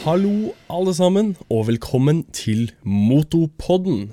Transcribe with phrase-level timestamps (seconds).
[0.00, 4.12] Hallo, alle sammen, og velkommen til Motopodden.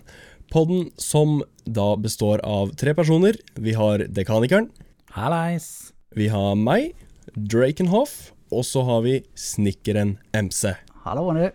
[0.52, 3.38] Podden som da består av tre personer.
[3.56, 4.70] Vi har Dekanikeren,
[5.16, 5.94] Hallais.
[6.16, 6.92] vi har meg,
[7.36, 10.74] Drakenhoff, og så har vi Snekkeren MC.
[11.06, 11.48] Hallo, du.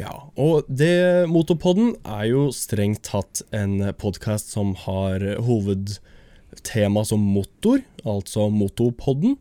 [0.00, 7.82] Ja, og det Motopodden er jo strengt tatt en podkast som har hovedtema som motor,
[8.06, 9.36] altså Motopodden.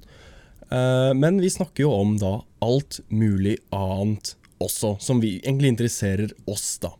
[0.71, 6.33] Eh, Men vi snakker jo om da alt mulig annet også, som vi egentlig interesserer
[6.49, 6.93] oss, da.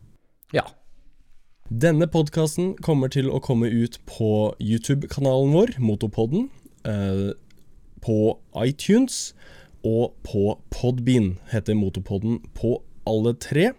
[0.56, 0.66] Ja.
[1.72, 6.50] Denne podkasten kommer til å komme ut på YouTube-kanalen vår, Motopodden,
[6.84, 7.32] eh,
[8.02, 8.18] på
[8.58, 9.34] iTunes
[9.86, 13.72] og på Podbean, heter Motopodden på alle tre.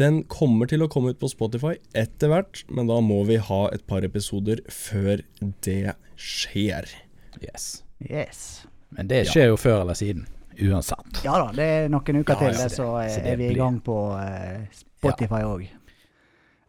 [0.00, 3.62] Den kommer til å komme ut på Spotify etter hvert, men da må vi ha
[3.74, 5.22] et par episoder før
[5.62, 6.88] det skjer.
[7.42, 7.82] Yes.
[8.00, 8.66] Yes.
[8.90, 10.26] Men det skjer jo før eller siden.
[10.60, 11.22] Uansett.
[11.24, 13.46] Ja da, det er noen uker Ja, til, ja, det, så det- så er vi
[13.50, 15.68] i gang på uh, Spotify òg.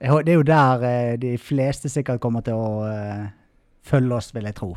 [0.01, 3.27] Det er jo der uh, de fleste sikkert kommer til å uh,
[3.85, 4.71] følge oss, vil jeg tro.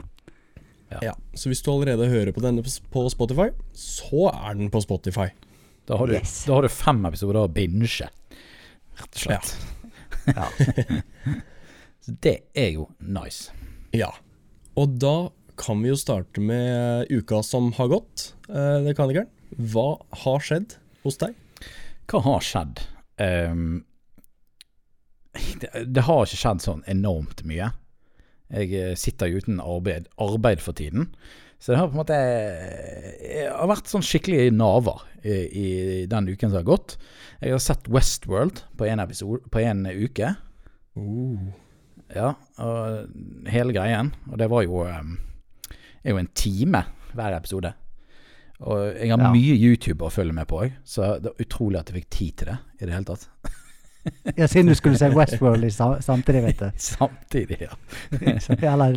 [1.03, 4.81] Ja, Så hvis du allerede hører på denne på- på Spotify, så er den på
[4.85, 5.29] Spotify.
[5.89, 6.45] Da har du, Yes.
[6.47, 8.07] da har du fem episoder å binge,
[9.01, 9.57] rett og slett.
[10.29, 10.47] Ja.
[12.05, 13.51] Så det er jo nice.
[13.97, 14.11] Ja.
[14.77, 18.35] Og da kan vi jo starte med uka som har gått.
[18.49, 19.89] Eh, det kan ikke Hva
[20.25, 21.37] har skjedd hos deg?
[22.11, 22.83] Hva har skjedd?
[23.23, 23.85] Um,
[25.63, 27.71] det, det har ikke skjedd sånn enormt mye.
[28.55, 31.13] Jeg eh, sitter jo uten arbeid, arbeid for tiden.
[31.63, 35.69] Så det har på en måte Jeg har vært sånn skikkelig naver i, i
[36.11, 36.97] den uken som har gått.
[37.41, 40.35] Jeg har sett Westworld på en, uke.
[40.99, 41.55] Uh.
[42.13, 44.13] Ja, og hele greien.
[44.31, 45.17] Og det var jo um,
[46.05, 47.73] er jo en time hver episode.
[48.61, 49.33] Og jeg har Ja.
[49.33, 52.37] mye YouTube å følge med på òg, så det er utrolig at jeg fikk tid
[52.37, 53.29] til det i det hele tatt.
[54.39, 56.71] ja, siden du skulle se Westworld i sa samtidig, vet du.
[56.77, 57.75] Samtidig, ja.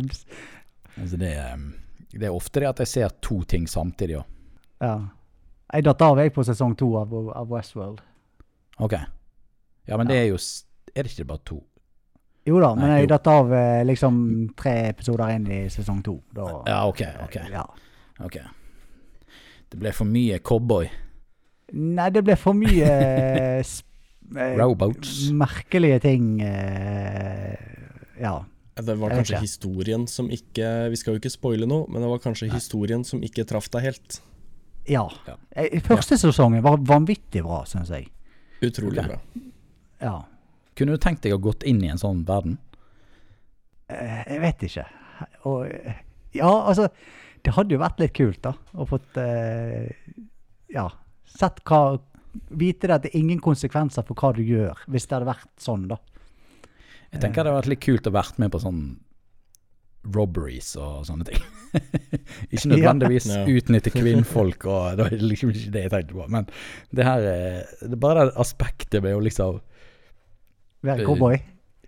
[0.98, 1.74] Altså det, um,
[2.10, 4.24] det er ofte det at jeg ser to ting samtidig òg.
[4.82, 4.98] ja.
[5.72, 7.98] Jeg datt av jeg på sesong to av, av Westworld.
[8.80, 8.94] Ok.
[9.86, 10.38] Ja, men det er jo
[10.96, 11.58] Er det ikke bare to?
[12.48, 14.20] Jo da, men Nei, jeg datt av eh, liksom
[14.56, 16.14] tre episoder inn i sesong to.
[16.34, 17.02] Da, Ja, ok.
[17.26, 17.64] ok, Ja.
[18.24, 18.38] ok
[19.68, 20.88] Det ble for mye cowboy.
[21.76, 25.26] Nei, det ble for mye eh, eh, Rowboats.
[25.36, 26.38] merkelige ting.
[26.40, 27.52] eh,
[28.22, 28.38] ja.
[28.78, 29.42] Det var kanskje ikke.
[29.42, 33.20] historien som ikke Vi skal jo ikke spoile noe, men det var kanskje historien som
[33.26, 34.20] ikke traff deg helt.
[34.88, 35.02] Ja.
[35.26, 35.34] Ja.
[35.58, 38.06] Første Første sesongen var vanvittig bra, syns jeg.
[38.64, 39.18] Utrolig bra.
[40.00, 40.14] Ja.
[40.78, 42.58] Kunne du tenkt deg å gått inn i en sånn verden?
[43.90, 44.84] Eh, Jeg vet ikke.
[45.50, 45.96] Og eh,
[46.38, 46.88] Ja, altså
[47.44, 48.52] Det hadde jo vært litt kult, da.
[48.78, 49.88] Å fått eh,
[50.74, 50.88] Ja.
[51.28, 51.98] Sett hva
[52.54, 55.48] Vite det at det er ingen konsekvenser for hva du gjør, hvis det hadde vært
[55.58, 55.96] sånn, da.
[57.10, 58.82] Jeg tenker det hadde vært litt kult å vært med på sånn
[60.14, 61.40] robberies og sånne ting.
[62.52, 63.40] ikke nødvendigvis Ja.
[63.48, 66.28] utnytte kvinnfolk, og det var liksom ikke det jeg tenkte på.
[66.36, 66.46] Men
[66.94, 67.34] det her det
[67.88, 69.58] er Bare det aspektet med å liksom
[70.86, 71.38] Være cowboy.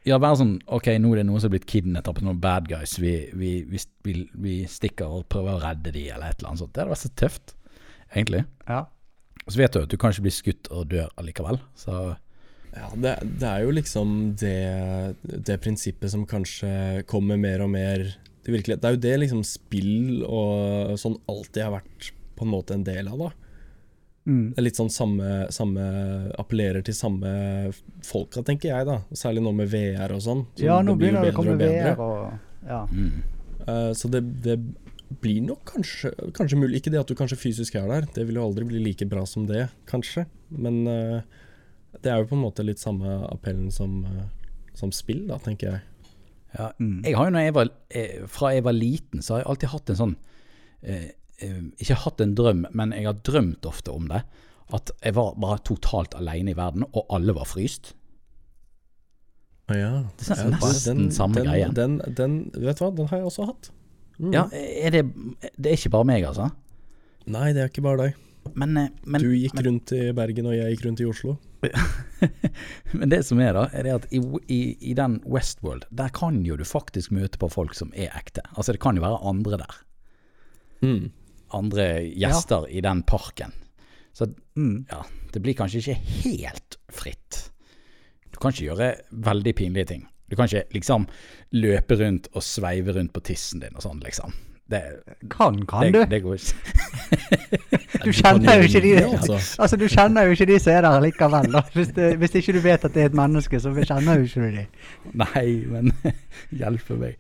[0.08, 2.70] Ja, være sånn Ok, nå er det noen som er blitt kidnappet av noen bad
[2.70, 2.96] guys.
[3.00, 4.14] Vi, vi, vi, vi,
[4.46, 6.72] vi stikker og prøver å redde de, eller et eller annet sånt.
[6.74, 7.54] Det hadde vært så tøft,
[8.14, 8.42] egentlig.
[8.70, 8.86] Ja.
[9.44, 11.60] Og så vet du at du kan ikke bli skutt og dør allikevel.
[11.78, 11.94] Så
[12.70, 14.56] Ja, det, det er jo liksom det,
[15.26, 18.04] det prinsippet som kanskje kommer mer og mer
[18.44, 18.80] til virkelighet.
[18.80, 22.86] Det er jo det liksom spill og sånn alltid har vært på en måte en
[22.86, 23.39] del av, da.
[24.30, 24.44] Mm.
[24.54, 25.84] Det er litt sånn samme, samme
[26.38, 27.30] Appellerer til samme
[28.06, 29.00] folka, tenker jeg, da.
[29.18, 30.44] Særlig nå med VR og sånn.
[30.54, 31.96] Så ja, nå blir begynner det å komme bedre.
[31.96, 32.84] VR og Ja.
[32.86, 33.20] mm.
[33.66, 34.56] uh, så det, det
[35.20, 38.36] blir nok kanskje, kanskje mulig Ikke det at du kanskje fysisk er der, det vil
[38.38, 40.26] jo aldri bli like bra som det, kanskje.
[40.54, 41.20] Men uh,
[42.00, 44.28] det er jo på en måte litt samme appellen som, uh,
[44.78, 45.80] som spill, da, tenker jeg.
[46.54, 47.02] Ja, Mm.
[47.06, 49.69] jeg har jo når jeg var, eh, Fra jeg var liten, så har jeg alltid
[49.70, 50.14] hatt en sånn
[50.82, 51.10] eh,
[51.40, 54.22] Ikke hatt en drøm, men jeg har drømt ofte om det.
[54.75, 57.94] At jeg var bare totalt alene i verden, og alle var fryst.
[59.70, 60.06] Ja.
[60.19, 61.75] Det er nesten samme den, greien.
[61.76, 63.70] Den, den, vet du hva, den har jeg også hatt.
[64.20, 64.32] Mm.
[64.34, 65.04] Ja, er det,
[65.56, 66.50] det er ikke bare meg, altså.
[67.31, 68.19] Nei, det er ikke bare deg.
[68.56, 71.36] Men, eh, men, Du gikk rundt i Bergen, og jeg gikk rundt i Oslo.
[72.98, 74.60] men det som er, da, er det at i, i,
[74.90, 78.44] i den Westworld, der kan jo du faktisk møte på folk som er ekte.
[78.56, 79.81] Altså, det kan jo være andre der.
[80.81, 81.10] Mm.
[81.56, 83.52] Andre gjester i den parken.
[84.12, 84.26] Så
[84.56, 84.85] Mm.
[84.91, 85.94] ja, det blir kanskje ikke
[86.25, 87.50] helt fritt.
[88.32, 90.06] Du kan ikke gjøre veldig pinlige ting.
[90.31, 91.06] Du kan ikke liksom
[91.52, 94.32] løpe rundt og sveive rundt på tissen din og sånn, liksom.
[94.70, 94.81] Det,
[95.31, 96.11] Kan, kan det, du?
[96.12, 96.55] det går ikke.
[98.05, 99.38] Du kjenner jo ikke de altså.
[99.61, 101.62] Altså, du kjenner jo ikke de som er der likevel, da.
[101.75, 104.44] Hvis, det, hvis ikke du vet at det er et menneske, så kjenner jo ikke
[104.46, 104.62] du de.
[105.20, 105.91] Nei, men
[106.61, 107.19] hjelpe meg.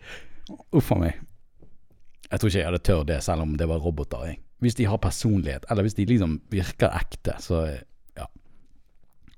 [0.72, 1.18] Uff a meg.
[2.30, 4.26] Jeg tror ikke jeg hadde tørt det, selv om det var roboter.
[4.30, 4.40] Jeg.
[4.62, 7.64] Hvis de har personlighet, eller hvis de liksom virker ekte, så
[8.18, 8.26] ja.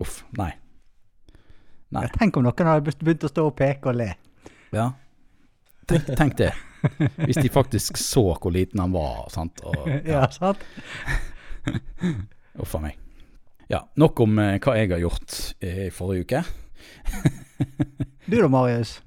[0.03, 0.23] Uff.
[0.37, 0.51] Nei.
[1.93, 2.07] Nei.
[2.17, 4.11] Tenk om noen hadde begynt å stå og peke og le.
[4.75, 4.91] Ja.
[5.89, 6.53] Tenk, tenk det.
[7.23, 9.63] Hvis de faktisk så hvor liten han var, sant.
[9.65, 10.63] Og, Ja, sant?
[12.59, 12.99] Uff a meg.
[13.71, 16.43] Ja, nok om eh, hva jeg har gjort eh, i forrige uke.
[18.27, 18.99] Du da, Marius?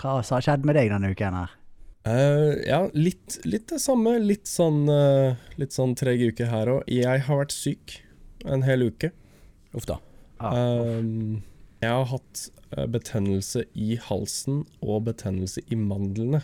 [0.00, 1.54] Hva har skjedd med deg denne uken her?
[2.08, 4.16] Eh, ja, litt, litt det samme.
[4.22, 6.86] Litt sånn, uh, litt sånn treg uke her òg.
[6.92, 7.98] Jeg har vært syk
[8.48, 9.10] en hel uke.
[9.76, 9.98] Uff da.
[10.40, 11.42] Um,
[11.82, 16.40] jeg har hatt eh, betennelse i halsen og betennelse i mandlene.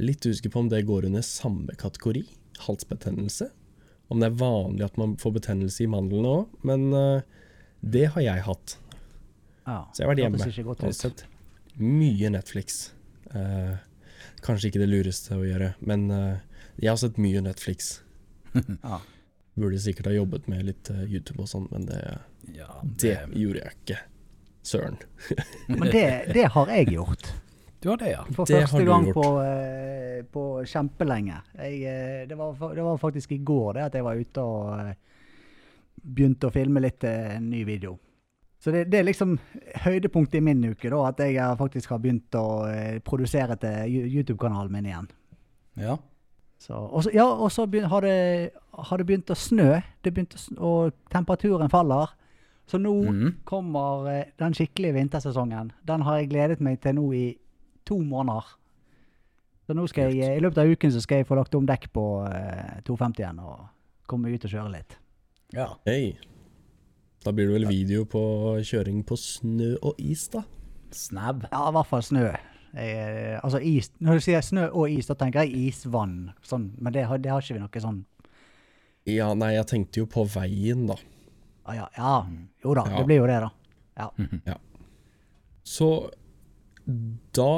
[0.00, 2.22] Litt usikker på om det går under samme kategori,
[2.66, 3.50] halsbetennelse.
[4.12, 6.86] Om det er vanlig at man får betennelse i mandlene òg, men
[7.80, 8.76] det har jeg hatt.
[9.64, 10.40] Ah, Så jeg har vært hjemme
[11.80, 12.92] mye Netflix.
[13.32, 13.76] Eh,
[14.44, 17.98] kanskje ikke det lureste å gjøre, men uh, jeg har sett mye Netflix.
[18.82, 19.00] Ja.
[19.52, 22.00] Burde sikkert ha jobbet med litt uh, YouTube og sånn, men det,
[22.56, 23.98] Ja, det gjorde jeg ikke.
[24.62, 24.96] Søren.
[25.66, 26.04] Men det,
[26.36, 27.32] det har jeg gjort.
[27.82, 28.20] Du har det, ja.
[28.30, 31.40] For Det første gang på, uh, på kjempelenge.
[31.58, 34.92] Jeg, det, var, det var faktisk i går det at jeg var ute og
[36.02, 37.96] begynte å filme litt en ny video.
[38.62, 39.34] Så det, det er liksom
[39.82, 44.70] høydepunktet i min uke, da, at jeg faktisk har begynt å eh, produsere til YouTube-kanalen
[44.70, 45.08] min igjen.
[45.82, 45.96] Ja.
[46.62, 48.52] Så, og så, ja, og så har, det,
[48.86, 52.14] har det begynt å snø, det begynt å, og temperaturen faller.
[52.70, 53.28] Så nå mm.
[53.50, 55.74] kommer eh, den skikkelige vintersesongen.
[55.82, 57.26] Den har jeg gledet meg til nå i
[57.88, 58.54] to måneder.
[59.66, 61.66] Så nå skal jeg, eh, i løpet av uken så skal jeg få lagt om
[61.66, 63.66] dekk på eh, 250-en og
[64.06, 65.00] komme ut og kjøre litt.
[65.50, 65.72] ja.
[65.88, 66.14] Hei.
[67.24, 68.20] Da blir det vel video på
[68.66, 70.42] kjøring på snø og is, da?
[70.92, 71.44] Snab.
[71.52, 72.24] Ja, i hvert fall snø.
[72.72, 76.32] Jeg, eh, altså is, når du sier snø og is, da tenker jeg isvann.
[76.46, 78.00] Sånn, men det har, det har ikke vi noe sånn
[79.10, 80.96] Ja, nei, jeg tenkte jo på veien, da.
[81.66, 82.12] ah, ja, ja,
[82.64, 82.98] jo da, Ja.
[82.98, 83.50] det blir jo det, da.
[84.46, 84.56] Ja.
[85.62, 85.88] Så
[87.36, 87.50] da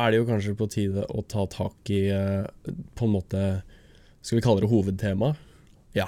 [0.00, 2.46] er det jo kanskje på tide å ta tak i eh,
[2.96, 3.40] på en måte
[4.22, 5.34] Skal vi kalle det hovedtema?
[5.94, 6.06] Ja.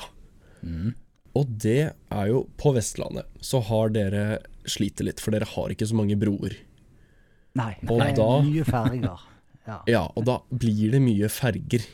[0.63, 0.95] Mhm.
[1.35, 4.39] Og det er jo På Vestlandet så har dere
[4.71, 6.55] sliter litt, for dere har ikke så mange broer.
[7.59, 7.75] Nei.
[7.85, 9.21] Og nei, da, mye ferger.
[9.65, 9.79] Ja.
[9.97, 10.05] ja.
[10.15, 11.85] og da blir det mye ferger.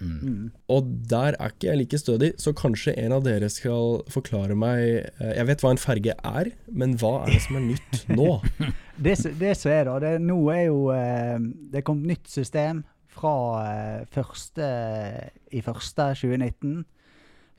[0.00, 0.48] Mm.
[0.72, 4.80] Og der er ikke jeg like stødig, så kanskje en av dere skal forklare meg
[5.20, 8.40] eh, Jeg vet hva en ferge er, men hva er det som er nytt nå?
[9.04, 11.36] det, det som er da, det, nå er jo eh,
[11.68, 12.76] Det er kommet nytt system
[13.12, 13.34] fra
[13.66, 16.84] eh, 2019,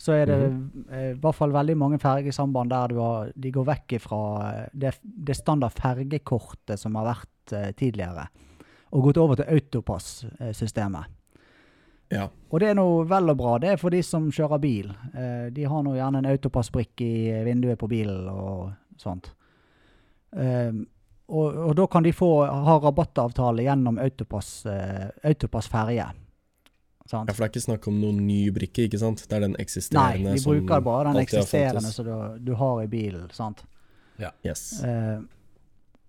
[0.02, 3.68] så er det eh, i hvert fall veldig mange fergesamband der du har, de går
[3.68, 8.26] vekk fra eh, det, det standard fergekortet som har vært eh, tidligere,
[8.92, 11.18] og gått over til autopass-systemet.
[12.12, 12.26] Ja.
[12.52, 13.54] Og det er noe vel og bra.
[13.62, 14.90] Det er for de som kjører bil.
[15.14, 17.14] Eh, de har nå gjerne en autopassbrikk i
[17.46, 19.32] vinduet på bilen og sånt.
[20.32, 20.84] Um,
[21.32, 25.12] og, og da kan de få ha rabattavtale gjennom Autopass-ferge.
[25.28, 26.06] autopass ferje.
[27.12, 27.28] Sant?
[27.30, 29.26] ja, for det er ikke snakk om noen ny brikke, ikke sant?
[29.28, 32.16] Det er den eksisterende Nei, vi bruker bare den eksisterende som du,
[32.48, 33.28] du har i bilen.
[33.36, 33.66] sant?
[34.22, 34.30] Ja.
[34.48, 34.64] Yes.
[34.86, 35.18] Eh,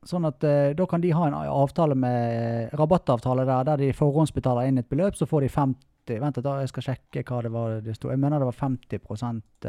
[0.07, 4.69] sånn at eh, da kan de ha en avtale med rabattavtale der, der de forhåndsbetaler
[4.71, 7.75] inn et beløp, så får de 50 Vent, litt, jeg skal sjekke hva det var
[7.87, 8.09] det sto.
[8.11, 8.97] Jeg mener det var 50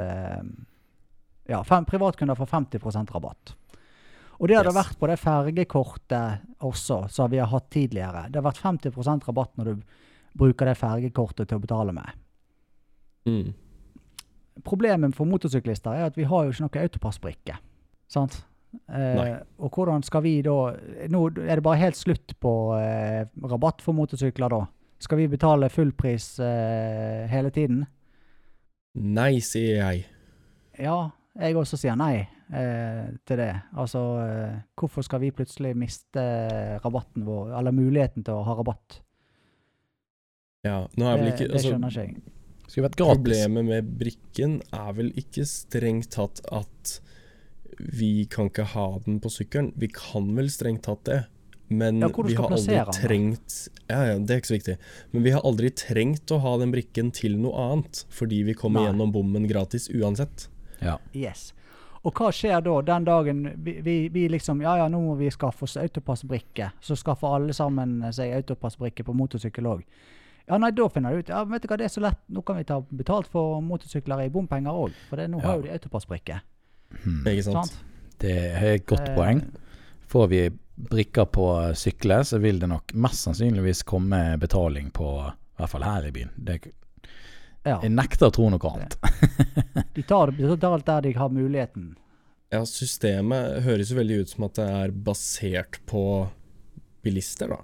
[0.02, 0.40] eh,
[1.54, 3.54] Ja, fem, privatkunder får 50% rabatt.
[4.42, 4.80] Og det har det Yes.
[4.82, 8.26] vært på det fergekortet også, som vi har hatt tidligere.
[8.32, 9.84] Det har vært 50% rabatt når du
[10.38, 12.24] bruker det fergekortet til å betale med.
[13.30, 13.54] Mm.
[14.64, 17.58] Problemet for motorsyklister er at vi har jo ikke noe autopassbrikke.
[18.12, 18.44] Sant?
[18.90, 20.74] Eh, og hvordan skal vi da
[21.14, 24.64] Nå er det bare helt slutt på eh, rabatt for motorsykler da.
[25.04, 27.84] Skal vi betale fullpris eh, hele tiden?
[28.94, 30.06] Nei, sier jeg.
[30.82, 33.52] Ja, jeg også sier nei eh, til det.
[33.78, 36.24] Altså, eh, hvorfor skal vi plutselig miste
[36.84, 39.02] rabatten vår, eller muligheten til å ha rabatt?
[40.64, 42.22] Ja, nå er vel Det, altså, det skjønner ikke jeg.
[42.64, 43.18] Skulle vært gratis.
[43.18, 46.94] Problemet med brikken er vel ikke strengt tatt at
[47.78, 49.74] vi kan ikke ha den på sykkelen.
[49.76, 51.20] Vi kan vel strengt tatt det,
[51.68, 53.58] men Ja, vi har aldri den, trengt
[53.90, 54.78] Ja, ja, det er ikke så viktig.
[55.12, 58.82] Men vi har aldri trengt å ha den brikken til noe annet, fordi vi kommer
[58.82, 58.88] Nei.
[58.92, 60.48] gjennom bommen gratis uansett.
[60.80, 60.98] Ja.
[61.12, 61.52] Yes.
[62.04, 65.32] Og hva skjer da den dagen vi, vi, vi liksom Ja ja, nå må vi
[65.32, 66.72] skaffe oss autopassbrikke.
[66.84, 69.88] Så skaffer alle sammen seg autopassbrikke på motorsykkel òg.
[70.50, 72.20] Ja, nei, da finner du ut ja, vet du hva, det er så lett.
[72.28, 74.92] Nå kan vi ta betalt for motorsykler i bompenger òg.
[75.10, 75.48] For det, nå Ja.
[75.48, 76.42] har jo de autopassbrikke.
[77.04, 77.24] Hmm.
[77.26, 77.68] Ikke sant?
[77.72, 77.84] Sant?
[78.20, 79.42] Det er et godt Eh, poeng.
[80.08, 81.46] Får vi brikker på
[81.76, 86.12] sykler, så vil det nok mest sannsynligvis komme betaling på I hvert fall her i
[86.12, 86.30] byen.
[86.38, 86.72] Det,
[87.66, 87.80] Ja.
[87.82, 88.98] jeg nekter å tro noe annet.
[89.94, 91.96] De tar det betalt der de har muligheten.
[92.52, 96.30] Ja, systemet høres jo veldig ut som at det er basert på
[97.04, 97.58] bilister, da.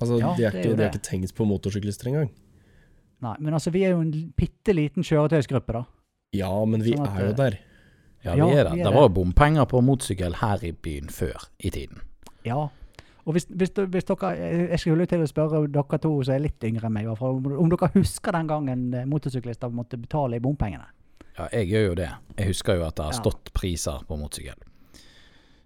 [0.00, 2.30] Altså, Ja, de, er det er ikke, de har ikke tenkt på motorsyklister engang.
[3.22, 5.84] Nei, men altså, vi er jo en bitte liten kjøretøysgruppe, da.
[6.34, 7.58] Ja, men vi Sånn at, er jo eh, der.
[8.24, 8.72] Ja, Ja, vi er der.
[8.74, 12.00] vi er Det var jo bompenger på motorsykkel her i byen før i tiden.
[12.44, 12.68] Ja.
[13.24, 14.32] Og hvis, hvis, hvis dere
[14.72, 17.88] Jeg skulle til å spørre dere to som er litt yngre enn meg, om, dere
[17.94, 20.90] husker den gangen eh, motorsyklister måtte betale i bompengene?
[21.38, 22.10] Ja, jeg gjør jo det.
[22.38, 23.20] Jeg husker jo at det har Ja.
[23.22, 24.58] stått priser på motorsykkel.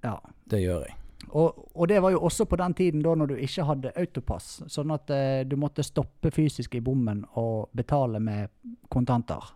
[0.04, 0.18] Ja.
[0.48, 0.94] Det gjør jeg.
[1.32, 4.62] Og, og det var jo også på den tiden da når du ikke hadde autopass,
[4.70, 8.52] sånn at eh, du måtte stoppe fysisk i bommen og betale med
[8.92, 9.52] kontanter.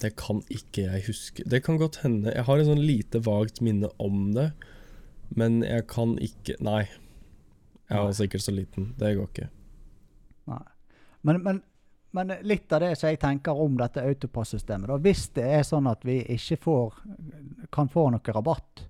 [0.00, 1.44] Det kan ikke jeg huske.
[1.44, 2.32] Det kan godt hende.
[2.32, 4.50] Jeg har et sånn lite vagt minne om det,
[5.36, 6.84] men jeg kan ikke Nei.
[7.90, 8.92] Jeg var sikkert så liten.
[9.00, 9.48] Det går ikke.
[10.46, 10.62] Nei.
[11.26, 11.56] Men, men,
[12.14, 15.88] men litt av det som jeg tenker om dette autopassystemet, da, hvis det er sånn
[15.90, 17.00] at vi ikke får,
[17.74, 18.84] kan få noe rabatt,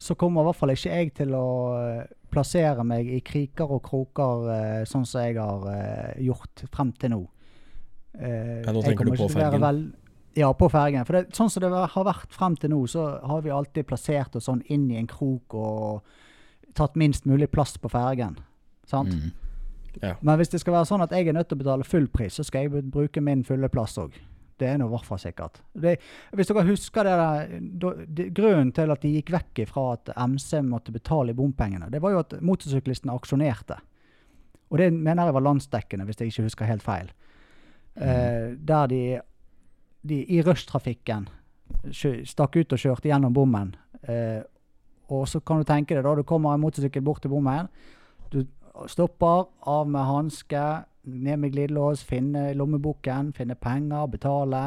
[0.00, 3.82] så kommer i hvert fall ikke jeg til å eh, plassere meg i kriker og
[3.84, 7.18] kroker eh, sånn som jeg har eh, gjort frem til nå.
[8.18, 9.60] Eh, Ja, nå tenker du på fergen.
[9.60, 9.92] vel-
[10.38, 11.04] ja, på fergen.
[11.04, 14.36] For det, sånn som det har vært frem til nå, så har vi alltid plassert
[14.38, 16.02] oss sånn inn i en krok og
[16.74, 18.38] tatt minst mulig plass på fergen.
[18.86, 19.10] Sant?
[19.10, 19.32] Mm.
[20.22, 22.36] Men hvis det skal være sånn at jeg er nødt til å betale full pris,
[22.38, 24.14] så skal jeg bruke min fulle plass òg.
[24.60, 25.60] Det er nå i hvert fall sikkert.
[25.72, 25.96] Det,
[26.36, 27.54] hvis dere husker det der,
[28.06, 32.02] det, Grunnen til at de gikk vekk fra at MC måtte betale i bompengene, det
[32.04, 33.80] var jo at motorsyklistene aksjonerte.
[34.70, 37.10] Og det mener jeg var landsdekkende, hvis jeg ikke husker helt feil.
[37.96, 39.02] Eh, der de,
[40.06, 41.26] de i rushtrafikken
[41.90, 43.74] stakk ut og kjørte gjennom bommen.
[44.02, 44.42] Eh,
[45.10, 47.68] og så kan du tenke deg da, du kommer en motorsykkel bort til bommen.
[48.30, 48.44] Du
[48.90, 50.64] stopper, av med hanske,
[51.10, 54.64] ned med glidelås, finne lommeboken, finne penger, betale.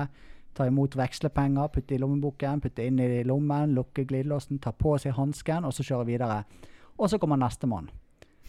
[0.54, 5.16] Ta imot vekslepenger, putte i lommeboken, putte inn i lommen, lukke glidelåsen, ta på seg
[5.18, 6.44] hansken, og så kjøre videre.
[7.00, 7.90] Og så kommer nestemann.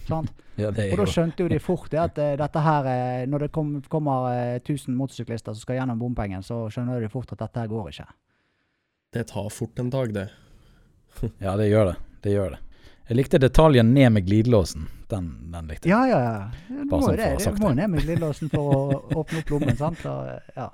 [0.08, 0.32] Sant?
[0.54, 3.48] Ja, Og da skjønte jo de fort det at eh, dette her, eh, når det
[3.50, 7.64] kom, kommer eh, 1000 motorsyklister som skal gjennom bompengen, så skjønner de fort at dette
[7.64, 8.06] her går ikke.
[9.18, 10.28] Det tar fort en dag, det.
[11.42, 11.96] Ja, det gjør det.
[12.22, 12.60] Det gjør det.
[13.08, 14.86] Jeg likte detaljen ned med glidelåsen.
[15.12, 15.92] Den, den likte jeg.
[15.92, 16.78] Ja, ja, ja.
[16.84, 17.34] Du må sånn det.
[17.44, 20.00] Du må ned med glidelåsen for å åpne opp lommen, sant?
[20.08, 20.70] Og, ja.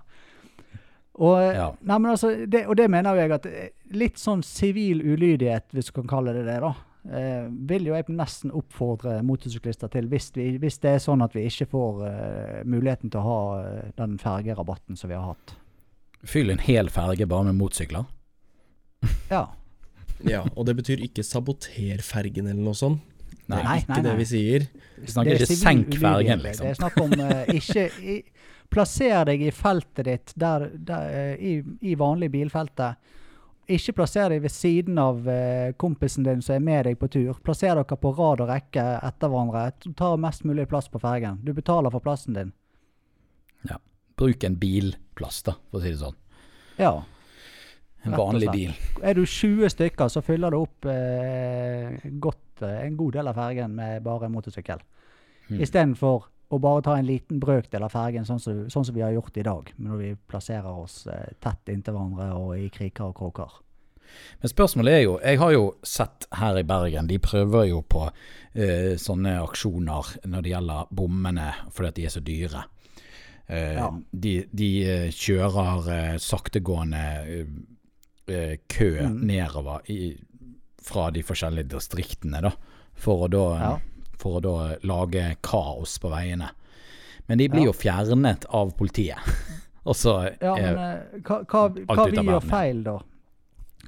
[1.20, 1.66] Og, Ja.
[1.82, 5.90] Nei, men altså, det, og det mener jeg at eh, litt sånn sivil ulydighet, hvis
[5.90, 6.70] du kan kalle det det, da,
[7.10, 11.34] eh, vil jo jeg nesten oppfordre motorsyklister til, hvis, vi, hvis det er sånn at
[11.36, 15.56] vi ikke får eh, muligheten til å ha eh, den fergerabatten som vi har hatt.
[16.30, 18.06] Fyll en hel ferge bare med motorsykler.
[19.32, 19.48] Ja.
[20.28, 23.06] Ja, og det betyr ikke saboter fergen eller noe sånt.
[23.50, 24.66] Nei, Det er ikke nei, det vi sier.
[25.00, 26.66] Vi snakker er ikke senk fergen, liksom.
[26.66, 28.18] Det er snakk om uh, ikke i,
[28.70, 32.92] Plasser deg i feltet ditt der, der, uh, i, i vanlig bilfelte.
[33.70, 37.32] Ikke plasser deg ved siden av uh, kompisen din som er med deg på tur.
[37.42, 39.66] Plasser dere på rad og rekke etter hverandre.
[39.98, 41.42] Ta mest mulig plass på fergen.
[41.42, 42.54] Du betaler for plassen din.
[43.66, 43.80] Ja.
[44.20, 46.18] Bruk en bilplass, da, for å si det sånn.
[46.78, 46.94] Ja.
[48.06, 48.74] En vanlig bil.
[49.02, 53.36] Er du 20 stykker, så fyller du opp eh, godt, eh, en god del av
[53.36, 54.80] fergen med bare motorsykkel.
[55.50, 55.60] Mm.
[55.60, 59.12] Istedenfor å bare ta en liten brøkdel av fergen, sånn som, sånn som vi har
[59.14, 59.68] gjort i dag.
[59.78, 63.60] Når vi plasserer oss eh, tett inntil hverandre og i kriker og kroker.
[64.40, 68.08] Men spørsmålet er jo Jeg har jo sett her i Bergen, de prøver jo på
[68.08, 72.64] eh, sånne aksjoner når det gjelder bommene, fordi at de er så dyre.
[73.46, 73.90] Eh, Ja.
[74.10, 77.04] De, de eh, kjører eh, saktegående
[78.30, 79.20] eh, eh, kø Mm.
[79.26, 80.16] nedover i,
[80.82, 82.52] fra de forskjellige distriktene, da.
[82.94, 83.78] For å da, Ja.
[84.18, 86.50] for å da lage kaos på veiene.
[87.28, 87.66] Men de blir Ja.
[87.66, 89.18] jo fjernet av politiet.
[89.86, 92.98] Og så Ja, men eh, hva, hva, hva vi gjør feil, da?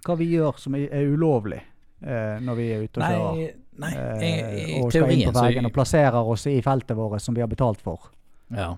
[0.04, 1.60] Hva vi gjør som er, er ulovlig
[2.02, 3.34] eh, når vi er ute og kjører?
[3.78, 6.96] Nei, nei eh, i, i og skal inn på veien og plasserer oss i feltet
[6.96, 8.08] vårt som vi har betalt for.
[8.50, 8.76] Ja.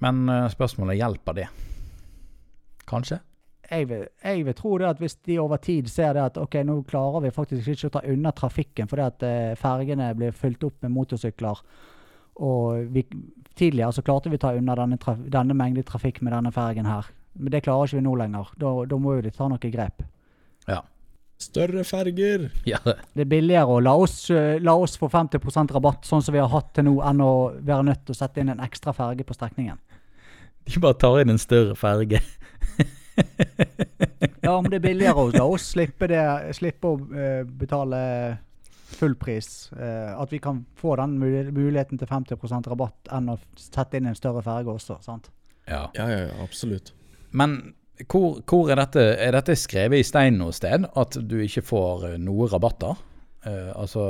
[0.00, 1.48] Men eh, spørsmålet hjelper det?
[2.88, 3.20] Kanskje?
[3.68, 6.60] Jeg vil, jeg vil tro det at hvis de over tid ser det at ok,
[6.64, 10.64] nå klarer vi faktisk ikke å ta unna trafikken fordi at eh, fergene blir fylt
[10.64, 11.60] opp med motorsykler,
[12.38, 13.04] og vi,
[13.58, 16.86] tidligere så klarte vi å ta unna denne, traf, denne mengden trafikk med denne fergen
[16.88, 17.10] her.
[17.38, 18.52] Men det klarer ikke vi nå lenger.
[18.58, 20.04] Da, da må vi ta noe grep.
[20.70, 20.80] Ja.
[21.38, 22.48] Større ferger.
[22.66, 22.80] ja.
[23.14, 26.42] Det er billigere å la oss, eh, la oss få 50% rabatt, sånn som vi
[26.42, 29.26] har hatt til nå, enn å være nødt til å sette inn en ekstra ferge
[29.26, 29.78] på strekningen.
[30.68, 32.22] De bare tar inn en større ferge.
[34.48, 36.20] Ja, men det er billigere hos oss slippe, det,
[36.56, 37.98] slippe å uh, betale
[38.88, 39.68] full pris.
[39.76, 44.16] Uh, at vi kan få den muligheten til 50% rabatt enn å sette inn en
[44.16, 44.98] større ferge også.
[45.04, 45.28] sant?
[45.68, 45.88] Ja.
[45.94, 46.94] Ja, ja, ja, absolutt.
[47.36, 47.58] Men
[48.08, 50.86] hvor, hvor er dette Er dette skrevet i stein noe sted?
[50.96, 53.00] At du ikke får eh, noe rabatter?
[53.44, 54.04] Uh, altså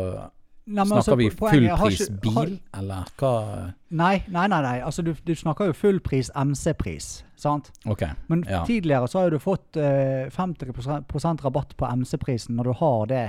[0.68, 3.72] Snakker altså, vi fullprisbil, fullpris bil, eller hva?
[3.90, 4.60] Nei, nei, nei.
[4.62, 4.80] nei.
[4.84, 7.22] Altså, du, du snakker jo fullpris MC-pris.
[7.36, 7.70] sant?
[7.86, 8.64] Okay, Men Ja.
[8.66, 13.24] tidligere så har jo du fått uh, 50 rabatt på MC-prisen når du har det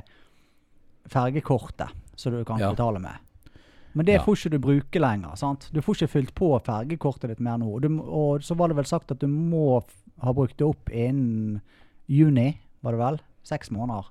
[1.10, 2.72] fergekortet som du kan Ja.
[2.72, 3.16] betale med.
[3.94, 4.24] Men det Ja.
[4.24, 5.36] får ikke du bruke lenger.
[5.36, 5.70] sant?
[5.74, 7.80] Du får ikke fylt på fergekortet ditt mer nå.
[7.82, 9.84] Du, og så var det vel sagt at du må
[10.22, 11.62] ha brukt det opp innen
[12.08, 13.20] juni, var det vel?
[13.44, 14.06] Seks måneder.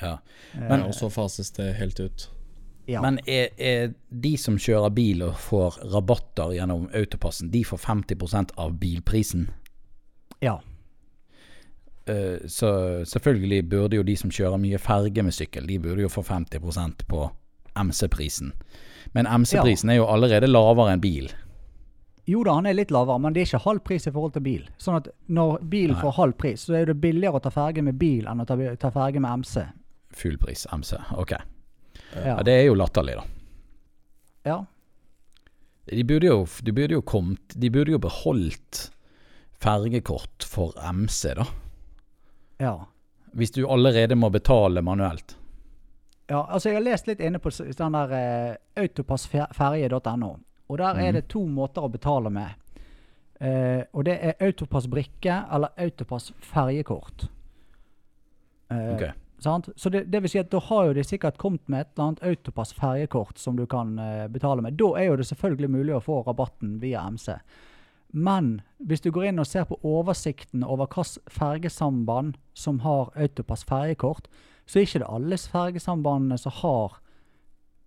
[0.00, 0.18] Ja.
[0.54, 2.28] Eh, Men- også og fases det helt ut.
[2.86, 3.00] Ja.
[3.02, 8.56] Men er, er de som kjører bil og får rabatter gjennom autopassen, de får 50%
[8.60, 9.48] av bilprisen?
[10.44, 10.60] ja.
[12.04, 12.68] Uh, så
[13.08, 17.06] selvfølgelig burde jo de som kjører mye ferge med sykkel, de burde jo få 50%
[17.08, 17.30] på
[17.80, 18.50] MC-prisen.
[19.16, 21.30] Men MC-prisen er jo allerede lavere enn bil.
[22.28, 24.44] Jo da, han er litt lavere, men det er ikke halv pris i forhold til
[24.44, 24.68] bil.
[24.80, 26.00] Sånn at når bil Nei.
[26.00, 28.56] får halv pris, så er det billigere å ta ferge med bil enn å ta,
[28.80, 29.64] ta ferge med MC.
[30.14, 30.94] Fullpris MC.
[31.16, 31.34] Ok.
[32.14, 32.38] Ja.
[32.46, 33.24] Det er jo latterlig, da.
[34.50, 34.58] ja.
[35.84, 38.86] De burde jo, de burde jo kommet De burde jo beholdt
[39.60, 41.46] fergekort for MC, da.
[42.58, 42.74] ja.
[43.34, 45.36] Hvis du allerede må betale manuelt.
[46.26, 50.30] Ja, altså jeg har lest litt inne på den der eh, autopassferje.no.
[50.68, 51.16] Og der er mm.
[51.18, 52.54] det to måter å betale med.
[53.40, 57.26] Eh, og det er autopassbrikke eller autopass ferjekort.
[58.70, 59.04] Eh, Ok.
[59.42, 59.68] Sant?
[59.76, 62.08] Så det, det vil si at da har jo de sikkert kommet med et eller
[62.08, 64.78] annet autopass ferjekort som du kan uh, betale med.
[64.80, 67.32] Da er jo det selvfølgelig mulig å få rabatten via MC.
[68.14, 73.64] Men hvis du går inn og ser på oversikten over hvilke fergesamband som har autopass
[73.66, 74.28] ferjekort,
[74.66, 77.00] så er ikke det alle fergesambandene som har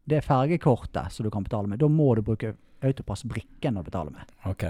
[0.08, 1.80] det fergekortet som du kan betale med.
[1.80, 4.36] Da må du bruke autopass-brikken å betale med.
[4.48, 4.68] Ok.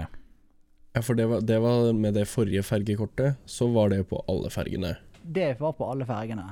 [0.94, 4.50] Ja, for det var, det var med det forrige fergekortet, så var det på alle
[4.50, 4.96] fergene.
[5.22, 6.46] Det var på alle fergene.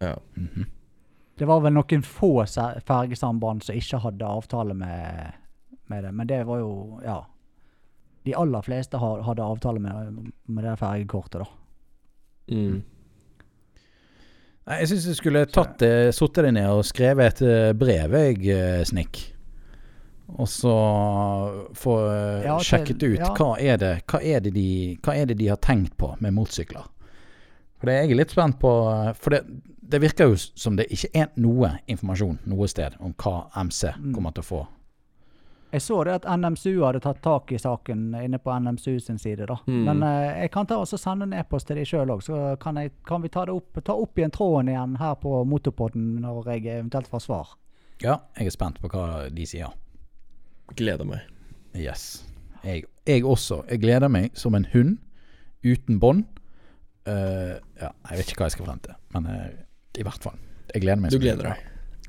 [0.00, 0.16] Ja.
[0.34, 0.66] Mhm.
[1.38, 2.32] Det var vel noen få
[2.86, 5.34] fergesamband som ikke hadde avtale med,
[5.86, 7.20] med det, men det var jo Ja.
[8.26, 11.46] De aller fleste hadde avtale med, med det fergekortet, da.
[12.50, 12.82] Mm.
[14.68, 18.12] Nei, Jeg syns du skulle tatt det, sittet deg ned og skrevet et eh, brev,
[18.18, 19.20] jeg, eh, Snikk.
[20.36, 20.74] Og så
[21.78, 23.30] få eh, Ja, sjekket ut ja.
[23.38, 24.68] hva, er det, hva, er det de,
[25.04, 26.84] hva er det de har tenkt på med motorsykler.
[27.78, 28.74] For det er jeg litt spent på.
[28.92, 29.44] eh, For det,
[29.88, 34.12] det virker jo som det ikke er noe informasjon noe sted om hva MC Mm.
[34.14, 34.66] kommer til å få.
[35.72, 39.46] Jeg så det at NMSU hadde tatt tak i saken inne på NMSU sin side.
[39.46, 39.56] da.
[39.66, 39.82] Mm.
[39.84, 42.76] Men eh, jeg kan ta og sende en e-post til de sjøl òg, så kan,
[42.80, 46.48] jeg, kan vi ta det opp, ta opp igjen tråden igjen her på Motorpodden når
[46.54, 47.52] jeg eventuelt får svar.
[48.00, 49.74] Ja, jeg er spent på hva de sier.
[50.76, 51.20] Gleder meg.
[51.76, 52.24] Yes.
[52.64, 53.62] Jeg, jeg også.
[53.68, 54.98] Jeg gleder meg som en hund
[55.64, 56.24] uten bånd.
[57.08, 59.46] Uh, ja, jeg vet ikke hva jeg skal frem til, men eh,
[59.96, 60.36] i hvert fall.
[60.74, 61.10] Jeg gleder meg.
[61.14, 61.56] Du gleder deg.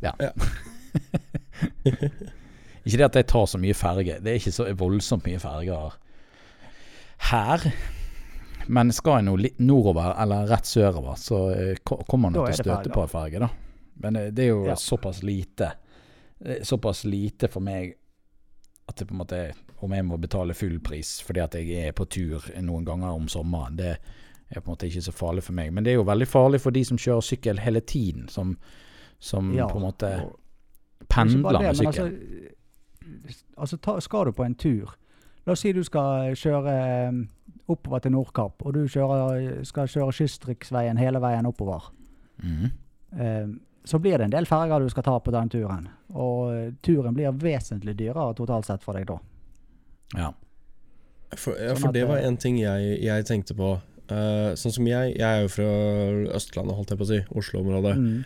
[0.04, 0.12] Ja.
[0.20, 0.32] Ja.
[2.86, 4.20] Ikke det at jeg tar så mye ferge.
[4.24, 5.98] Det er ikke så voldsomt mye ferger
[7.30, 7.66] her.
[8.70, 12.54] Men skal jeg nå litt nordover, eller rett sørover, så eh, kommer man nok er
[12.60, 13.50] til å støte på en ferge, da.
[14.04, 14.76] Men eh, det er jo Ja.
[14.80, 15.72] såpass lite
[16.40, 17.98] er Såpass lite for meg
[18.88, 19.40] at det på en måte
[19.84, 23.28] Om jeg må betale full pris fordi at jeg er på tur noen ganger om
[23.28, 23.98] sommeren, det
[24.50, 25.74] er på en måte ikke så farlig for meg.
[25.74, 28.58] Men det er jo veldig farlig for de som kjører sykkel hele tiden, som,
[29.20, 30.40] som Ja, på en måte og-
[31.10, 32.12] pendler det, med sykkel.
[33.26, 34.96] Altså, altså ta, skal du på en tur
[35.46, 36.74] La oss si du skal kjøre
[37.08, 37.14] eh,
[37.72, 41.88] oppover til Nordkapp, og du kjører, skal kjøre kystriksveien hele veien oppover.
[42.44, 43.56] Mm.
[43.86, 45.88] Så blir det en del ferger du skal ta på den turen.
[46.14, 49.18] Og eh, turen blir vesentlig dyrere totalt sett for deg da.
[50.20, 50.30] Ja.
[51.38, 53.72] For, ja, Sånn for det var en ting jeg, jeg tenkte på.
[54.10, 55.70] Eh, sånn som jeg, jeg er jo fra
[56.38, 57.20] Østlandet, holdt jeg på å si.
[57.42, 57.96] Oslo-området.
[58.00, 58.20] Mm.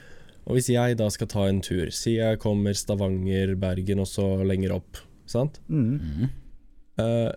[0.43, 4.25] Og hvis jeg da skal ta en tur, si jeg kommer Stavanger, Bergen og så
[4.43, 5.59] lenger opp, sant?
[5.71, 6.27] Mm.
[6.99, 7.31] Eh,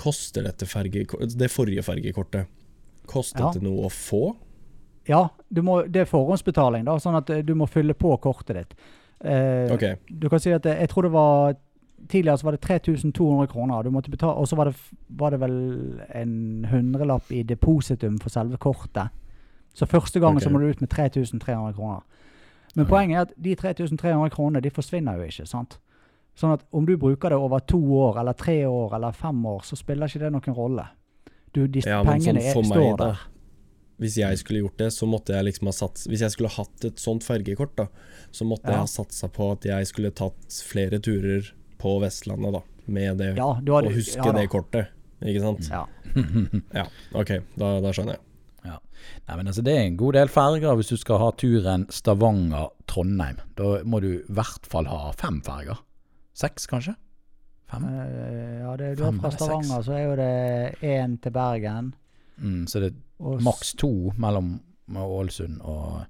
[0.00, 1.04] koster dette ferge,
[1.36, 2.46] det forrige fergekortet
[3.10, 3.50] Koster Ja.
[3.50, 4.36] dette noe å få?
[5.10, 8.56] Ja, du må, det er forhåndsbetaling, da, sånn at eh, du må fylle på kortet
[8.60, 8.76] ditt.
[9.22, 9.84] Uh, Ok.
[10.10, 11.56] Du kan si at jeg tror det var
[12.08, 13.88] tidligere så var det 3200 kroner.
[14.26, 14.74] Og så var det,
[15.08, 15.56] var det vel
[16.14, 19.08] en hundrelapp i depositum for selve kortet.
[19.74, 20.44] Så første gangen okay.
[20.44, 22.02] så må du ut med 3300 kroner.
[22.74, 22.90] Men okay.
[22.90, 25.46] poenget er at de 3300 kronene de forsvinner jo ikke.
[25.48, 25.78] sant?
[26.38, 29.60] Sånn at om du bruker det over to år, eller tre år, eller fem år,
[29.68, 30.86] så spiller ikke det noen rolle.
[31.52, 33.24] Du, de Ja, pengene sånn er, for meg, der.
[34.00, 36.86] Hvis jeg skulle gjort det, så måtte jeg liksom ha satt Hvis jeg skulle hatt
[36.88, 37.86] et sånt fergekort, da,
[38.32, 38.86] så måtte jeg Ja.
[38.86, 42.64] ha satsa på at jeg skulle tatt flere turer på Vestlandet, da.
[42.92, 43.32] Med det.
[43.38, 44.94] Ja, du hadde, og huske ja, det kortet.
[45.22, 45.68] Ikke sant?
[45.70, 45.86] Ja.
[46.80, 47.38] Ja, OK.
[47.56, 48.26] Da, da skjønner jeg.
[49.26, 53.40] Nei, men altså Det er en god del ferger hvis du skal ha turen Stavanger-Trondheim.
[53.58, 55.80] Da må du i hvert fall ha fem ferger.
[56.38, 56.94] Seks, kanskje?
[57.70, 57.86] Fem?
[57.88, 59.86] Eh, ja, det, du Fem er fra Stavanger, seks.
[59.88, 61.92] Så er jo det én til Bergen.
[62.42, 64.54] Mm, så det er maks to mellom
[64.92, 66.02] Ålesund og,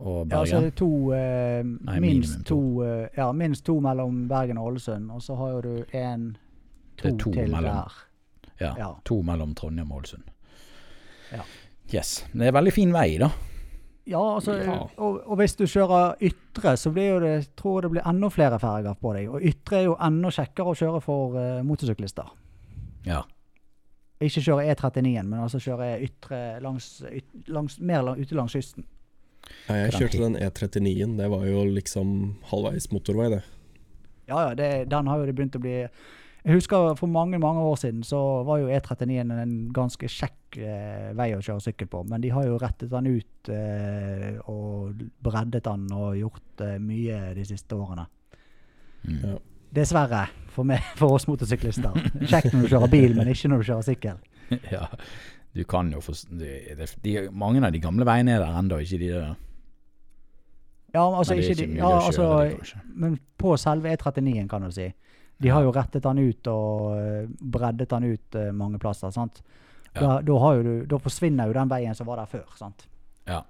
[0.00, 2.84] og Ja, så er det to eh, Nei, minst, to, to.
[2.86, 5.10] eh, ja, minst to mellom Bergen og Ålesund.
[5.12, 6.36] Og så har du en
[6.96, 7.62] to, to til mellom.
[7.68, 7.98] der.
[8.60, 8.90] ja, ja.
[9.04, 10.24] To mellom Trondheim og Ålesund.
[11.32, 11.44] Ja.
[11.94, 12.24] Yes.
[12.32, 13.28] Det er veldig fin vei, da.
[14.10, 14.78] Ja, altså, Ja.
[14.96, 18.28] Og, og hvis du kjører ytre, så blir jo det, tror jeg det blir enda
[18.32, 19.28] flere ferger på deg.
[19.30, 22.32] Og ytre er jo enda kjekkere å kjøre for uh, motorsyklister.
[23.06, 23.20] Ja.
[24.20, 28.84] Ikke kjøre E39-en, men altså kjøre ytre langs, yt, langs mer lang, ute langs kysten.
[29.66, 31.16] Ja, jeg kjørte den E39-en.
[31.18, 32.14] Det var jo liksom
[32.50, 33.42] halvveis motorvei, det.
[34.30, 37.64] Ja, ja, det, den har jo det begynt å bli Jeg husker for mange mange
[37.66, 42.04] år siden så var jo E39 en ganske kjekk eh, vei å kjøre sykkel på.
[42.08, 47.34] Men de har jo rettet den ut eh, og breddet den og gjort eh, mye
[47.36, 48.06] de siste årene.
[49.04, 49.18] Mm.
[49.24, 49.36] Ja.
[49.80, 50.24] Dessverre,
[50.54, 51.98] for, meg, for oss motorsyklister.
[52.24, 54.24] Kjekt når du kjører bil, men ikke når du kjører sykkel.
[54.74, 54.86] ja.
[55.54, 56.14] Du kan jo få
[57.32, 59.38] Mange av de gamle veiene er der ennå, ikke de der.
[60.92, 62.80] Ja, altså Men det ikke, de, ja, altså, kjøre de.
[62.94, 64.88] Men på selve E39-en, kan du si.
[65.40, 69.10] De har jo rettet den ut og eh, breddet den ut eh, mange plasser.
[69.14, 69.42] sant?
[69.94, 70.00] Ja.
[70.00, 72.50] Da, da, du, da forsvinner jo den veien som var der før.
[72.58, 72.86] sant?
[73.26, 73.40] Ja.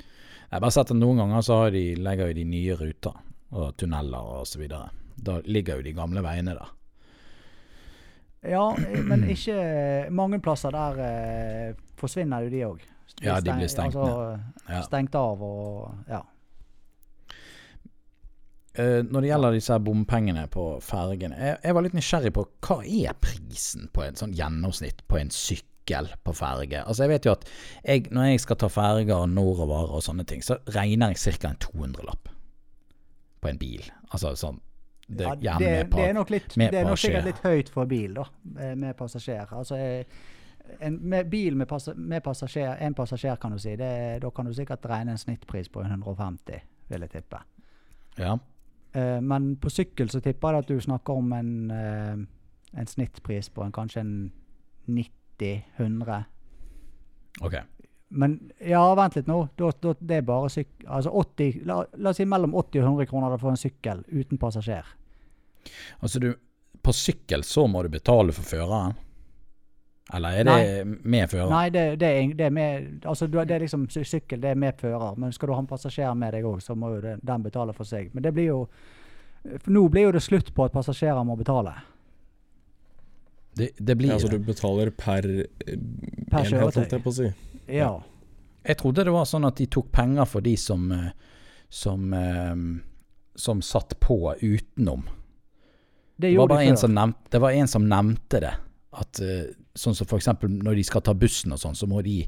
[0.00, 3.20] Jeg har bare sett at noen ganger så har de, legger jo de nye ruter
[3.54, 4.88] og tunneler videre.
[5.14, 6.72] Da ligger jo de gamle veiene der.
[8.44, 9.56] Ja, eh, men ikke
[10.12, 12.84] Mange plasser der eh, forsvinner jo de òg.
[13.22, 14.84] Ja, de blir stengt altså, Ja.
[14.84, 16.22] Stengt av og Ja.
[18.74, 22.80] Uh, når det gjelder disse bompengene på fergene, jeg, jeg var litt nysgjerrig på hva
[22.82, 26.80] er prisen på en sånn gjennomsnitt på en sykkel på ferge?
[26.82, 27.46] Altså Jeg vet jo at
[27.84, 31.52] jeg, når jeg skal ta ferger nordover og sånne ting, så regner jeg ca.
[31.52, 32.32] en 200-lapp
[33.44, 33.86] på en bil.
[34.10, 34.58] Altså sånn
[35.08, 37.88] det, ja det, med det er nok, litt, det er nok sikkert litt høyt for
[37.88, 38.24] bil, da,
[38.76, 39.50] med passasjer.
[39.52, 40.22] Altså eh,
[40.80, 43.90] en med bil med, passa, med passasjer, en passasjer, kan du si, det,
[44.22, 47.42] da kan du sikkert regne en snittpris på 150, vil jeg tippe.
[48.18, 48.38] Ja.
[48.94, 53.50] Uh, men på sykkel så tipper jeg at du snakker om en, uh, en snittpris
[53.50, 54.32] på en, kanskje en
[54.88, 56.22] 90-100.
[57.42, 57.58] Ok.
[58.14, 59.40] Men ja, vent litt nå.
[59.58, 60.68] Da, da, det er bare syk...
[60.86, 64.40] Altså 80 la, la oss si mellom 80 og 100 kroner for en sykkel uten
[64.40, 64.92] passasjer.
[66.00, 66.34] Altså du
[66.84, 68.94] På sykkel så må du betale for føreren?
[70.14, 71.48] Eller er det med fører?
[71.48, 74.60] Nei, det, det, er, det er med Altså du, det er liksom sykkel, det er
[74.60, 75.16] med fører.
[75.16, 77.72] Men skal du ha en passasjer med deg òg, så må jo det, den betale
[77.76, 78.12] for seg.
[78.12, 78.60] Men det blir jo
[79.44, 81.74] nå blir jo det slutt på at passasjerer må betale.
[83.54, 85.76] Det, det blir Ja, Altså du betaler per, eh,
[86.30, 87.28] Per enhet, holdt jeg på å si.
[87.68, 88.02] Ja.
[88.64, 91.10] Jeg trodde det var sånn at de tok penger for de som eh,
[91.74, 92.54] som, eh,
[93.34, 95.08] som satt på utenom.
[96.16, 98.54] Det Det var bare de en som nevnte, det var en som nevnte det.
[98.92, 102.20] At eh, sånn som eksempel når de skal ta bussen og sånn, så må de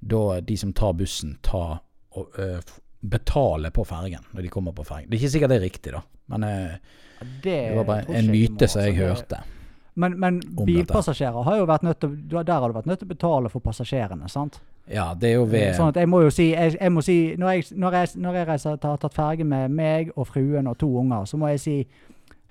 [0.00, 1.78] da de som tar bussen, ta
[2.16, 2.60] og eh,
[3.00, 5.10] betale på fergen når de kommer på fergen.
[5.10, 6.00] Det er ikke sikkert det er riktig, da.
[6.32, 6.78] Men eh,
[7.44, 9.26] det var bare en myte som jeg altså.
[9.26, 9.42] Det- hørte.
[9.96, 13.14] Men, men bilpassasjerer har jo vært nødt til Der har du vært nødt til å
[13.14, 14.58] betale for passasjerene, sant?
[14.88, 17.34] Ja, det er jo ved Sånn at jeg må jo si, jeg, jeg må si
[17.38, 20.76] Når jeg, når jeg, når jeg reiser, har tatt ferge med meg og fruen og
[20.78, 21.76] to unger, så må jeg si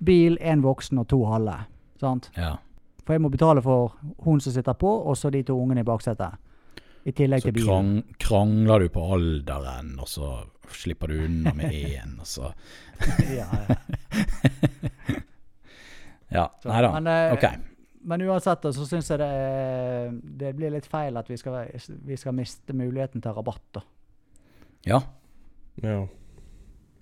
[0.03, 1.53] bil, én voksen og to halve.
[2.01, 2.27] Sant?
[2.35, 2.57] Ja.
[3.05, 3.93] For jeg må betale for
[4.25, 6.35] hun som sitter på, og så de to ungene i baksetet.
[7.05, 7.67] I tillegg Så til bilen.
[7.69, 10.33] krang, krangler du på alderen, og så
[10.73, 12.51] slipper du unna med én, og så
[13.31, 13.75] ja, ja.
[16.35, 16.89] Ja, nei da.
[16.99, 17.45] Eh, Ok.
[18.05, 19.29] Men uansett så syns jeg det,
[20.41, 21.71] det blir litt feil at vi skal,
[22.05, 23.65] vi skal miste muligheten til rabatt.
[23.79, 23.81] da.
[24.85, 25.01] Ja.
[25.81, 26.03] Ja.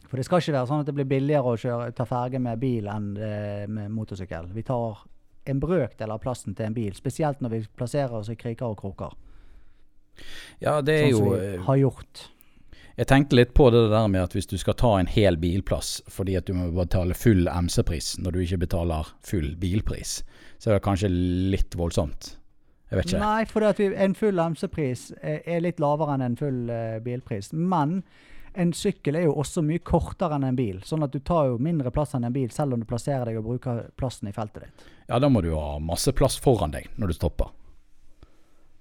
[0.08, 2.62] For det skal ikke være sånn at det blir billigere å kjøre, ta ferge med
[2.62, 4.52] bil enn eh, med motorsykkel.
[4.54, 5.04] Vi tar
[5.50, 8.78] en brøkdel av plassen til en bil, spesielt når vi plasserer oss i kriker og
[8.80, 9.16] kroker.
[10.62, 12.28] ja, det er Sånn som jo vi eh, har gjort.
[12.94, 15.96] Jeg tenkte litt på det der med at hvis du skal ta en hel bilplass
[16.14, 20.20] fordi at du må betale full MC-pris når du ikke betaler full bilpris,
[20.62, 22.36] så er det kanskje litt voldsomt.
[22.92, 23.24] Jeg vet ikke.
[23.24, 27.50] Nei, for vi, en full MC-pris er, er litt lavere enn en full eh, bilpris.
[27.58, 28.04] Men
[28.54, 31.58] en sykkel er jo også mye kortere enn en bil, sånn at du tar jo
[31.58, 34.68] mindre plass enn en bil, selv om du plasserer deg og bruker plassen i feltet
[34.68, 34.88] ditt.
[35.08, 37.50] Ja, da må du ha masse plass foran deg når du stopper.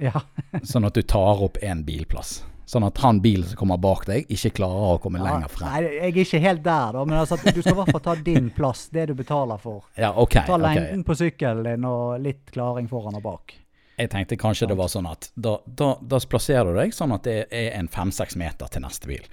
[0.03, 0.21] Ja,
[0.69, 2.43] Sånn at du tar opp én bilplass.
[2.69, 5.27] Sånn at han bilen som kommer bak deg, ikke klarer å komme ja.
[5.27, 5.69] lenger frem.
[5.69, 8.15] Nei, jeg er ikke helt der, da, men altså, du skal i hvert fall ta
[8.29, 9.89] din plass, det du betaler for.
[9.99, 10.39] Ja, ok.
[10.47, 13.57] Ta lengden på sykkelen din og litt klaring foran og bak.
[14.01, 17.27] Jeg tenkte kanskje det var sånn at da, da, da plasserer du deg sånn at
[17.29, 19.27] det er en fem-seks meter til neste bil.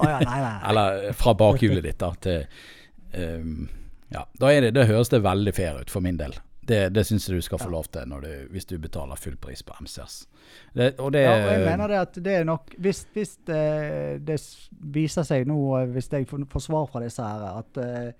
[0.00, 0.54] oh, ja, nei, nei.
[0.70, 2.46] Eller fra bakhjulet ditt da til
[3.12, 3.68] um,
[4.14, 6.36] Ja, da er det, da høres det veldig fair ut for min del.
[6.66, 9.36] Det, det syns jeg du skal få lov til når du, hvis du betaler full
[9.36, 10.14] pris på MCS.
[10.72, 13.60] Det, og det Ja, og jeg mener det at det er nok Hvis, hvis det,
[14.24, 14.38] det
[14.94, 18.10] viser seg nå, eh, hvis jeg får svar fra disse her, at eh,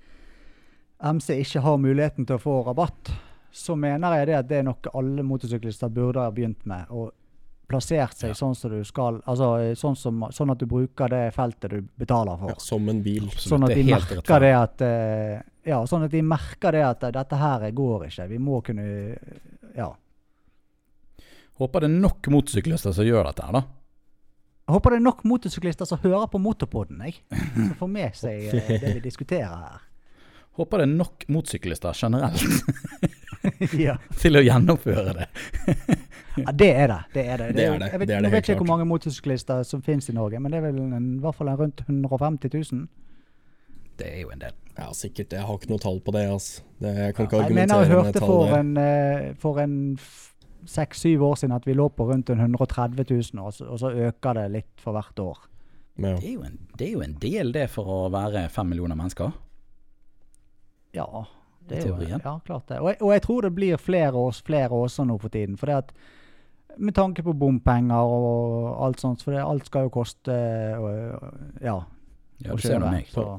[1.05, 3.13] MC ikke har muligheten til å få rabatt,
[3.55, 6.89] så mener jeg det at det er noe alle motorsyklister burde ha begynt med.
[6.91, 7.13] Og
[7.71, 8.35] plassert seg Ja.
[8.39, 9.21] sånn som du skal.
[9.27, 12.53] Altså eh, sånn, som, sånn at du bruker det feltet du betaler for.
[12.55, 13.25] Ja, som en bil.
[13.29, 17.05] Absolutt, Sånn at de merker det at eh, Ja, sånn at de merker det at
[17.15, 18.27] dette her går ikke.
[18.29, 18.85] Vi må kunne
[19.77, 19.95] Ja.
[21.59, 23.63] Håper det er nok motorsyklister som gjør dette her, da.
[24.65, 27.19] Jeg håper det er nok motorsyklister som hører på Motorpodden, jeg.
[27.55, 29.83] Som får med seg eh, det vi diskuterer her.
[30.59, 32.43] Håper det er nok motorsyklister generelt
[33.87, 33.97] ja.
[34.23, 35.27] til å gjennomføre det.
[36.41, 36.99] ja, det er det.
[37.15, 37.49] Det er det.
[37.59, 37.89] Det er det.
[37.93, 38.61] Jeg vet, Det er det nå vet ikke klart.
[38.63, 41.51] hvor mange motorsyklister som finnes i Norge, men det er vel en, i hvert fall
[41.61, 42.87] rundt 150 000.
[43.99, 44.55] Det er jo en del.
[44.75, 45.33] Ja, sikkert.
[45.33, 46.25] Jeg har ikke noe tall på det.
[46.35, 46.63] Altså.
[46.83, 48.61] det jeg kan ikke Jeg mener argumentere jeg med hørte tall for der.
[48.61, 49.77] en, eh, for en
[50.67, 53.91] seks-syv år siden at vi lå på rundt en 130 000, og så, og så
[53.91, 55.39] øker det litt for hvert år.
[55.97, 56.17] Ja.
[56.17, 58.99] Det er, jo en, det er jo en del, det, for å være fem millioner
[58.99, 59.31] mennesker.
[60.95, 61.07] Ja,
[61.69, 62.81] det er jo, ja klart det.
[62.81, 65.57] Og jeg, og jeg tror det blir flere, års, flere også nå for tiden.
[65.61, 65.95] For det at
[66.77, 70.35] med tanke på bompenger og alt sånt, for det, alt skal jo koste
[70.81, 71.29] og,
[71.63, 71.79] ja,
[72.43, 73.11] Ja, du ser det, nå meg.
[73.13, 73.39] Så,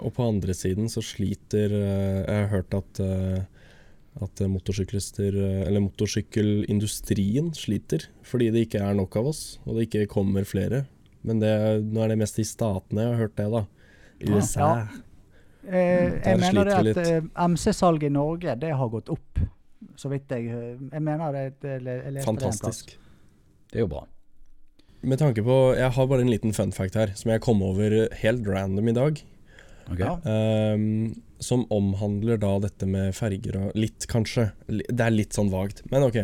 [0.00, 3.42] og på andre siden så sliter eh, Jeg har hørt at eh,
[4.20, 9.86] at motorsyklister, eh, eller motorsykkelindustrien sliter fordi det ikke er nok av oss, og det
[9.88, 10.82] ikke kommer flere.
[11.24, 11.52] Men det,
[11.86, 13.62] nå er det mest i statene jeg har hørt det, da.
[14.20, 14.36] I Ja.
[14.36, 14.68] USA.
[15.64, 19.40] eh, jeg mener det at eh, MC-salget i Norge, det har gått opp.
[19.96, 22.24] Så vidt jeg Jeg mener det, jeg leste det.
[22.24, 22.98] Fantastisk.
[23.72, 24.04] Det er jo bra.
[25.02, 28.08] Med tanke på Jeg har bare en liten fun fact her, som jeg kom over
[28.20, 29.22] helt random i dag.
[29.90, 29.98] Ok?
[29.98, 30.16] Ja.
[30.28, 34.52] Ehm, som omhandler da dette med ferger og Litt, kanskje.
[34.68, 36.20] Det er litt sånn vagt, men ok.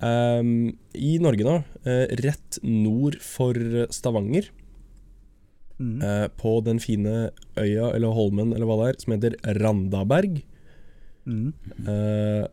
[0.00, 3.52] Um, I Norge nå, eh, rett nord for
[3.92, 4.48] Stavanger,
[5.80, 6.02] Mm.
[6.04, 10.42] uh, på den fine øya eller holmen eller hva det er, som heter Randaberg,
[11.26, 11.54] Mm.
[11.88, 12.46] uh,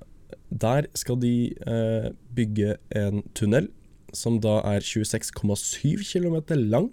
[0.52, 3.68] der skal de uh, bygge en tunnel
[4.14, 6.92] som da er 26,7 km lang.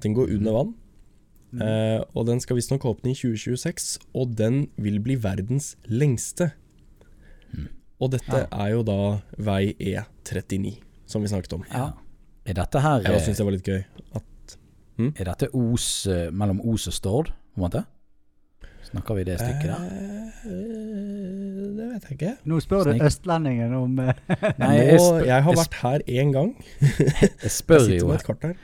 [0.00, 0.74] Den går under vann.
[1.52, 1.62] Mm.
[1.64, 6.50] Eh, og den skal visstnok åpne i 2026, og den vil bli verdens lengste.
[7.54, 7.68] Mm.
[8.00, 8.46] Og dette Ja.
[8.52, 8.98] er jo da
[9.38, 11.64] vei E39, som vi snakket om.
[11.72, 11.92] Ja.
[12.46, 13.84] Er dette her Jeg eh, syns det var litt gøy.
[14.14, 14.24] At,
[14.98, 17.84] Er dette Os eh, mellom Os og Stord, på en måte?
[18.88, 19.82] Snakker vi det stykket der?
[20.48, 22.32] Eh, det vet jeg ikke.
[22.48, 24.14] Nå spør du østlendingen om Nei,
[24.78, 26.54] jeg, Nå, spør, jeg har vært her én gang.
[27.42, 28.54] jeg spør Jeg jo med et kart her.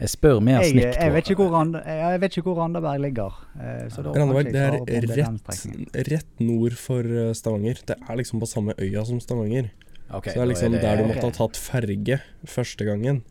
[0.00, 0.96] Jeg spør mer snikt.
[1.00, 3.32] jeg, vet ikke hvor Rand, jeg vet ikke hvor Randaberg ligger.
[3.56, 7.80] eh, så da Randaberg, det er er rett, rett nord for eh, Stavanger.
[7.86, 9.70] Det er liksom på samme øya som Stavanger.
[10.10, 12.84] Okay, Så det er liksom liksom det- der du måtte måtte ha tatt ferge første
[12.84, 13.22] gangen.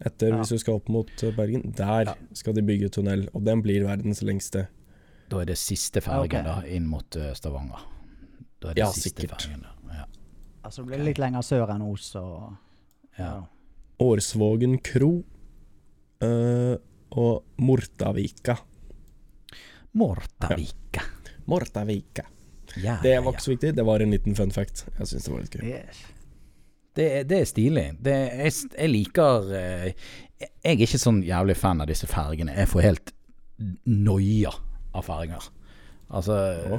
[0.00, 0.36] Etter Ja.
[0.38, 1.72] hvis du skal opp mot eh, Bergen.
[1.76, 2.14] Der Ja.
[2.32, 4.68] skal de bygge tunnel, og den blir verdens lengste.
[5.28, 6.42] Da er det siste fergen okay.
[6.42, 7.80] da, inn mot eh, Stavanger.
[8.60, 9.42] Da er det Ja, siste sikkert.
[9.42, 9.68] fergen da.
[9.94, 10.04] Ja.
[10.64, 12.14] Altså, det blir litt lenger sør enn Os.
[12.16, 12.56] Og,
[13.18, 13.42] Ja.
[14.00, 15.24] Årsvågen kro eh,
[16.22, 18.56] og Mortavika.
[19.98, 21.02] Mortavika.
[21.46, 22.24] Mortavika.
[22.76, 23.36] Ja, Det ja, var ja.
[23.36, 24.84] ikke så viktig, det var en liten fun fact.
[24.98, 25.68] Jeg syns det var litt gøy.
[25.72, 26.00] Yes.
[26.98, 27.86] Det, det er stilig.
[28.02, 30.08] Det, jeg, jeg liker eh,
[30.42, 32.56] Jeg er ikke sånn jævlig fan av disse fergene.
[32.58, 33.14] Jeg får helt
[33.86, 34.52] noia
[34.94, 35.48] av ferger.
[36.08, 36.34] Altså,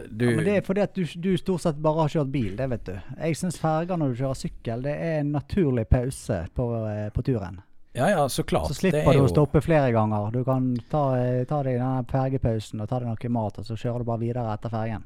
[0.10, 2.54] du Ja, men det er fordi at du, du stort sett bare har kjørt bil,
[2.58, 2.96] det vet du.
[3.20, 7.26] Jeg syns ferger når du kjører sykkel, det er en naturlig pause på, eh, på
[7.28, 7.60] turen.
[7.96, 8.68] Ja ja, så klart.
[8.70, 10.32] Så Det slipper er du å jo- stoppe flere ganger.
[10.32, 13.74] Du kan ta, eh, ta deg denne fergepausen og ta deg noe mat, og så
[13.76, 15.04] kjører du bare videre etter fergen.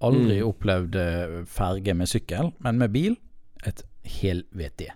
[0.00, 0.46] Aldri Mm.
[0.52, 3.16] opplevd eh, ferge med sykkel, men med bil
[3.66, 4.88] et helvete.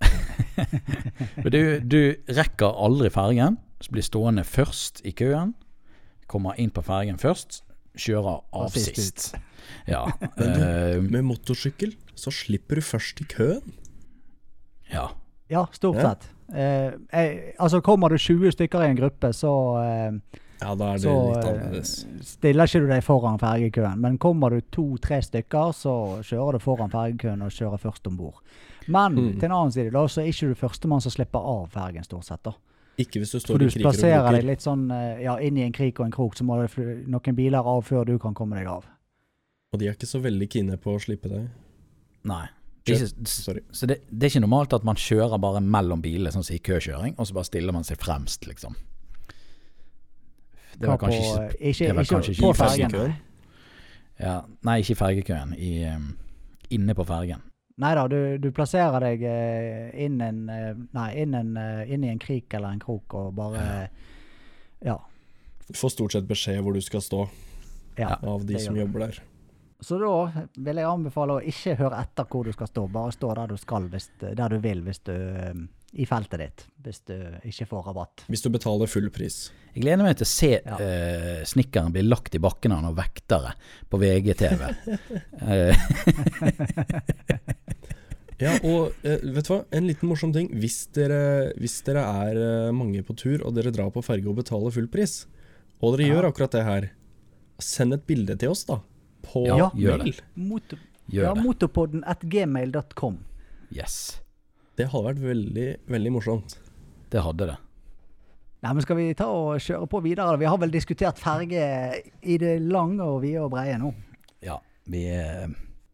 [1.50, 5.54] Du, du rekker aldri fergen, så blir stående først i køen.
[6.26, 7.60] Kommer inn på fergen først,
[7.96, 9.34] kjører av sist sist.
[9.86, 10.04] Ja.
[10.36, 13.72] Men du- eh, Med motorsykkel så slipper du først i køen.
[14.92, 15.08] ja.
[15.50, 16.10] Ja, stort Ja.
[16.14, 16.28] sett.
[16.54, 20.98] Eh, jeg, altså Kommer du 20 stykker i en gruppe, så, eh, Ja, da er
[20.98, 22.06] det så litt eh, annerledes.
[22.22, 23.98] stiller ikke du deg foran fergekøen.
[24.00, 28.40] Men kommer du to-tre stykker, så kjører du foran fergekøen og kjører først om bord.
[28.88, 29.32] Men Mm.
[29.40, 32.24] til en annen side da, så er ikke du førstemann som slipper av fergen, stort
[32.24, 32.42] sett.
[32.42, 32.52] da.
[32.98, 35.58] Ikke hvis du står du i kriker og plasserer deg litt sånn eh, ja, inn
[35.58, 38.32] i en krik og en krok, så må det noen biler av før du kan
[38.32, 38.84] komme deg av.
[39.74, 41.48] Og de er ikke så veldig kine på å slippe deg.
[42.24, 42.46] Nei.
[42.86, 43.62] Det ikke, Sorry.
[43.74, 46.62] så det, det er ikke normalt at man kjører bare mellom bilene, sånn som i
[46.62, 48.76] køkjøring, og så bare stiller man seg fremst, liksom.
[50.76, 53.18] Det var kanskje ikke eh, ikke, det var kanskje ikke på i fergen.
[54.20, 54.36] ja,
[54.68, 55.54] Nei, ikke i fergekøen.
[55.56, 55.72] I,
[56.76, 57.44] inne på fergen.
[57.76, 62.06] Nei da, du, du plasserer deg eh, inn, en, eh, nei, inn, en, eh, inn
[62.06, 63.90] i en krik eller en krok og bare
[64.84, 64.96] Ja.
[65.66, 67.26] Du får stort sett beskjed hvor du skal stå
[67.98, 68.14] ja.
[68.16, 69.20] av de som jobber der.
[69.84, 73.34] Så da vil jeg anbefale å ikke høre etter hvor du skal stå, bare stå
[73.36, 75.52] der du skal, hvis, der du vil, hvis du eh,
[76.00, 78.24] i feltet ditt, hvis du ikke får rabatt.
[78.32, 79.50] Hvis du betaler full pris.
[79.74, 80.76] Jeg gleder meg til å se Ja.
[80.80, 83.52] uh, snekkeren bli lagt i bakken av noen vektere
[83.92, 84.64] på VGTV.
[85.44, 85.76] Eh,
[88.36, 89.62] Ja, og eh, vet du hva?
[89.72, 90.50] En liten morsom ting.
[90.60, 94.36] Hvis dere, hvis dere er eh, mange på tur, og dere drar på ferge og
[94.36, 95.22] betaler full pris,
[95.80, 96.14] og dere Ja.
[96.18, 96.88] gjør akkurat det her,
[97.64, 98.76] send et bilde til oss, da.
[99.26, 100.12] På Ja, gjør mail.
[100.16, 100.24] det.
[100.38, 100.78] Motor,
[101.10, 101.44] gjør ja, det.
[101.44, 103.18] Motorpodden at gmail.com.
[103.74, 104.20] Yes.
[104.76, 106.58] Det hadde vært veldig, veldig morsomt.
[107.10, 107.56] Det hadde det.
[108.64, 110.38] Nei, men skal vi ta og kjøre på videre?
[110.40, 111.66] Vi har vel diskutert ferge
[112.22, 113.92] i det lange og vide og breie nå.
[114.44, 114.58] Ja.
[114.86, 115.46] Vi eh,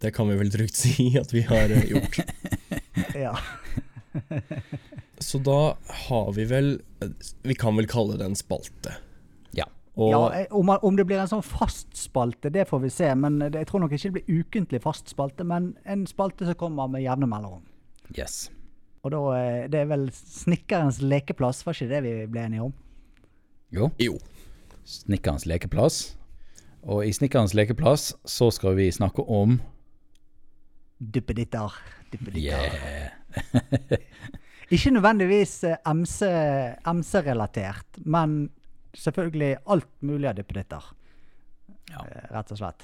[0.02, 2.20] Det kan vi vel trygt si at vi har eh, gjort.
[3.16, 3.32] Ja.
[5.18, 5.76] Så da
[6.08, 6.74] har vi vel
[7.42, 8.92] Vi kan vel kalle det en spalte.
[9.92, 10.00] Ja.
[10.00, 13.11] Og ja eh, om, om det blir en sånn fast spalte, det får vi se.
[13.18, 16.59] Men det, jeg tror nok ikke det blir ukentlig fast spalte, men en spalte som
[16.59, 17.64] kommer med jevne mellomrom.
[18.16, 18.46] Yes.
[19.02, 22.74] Og da eh, Det er vel Snekkerens lekeplass, var ikke det vi ble enige om?
[23.72, 23.90] Jo.
[24.00, 24.18] jo.
[24.85, 26.02] Snekkerens lekeplass.
[26.83, 29.61] Og i Snekkerens lekeplass så skal vi snakke om
[31.02, 31.74] Duppeditter.
[32.12, 32.38] Duppeditter.
[32.38, 33.11] Yeah.
[34.72, 38.50] Ikke nødvendigvis MC-relatert, MC-relatert, men
[38.96, 40.83] selvfølgelig alt mulig av duppeditter.
[41.90, 42.05] Ja.
[42.07, 42.83] Eh, Rett og slett.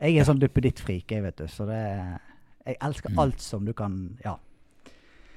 [0.00, 1.46] Jeg er sånn duppeditt-frik, jeg, vet du.
[1.48, 1.80] Så det
[2.66, 3.18] Jeg elsker Mm.
[3.22, 4.36] alt som du kan Ja.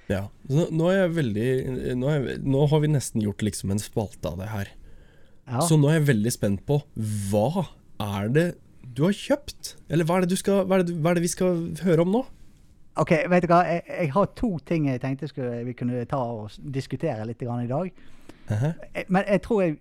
[0.10, 0.28] Ja.
[0.50, 3.78] Så nå, er jeg veldig nå, er jeg, nå har vi nesten gjort liksom en
[3.78, 4.68] spalte av det her.
[5.48, 5.60] ja.
[5.62, 6.82] Så nå er jeg veldig spent på
[7.30, 7.68] hva
[8.00, 8.56] er det
[8.96, 9.76] du har kjøpt?
[9.90, 12.02] Eller hva er det, du skal, hva er det, hva er det vi skal høre
[12.02, 12.26] om nå?
[12.98, 13.62] OK, vet du hva.
[13.70, 17.64] Jeg, jeg har to ting jeg tenkte skulle, vi kunne ta og diskutere litt grann
[17.64, 17.92] i dag.
[18.56, 18.72] Hæ?
[18.96, 19.78] Jeg- Men jeg tror jeg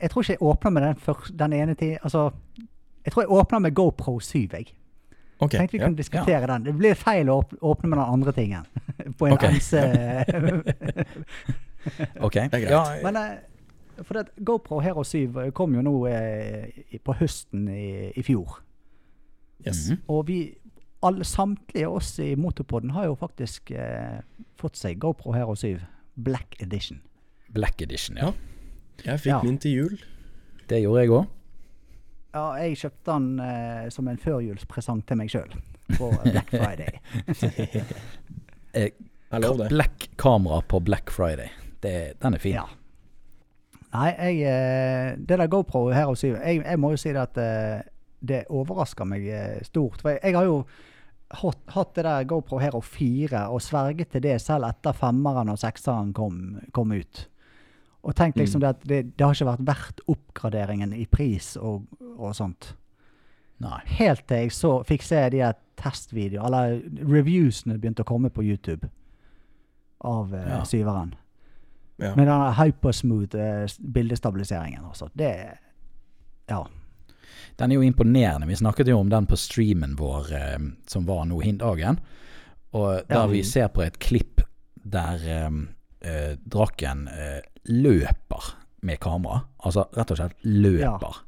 [0.00, 1.98] Jeg tror ikke jeg åpner med den, første, den ene tiden.
[2.02, 2.30] Altså
[3.04, 4.66] Jeg tror jeg åpner med GoPro 7, jeg.
[5.40, 5.84] Okay, Tenkte vi ja.
[5.84, 6.64] kunne diskutere den.
[6.64, 8.66] Det blir feil å åpne med den andre tingen.
[9.18, 9.48] På en okay.
[9.54, 9.72] MC.
[12.20, 12.34] Ok.
[12.34, 12.70] det er greit.
[12.70, 18.10] Ja, Men eh, for det, GoPro Hero 7 kom jo nå eh, på høsten i,
[18.16, 18.60] i fjor.
[19.66, 19.88] Yes.
[19.90, 20.00] Mhm.
[20.08, 20.38] Og vi
[21.02, 24.20] alle, samtlige oss i Motorpodden har jo faktisk eh,
[24.58, 25.78] fått seg GoPro Hero 7
[26.16, 27.00] Black Edition.
[27.54, 28.32] Black Edition, ja.
[29.02, 29.12] Ja.
[29.12, 29.40] Jeg fikk Ja.
[29.42, 29.96] min til jul.
[30.70, 31.26] Det gjorde jeg òg.
[32.34, 35.50] Ja, jeg kjøpte den eh, som en førjulspresang til meg sjøl
[35.98, 37.00] på Black Friday.
[38.72, 39.68] Det.
[39.68, 41.48] Black kamera på Black Friday.
[41.80, 42.52] Det, den er fin.
[42.56, 42.64] Ja.
[43.92, 47.36] Nei, jeg, eh, det der GoPro Hero 7 Jeg, jeg må jo si det at
[47.42, 47.82] eh,
[48.24, 50.00] det overrasker meg eh, stort.
[50.00, 50.62] For jeg, jeg har jo
[51.42, 55.60] hatt, hatt det der GoPro Hero 4 og sverget til det selv etter femmeren og
[55.60, 56.38] sekseren kom,
[56.72, 57.26] kom ut.
[58.02, 61.84] Og tenk liksom det at det, det har ikke vært verdt oppgraderingen i pris og,
[62.18, 62.72] og sånt.
[63.62, 63.78] Nei.
[64.00, 65.42] Helt til jeg så fikk se de
[65.78, 66.80] testvideoene, eller
[67.12, 68.88] reviewsene begynte å komme på YouTube
[70.02, 70.64] av eh, Ja.
[70.66, 71.14] syveren.
[72.02, 72.14] Ja.
[72.18, 74.82] Med den hypersmooth eh, bildestabiliseringen.
[74.88, 75.08] Altså.
[75.14, 75.30] Det
[76.50, 76.64] Ja.
[77.58, 78.46] Den er jo imponerende.
[78.48, 80.58] Vi snakket jo om den på streamen vår eh,
[80.90, 82.00] som var nå hindagen.
[82.72, 83.26] Og der Ja.
[83.26, 84.40] vi ser på et klipp
[84.84, 85.50] der eh,
[86.10, 88.52] eh, drakken eh, løper
[88.82, 89.44] med kamera.
[89.62, 91.20] Altså rett og slett løper.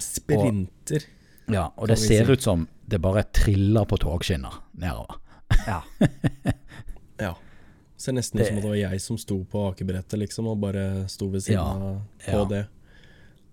[0.00, 1.04] Sprinter.
[1.50, 2.32] Ja, og det ser si.
[2.32, 5.20] ut som det bare triller på togskinner nedover.
[5.66, 5.80] ja.
[7.20, 7.34] Ja.
[8.00, 11.06] Ser nesten ut Det- som det var jeg som sto på akebrettet, liksom, og bare
[11.08, 12.44] sto ved siden Ja, av på ja.
[12.48, 12.66] det.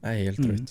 [0.01, 0.67] Det er helt Mm.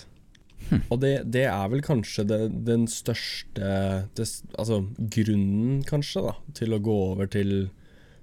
[0.69, 0.81] Hm.
[0.91, 4.25] Og det, det er vel kanskje det, den største det,
[4.57, 7.69] Altså grunnen, kanskje, da, til å gå over til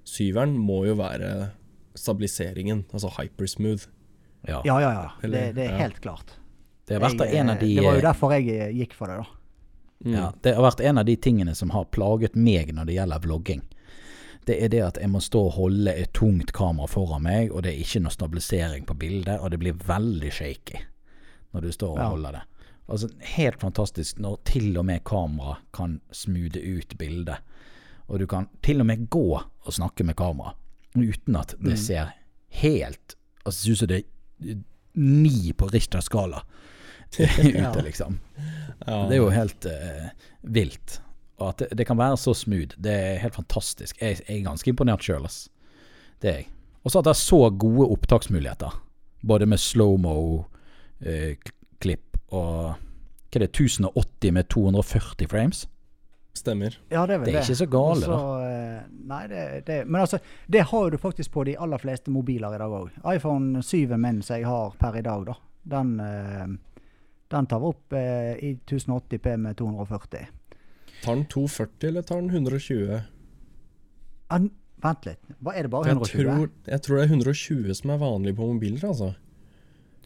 [0.05, 1.53] syveren må jo være
[1.95, 3.87] stabiliseringen, altså hypersmooth.
[4.49, 4.61] Ja.
[4.65, 5.11] Ja, ja, ja.
[5.21, 5.77] Det, Eller- det er ja.
[5.77, 6.35] helt klart.
[6.87, 8.93] Det har vært Jeg, en av eh, de Det var jo derfor jeg eh, gikk
[8.95, 9.25] for det, da.
[10.05, 10.13] Mm.
[10.15, 13.23] Ja, det har vært en av de tingene som har plaget meg når det gjelder
[13.25, 13.63] vlogging.
[14.45, 17.63] Det er det at jeg må stå og holde et tungt kamera foran meg, og
[17.65, 20.83] det er ikke noe stabilisering på bildet, og det blir veldig shaky
[21.55, 22.09] når du står og Ja.
[22.11, 22.43] holder det.
[22.89, 27.39] Altså, helt fantastisk når til og med kamera kan smoothe ut bildet.
[28.09, 30.53] Og du kan til og med gå og snakke med kamera
[30.95, 32.15] uten at det ser
[32.61, 33.99] helt Altså, ser ut som det
[34.41, 34.61] er
[34.95, 36.39] ni på Richters skala
[37.19, 38.19] ute, liksom.
[38.87, 39.07] Ja.
[39.09, 40.09] Det er jo helt uh,
[40.41, 41.03] vilt.
[41.37, 44.01] Og at det, det kan være så smooth, det er helt fantastisk.
[44.01, 45.49] Jeg, jeg er ganske imponert sjøl, ass.
[46.23, 46.49] Det er jeg.
[46.85, 48.73] Og så at det er så gode opptaksmuligheter.
[49.29, 50.49] Både med slow-mo-klipp
[52.35, 52.75] og
[53.35, 55.69] Hva er det, 1080 med 240 frames?
[56.35, 56.74] Stemmer.
[56.91, 59.76] Ja, det er vel Det er ikke så gale, Og så, eh, Nei, det, det
[59.87, 60.18] Men altså,
[60.51, 62.91] det har du faktisk på de aller fleste mobiler i dag òg.
[63.14, 65.37] iPhone 7 min som jeg har per i dag, da,
[65.76, 66.47] den, eh,
[67.30, 70.26] den tar opp eh, i 1080P med 240.
[71.05, 73.01] Tar den 240, eller tar den 120?
[74.35, 74.51] An
[74.85, 76.24] vent litt, hva er det bare Jeg 120?
[76.24, 79.14] tror, jeg tror det er 120 som er vanlig på mobiler, altså.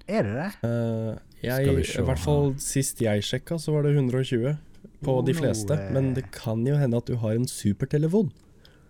[0.08, 0.50] Er det det?
[0.68, 4.56] Eh, Skal jeg, vi se I hvert fall sist jeg sjekka, så var det 120
[5.04, 5.70] på Oh, de fleste.
[5.76, 5.92] way.
[5.92, 8.30] Men det kan jo hende at du har en supertelefon.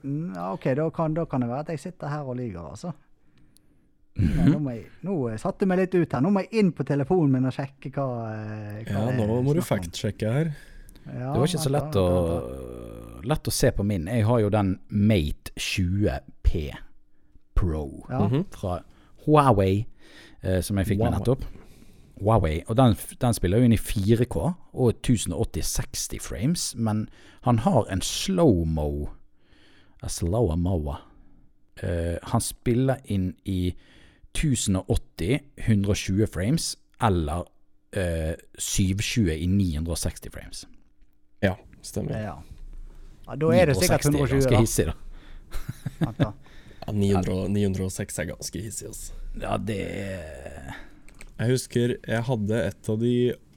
[0.05, 2.71] Mm, ja, OK, da kan, da kan det være at jeg sitter her og lyver,
[2.71, 2.93] altså.
[4.19, 4.35] Mhm.
[4.37, 6.21] Nei, Nå, jeg, nå eh, satte du meg litt ut her.
[6.25, 9.55] Nå må jeg inn på telefonen min og sjekke hva, eh, hva Ja, nå må
[9.55, 10.51] du fact-sjekke her.
[11.07, 14.07] Ja, Det var ikke så lett da, å, lett å se på min.
[14.11, 16.73] Jeg har jo den Mate 20P
[17.55, 18.27] Pro Ja.
[18.27, 18.45] Mhm.
[18.51, 18.81] fra
[19.27, 19.87] Huawei,
[20.43, 21.45] eh, som jeg fikk med nettopp.
[22.21, 24.37] Huawei, og den, den spiller jo inn i 4K
[24.73, 27.07] og 1080-60 frames, men
[27.47, 29.09] han har en slow-mo
[31.83, 33.75] eh, Han spiller inn i
[34.35, 37.47] 1080, 120 frames, eller
[37.97, 40.67] uh, 720 i 960 frames.
[41.43, 42.19] Ja, stemmer.
[42.19, 42.43] Ja.
[43.27, 44.61] ja, da er det sikkert 960 er 120, ganske da.
[44.61, 44.87] hissig.
[45.99, 46.33] Vent da.
[46.87, 49.13] Ja, 900, 906 er ganske hissig, altså.
[49.39, 50.77] Ja, det er
[51.39, 53.15] Jeg husker jeg hadde et av de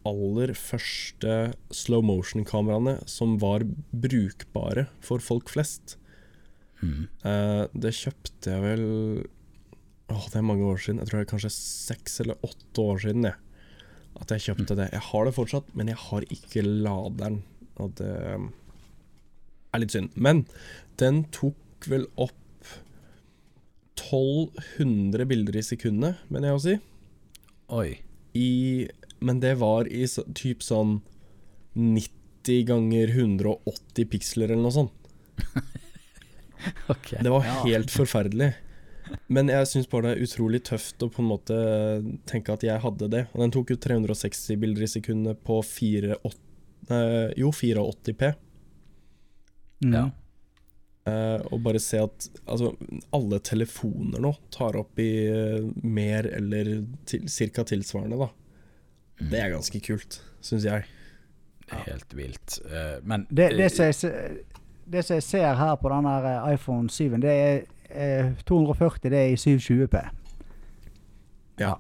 [0.07, 1.36] aller første
[1.73, 5.97] slow motion-kameraene som var brukbare for folk flest.
[6.82, 7.07] mm.
[7.25, 8.86] Eh, det kjøpte jeg vel
[10.11, 10.99] Åh, det er mange år siden.
[10.99, 13.38] Jeg tror det er kanskje seks eller åtte år siden jeg,
[14.19, 14.89] at jeg kjøpte det.
[14.91, 17.38] Jeg har det fortsatt, men jeg har ikke laderen.
[17.79, 18.11] Og det
[19.71, 20.11] er litt synd.
[20.19, 20.43] Men
[20.99, 22.36] den tok vel opp
[24.01, 26.75] 1200 bilder i sekundet, mener jeg å si.
[27.72, 27.99] Oi.
[28.38, 28.88] I,
[29.19, 30.97] men det var i så, typ sånn
[31.76, 34.91] 90 ganger 180 piksler eller noe sånt.
[36.91, 37.22] okay.
[37.24, 37.57] Det var Ja.
[37.65, 38.53] helt forferdelig.
[39.28, 41.55] Men jeg syns bare det er utrolig tøft å på en måte
[42.30, 43.26] tenke at jeg hadde det.
[43.34, 48.34] Og den tok jo 360 bilder i sekundet på 4, eh, jo, 84P.
[49.84, 49.93] Mm.
[49.95, 50.05] Ja.
[51.06, 52.76] Eh, og bare se at altså,
[53.16, 58.28] alle telefoner nå tar opp i uh, mer eller til, cirka tilsvarende, da.
[59.22, 60.86] Det er ganske kult, syns jeg.
[61.66, 62.60] Det er helt vilt.
[62.66, 64.43] Uh, men Det, det, som jeg,
[64.93, 69.20] det som jeg ser her på den eh, iPhone 7, det er eh, 240, det
[69.24, 70.04] er i 720P.
[71.60, 71.74] Ja.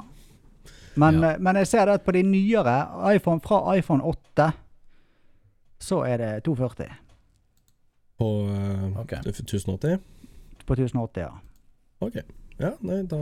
[0.95, 1.37] Men, Ja.
[1.37, 4.51] men jeg ser det at på de nyere, iPhone, fra iPhone 8,
[5.79, 6.89] så er det 240
[8.21, 9.21] På uh, okay.
[9.25, 9.97] 1080.
[10.65, 11.31] på 1080, ja.
[12.05, 12.19] Ok.
[12.61, 13.17] Ja, nei, da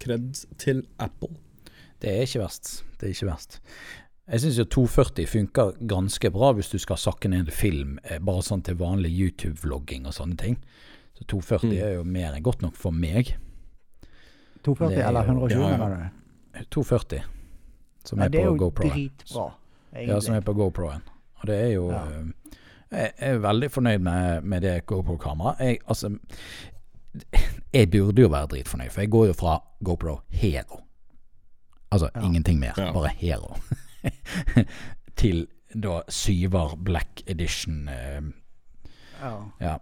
[0.00, 0.28] Kred
[0.62, 1.34] til Apple.
[2.00, 2.84] Det er ikke verst.
[3.00, 3.58] Det er ikke verst.
[4.28, 8.42] Jeg syns jo 240 funker ganske bra hvis du skal sakke ned film, eh, bare
[8.46, 10.58] sånn til vanlig YouTube-vlogging og sånne ting.
[11.18, 11.82] Så 240 Mm.
[11.82, 13.34] er jo mer enn godt nok for meg.
[14.64, 16.08] 240 Det er eller jo- 120, ja, ja.
[16.54, 16.64] du?
[16.70, 17.22] 240,
[18.04, 19.52] som Ja, er det er jo dritbra,
[20.06, 21.02] Ja, som er på GoPro-en.
[21.40, 22.04] Og det er jo Ja.
[22.92, 25.58] Eh, Jeg er veldig fornøyd med, med det GoPro-kameraet.
[25.60, 26.18] Jeg, altså
[27.74, 30.80] Jeg burde jo være dritfornøyd, for jeg går jo fra GoPro Hero
[31.90, 32.20] Altså Ja.
[32.20, 32.92] ingenting mer, Ja.
[32.92, 33.54] bare Hero.
[35.16, 35.46] Til
[35.82, 37.88] da syver Black Edition.
[37.88, 38.20] eh,
[39.20, 39.32] Ja.
[39.60, 39.76] ja.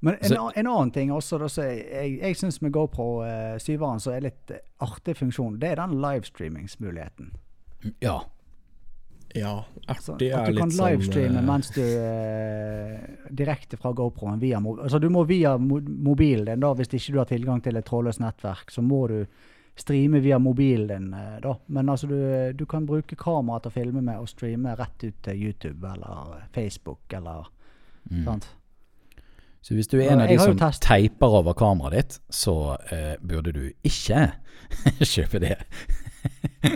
[0.00, 3.56] Men en, Så- en annen ting også, da, så jeg, jeg, syns med GoPro uh,
[3.58, 7.32] 7-eren så er litt eh, artig funksjon, det er den livestreamingsmuligheten.
[8.02, 8.18] ja.
[9.36, 9.54] Ja,
[9.86, 14.40] Altså, artig at er du kan livestreame sånn eh, mens du eh, Direkte fra GoProen
[14.42, 17.76] via Altså du må via mo mobilen din, da, hvis ikke du har tilgang til
[17.76, 18.70] et trådløst nettverk.
[18.74, 19.20] Så må du
[19.76, 21.54] streame via mobilen din, eh, da.
[21.68, 22.16] Men altså du,
[22.56, 26.46] du kan bruke kameraet til å filme med og streame rett ut til YouTube eller
[26.56, 27.52] Facebook eller
[28.06, 28.22] Mm.
[28.24, 28.44] sant.
[29.66, 33.50] Så hvis du er en av de som teiper over kameraet ditt, så eh, burde
[33.50, 34.28] du ikke
[35.14, 35.56] kjøpe det.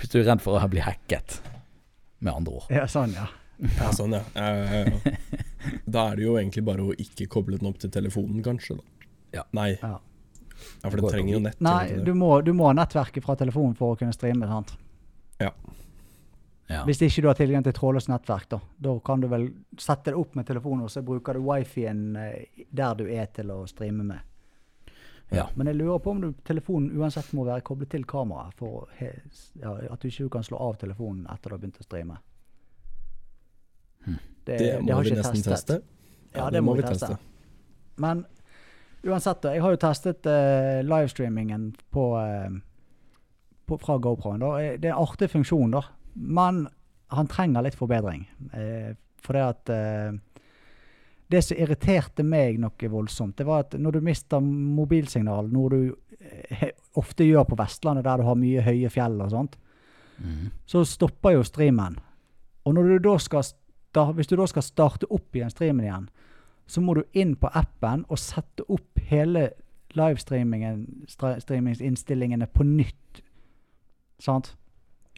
[0.00, 1.38] hvis du er redd for å bli hacket,
[2.22, 2.70] med andre ord.
[2.72, 3.26] Ja, sånn, ja.
[3.78, 4.22] Ja, sånn, ja.
[4.34, 5.16] Ja, ja, ja.
[5.86, 8.78] Da er det jo egentlig bare å ikke koble den opp til telefonen, kanskje.
[8.80, 9.10] da.
[9.38, 9.44] Ja.
[9.54, 9.68] Nei.
[9.82, 9.98] Ja.
[10.82, 11.60] Ja, for det trenger jo nett.
[11.62, 14.46] Nei, du må, du må ha nettverket fra telefonen for å kunne streame.
[14.50, 14.74] sant?
[15.42, 15.52] Ja.
[16.88, 18.58] Hvis ikke du har tilgang til trådløst nettverk, da.
[18.80, 19.48] Da kan du vel
[19.80, 23.50] sette det opp med telefonen, og så bruker du wifien eh, der du er til
[23.52, 24.22] å streame med.
[25.30, 25.46] Ja.
[25.54, 29.12] Men jeg lurer på om du, telefonen uansett må være koblet til kameraet, for he,
[29.62, 32.18] ja, at du ikke kan slå av telefonen etter du har begynt å streame.
[34.04, 34.14] Det,
[34.44, 35.54] Det, Det må har vi ikke nesten testet.
[35.54, 35.82] teste.
[36.34, 37.16] Ja, det må vi teste.
[38.02, 38.24] Men
[39.04, 39.44] uansett.
[39.44, 42.50] Jeg har jo testet uh, livestreamingen på, uh,
[43.66, 44.40] på, fra GoProen.
[44.42, 44.52] Da.
[44.60, 45.82] Eh, Det er en artig funksjon, da.
[46.14, 46.66] Men
[47.12, 48.26] han trenger litt forbedring.
[48.52, 49.70] Uh, for det at
[51.32, 55.80] Det som irriterte meg noe voldsomt, det var at når du mister mobilsignal, noe du
[56.20, 56.68] eh,
[57.00, 59.56] ofte gjør på Vestlandet, der du har mye høye fjell og sånt,
[60.18, 60.50] mm.
[60.68, 61.96] så stopper jo streamen.
[62.68, 63.42] Og når du da skal
[63.92, 66.06] hvis du da skal starte opp igjen streamen igjen,
[66.66, 69.50] så må du inn på appen og sette opp hele
[69.98, 73.22] livestreamingsinnstillingene på nytt.
[74.22, 74.56] Sant?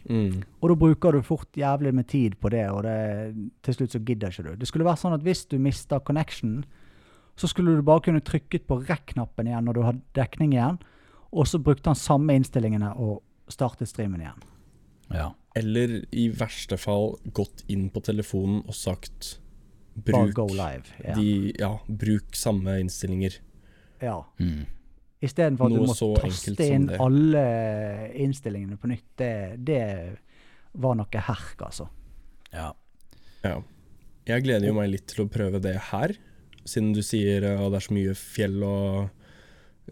[0.09, 0.41] Mm.
[0.61, 2.97] Og da bruker du fort jævlig med tid på det, og det,
[3.65, 4.55] til slutt så gidder ikke du.
[4.61, 6.59] Det skulle være sånn at hvis du mister connection,
[7.35, 10.77] så skulle du bare kunne trykket på rekk-knappen igjen når du har dekning igjen,
[11.35, 13.19] og så brukte han samme innstillingene og
[13.51, 14.45] startet streamen igjen.
[15.13, 15.31] ja.
[15.55, 19.37] Eller i verste fall gått inn på telefonen og sagt
[19.95, 20.83] bruk, live.
[20.99, 21.15] yeah.
[21.15, 23.37] de, ja, bruk samme innstillinger.
[24.01, 24.17] ja.
[24.39, 24.65] Mm.
[25.25, 26.99] Istedenfor at du Noe må taste inn det.
[27.01, 27.43] alle
[28.25, 29.07] innstillingene på nytt.
[29.19, 29.31] Det,
[29.65, 29.81] det
[30.85, 31.89] var noe herk, altså.
[32.53, 32.71] ja.
[33.45, 33.59] Ja.
[34.25, 36.15] Jeg gleder jo meg litt til å prøve det her,
[36.65, 39.11] siden du sier at det er så mye fjell og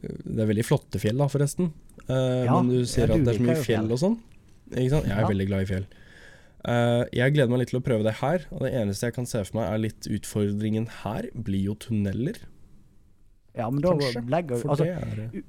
[0.01, 1.67] Det er veldig flotte fjell, da, forresten.
[2.09, 3.91] Uh, Ja, men du sier ja, du at det er så mye fjell fjell.
[3.93, 4.15] og sånn.
[4.73, 5.05] Ikke sant?
[5.05, 5.27] Jeg er Ja.
[5.29, 5.86] veldig glad i fjell.
[6.65, 9.25] Uh, jeg gleder meg litt til å prøve det her, og det eneste jeg kan
[9.29, 12.39] se for meg er litt utfordringen her, blir jo tunneler,
[13.53, 14.23] Ja, men da kanskje.
[14.33, 15.43] legger For altså, det er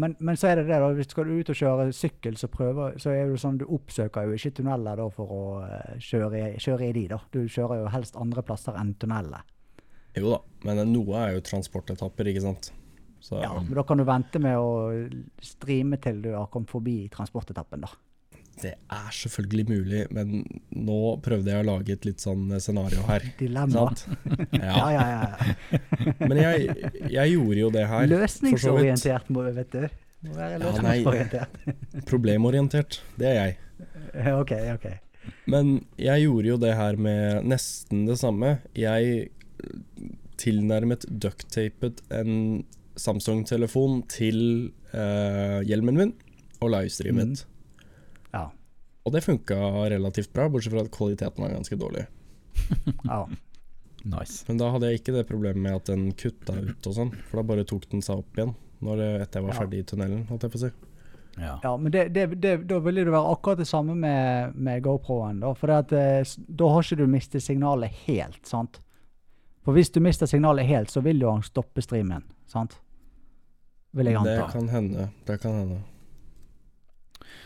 [0.00, 0.88] men, men så er det det, da.
[0.96, 4.28] Hvis skal du ut og kjøre sykkel, så, prøver, så er det sånn du oppsøker
[4.28, 7.18] jo ikke tunneler da for å eh, kjøre, kjøre i de, da.
[7.34, 9.42] Du kjører jo helst andre plasser enn tunneler.
[10.16, 12.70] Jo da, men noe er jo transportetapper, ikke sant.
[13.20, 14.70] Så Ja, men da kan du vente med å
[15.44, 17.92] streame til du har kommet forbi transportetappen, da.
[18.62, 20.44] Det er selvfølgelig mulig, men
[20.76, 23.24] nå prøvde jeg å lage et litt sånn scenario her.
[23.40, 23.86] Dilemma.
[24.60, 24.86] Ja, Ja.
[24.94, 25.20] ja, ja.
[25.40, 25.82] ja.
[26.26, 28.06] Men jeg, jeg gjorde jo det her.
[28.10, 29.86] Løsningsorientert, må, vet du.
[30.28, 30.96] Må være Ja, nei.
[31.00, 31.60] løsningsorientert.
[32.10, 33.58] Problemorientert, det er jeg.
[34.36, 34.88] OK, OK.
[35.50, 38.56] Men jeg gjorde jo det her med nesten det samme.
[38.76, 39.30] Jeg
[40.40, 42.64] tilnærmet ducktapet en
[43.00, 44.38] Samsung-telefon til
[44.92, 46.10] eh, hjelmen min
[46.60, 47.44] og livestreamet.
[47.44, 47.49] Ja.
[49.06, 49.56] Og det funka
[49.90, 52.06] relativt bra, bortsett fra at kvaliteten var ganske dårlig.
[53.04, 53.22] ja.
[54.04, 54.44] Nice.
[54.48, 57.40] Men da hadde jeg ikke det problemet med at den kutta ut og sånn, for
[57.40, 59.58] da bare tok den seg opp igjen når det, etter jeg var Ja.
[59.60, 60.70] ferdig i tunnelen, holdt jeg på å si.
[61.40, 61.54] Ja.
[61.62, 65.40] Ja, men det, det, det, da ville det være akkurat det samme med, med GoPro-en.
[65.44, 68.40] Da, for at, eh, da har ikke du mistet signalet helt.
[68.48, 68.80] sant?
[69.64, 72.24] For hvis du mister signalet helt, så vil jo han stoppe streamen.
[72.48, 72.78] sant?
[73.92, 75.08] Vil jeg Det kan hende.
[75.28, 75.80] Det kan hende.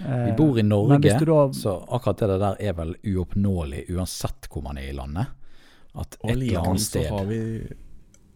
[0.01, 4.63] Eh, Vi bor i Norge, da, så akkurat det der er vel uoppnåelig uansett hvor
[4.67, 5.27] man er i landet.
[5.95, 7.39] At et eller annet sted har vi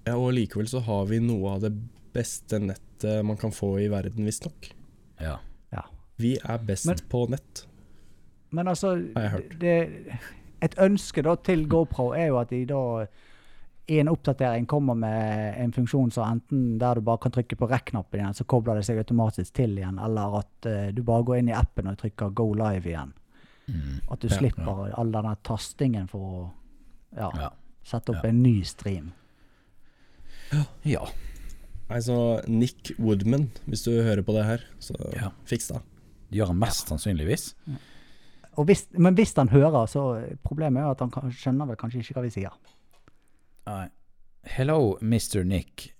[0.06, 1.72] Ja, og likevel så har vi noe av det
[2.14, 4.70] beste nettet man kan få i verden, visstnok.
[5.20, 5.38] ja.
[5.72, 5.82] ja.
[6.18, 7.64] Vi er best Men- på nett.
[8.50, 9.58] Men altså Har jeg hørt.
[9.60, 10.18] det,
[10.62, 13.06] Et ønske da til GoPro er jo at de da
[13.88, 18.20] en oppdatering kommer med en funksjon så enten der du bare kan trykke på rekk-knappen
[18.20, 21.48] igjen, så kobler det seg automatisk til igjen, eller at uh, du bare går inn
[21.48, 23.14] i appen og trykker go live igjen.
[23.68, 24.00] Mm.
[24.10, 26.42] At du Ja, slipper all denne tastingen for å
[27.16, 27.50] ja, ja.
[27.84, 28.28] sette opp Ja.
[28.28, 29.12] en ny stream.
[30.84, 31.06] Ja.
[31.88, 35.30] Nei, så Nick Woodman, hvis du hører på det her, så Ja.
[35.48, 35.80] fiks det.
[36.32, 37.54] Gjør han mest sannsynligvis.
[38.58, 40.02] Og hvis, men hvis han hører, så
[40.44, 42.52] problemet er at han kan, skjønner vel kanskje ikke hva vi sier.
[43.68, 43.88] Nei.
[44.44, 45.44] Hello, Mr.
[45.44, 45.94] Nick.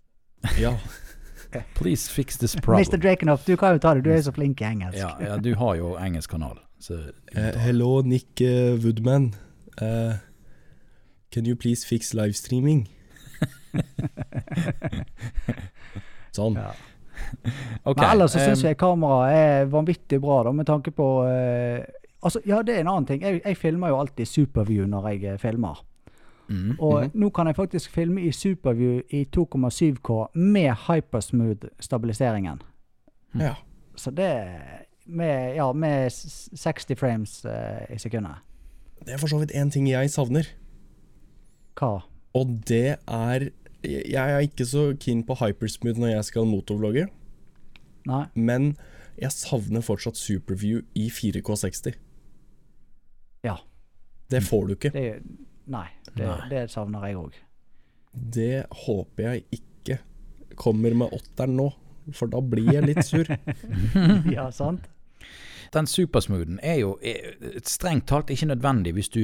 [0.59, 0.79] Ja.
[1.75, 2.85] Please fix this problem.
[2.85, 2.97] Mr.
[2.97, 4.97] Drakenhoff, du kan jo ta det, du er så flink i engelsk.
[4.99, 6.57] Ja, ja, du har jo engelsk kanal.
[6.81, 6.97] Så
[7.35, 9.35] Eh, hello, Nick uh, Woodman.
[9.83, 10.15] Uh,
[11.31, 12.89] can you please fix livestreaming?
[16.39, 16.57] sånn.
[16.57, 16.73] Ja.
[17.85, 21.09] Okay, Men ellers så syns um, jeg kameraet er vanvittig bra, da, med tanke på
[22.19, 23.21] Altså, ja, det er en annen ting.
[23.23, 25.85] Jeg, jeg filmer jo alltid superview når jeg filmer.
[26.49, 26.77] Mm.
[26.81, 32.63] Og nå kan jeg faktisk filme i Superview i 2,7K med hypersmooth-stabiliseringen.
[33.39, 33.55] Ja.
[33.97, 34.33] Så det
[35.07, 38.41] med, ja, med 60 frames uh, i sekundet.
[39.05, 40.49] Det er for så vidt én ting jeg savner,
[41.79, 42.01] Hva?
[42.35, 43.51] og det er
[43.85, 47.07] Jeg er ikke så keen på hypersmooth når jeg skal motorvlogge,
[48.07, 48.25] Nei?
[48.35, 48.77] men
[49.19, 51.95] jeg savner fortsatt Superview i 4K60.
[53.45, 53.55] Ja.
[54.31, 54.91] Det får du ikke.
[54.91, 55.23] Det,
[55.73, 56.49] nei, det, Nei.
[56.51, 57.39] det savner jeg òg.
[58.13, 59.99] Det håper jeg ikke
[60.59, 61.69] kommer med åtteren nå,
[62.17, 63.29] for da blir jeg litt sur.
[64.37, 64.89] ja, sant?
[65.75, 67.35] Den supersmoothen er jo er,
[67.69, 69.23] strengt talt ikke nødvendig hvis du,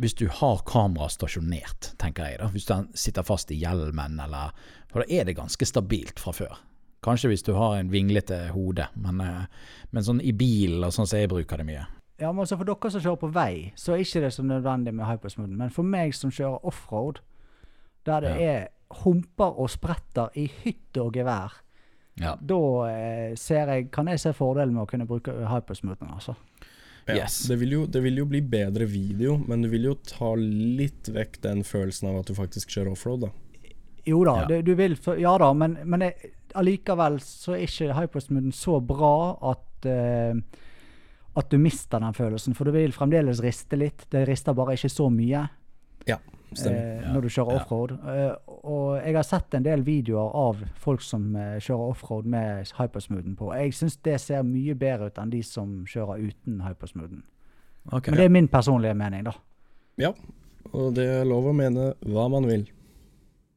[0.00, 2.40] hvis du har kamera stasjonert, tenker jeg.
[2.40, 2.48] da.
[2.54, 4.54] Hvis den sitter fast i hjelmen, eller
[4.92, 6.56] For da er det ganske stabilt fra før.
[7.04, 9.44] Kanskje hvis du har en vinglete hode, men, eh,
[9.90, 11.84] men sånn i bilen og sånn som jeg bruker det mye.
[12.24, 14.94] Ja, men også For dere som kjører på vei, så er ikke det så nødvendig
[14.96, 15.52] med hypersmooth.
[15.60, 17.20] Men for meg som kjører offroad,
[18.08, 18.48] der det Ja.
[18.54, 18.68] er
[19.04, 21.52] humper og spretter i hytte og gevær,
[22.20, 22.36] Ja.
[22.40, 22.58] da
[22.88, 26.08] eh, ser jeg, kan jeg se fordelen med å kunne bruke hypersmoothen.
[26.14, 26.34] altså.
[27.08, 27.42] Ja, Yes.
[27.48, 31.10] det, vil jo, det vil jo bli bedre video, men du vil jo ta litt
[31.12, 33.28] vekk den følelsen av at du faktisk kjører offroad, da.
[34.06, 34.46] Jo da, Ja.
[34.46, 36.14] det, du vil, ja da, men, men jeg,
[36.54, 40.34] allikevel så er ikke hypersmoothen så bra at eh,
[41.36, 42.54] at du mister den følelsen.
[42.54, 44.06] For du vil fremdeles riste litt.
[44.10, 45.48] Det rister bare ikke så mye
[46.06, 46.18] Ja,
[46.54, 47.02] stemmer.
[47.02, 47.60] eh, når du kjører Ja.
[47.62, 47.90] offroad.
[47.92, 52.70] Eh, og jeg har sett en del videoer av folk som eh, kjører offroad med
[52.78, 53.52] hypersmoothen på.
[53.56, 57.22] Jeg syns det ser mye bedre ut enn de som kjører uten hypersmoothen.
[57.92, 59.32] Okay, Men det er min personlige mening, da.
[59.98, 60.12] Ja,
[60.72, 62.68] og det er lov å mene hva man vil.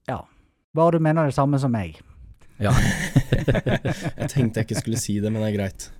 [0.10, 0.22] Ja.
[0.76, 2.00] Bare du mener det samme som meg.
[2.60, 2.72] Ja.
[3.32, 5.92] Jeg tenkte jeg ikke skulle si det, men det er greit.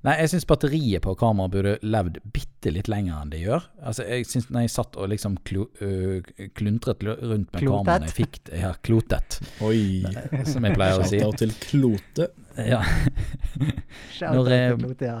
[0.00, 3.66] Nei, jeg syns batteriet på kameraet burde levd bitte litt lenger enn det gjør.
[3.84, 6.22] Altså, jeg synes når jeg satt og liksom klo, øh,
[6.56, 10.00] kluntret rundt med kameraet jeg fikk det, ja, klotet, Oi.
[10.48, 11.20] som jeg pleier å si.
[11.20, 12.30] Shout-out til Klote.
[12.56, 12.80] Ja.
[14.20, 15.20] Når jeg- Klote, ja.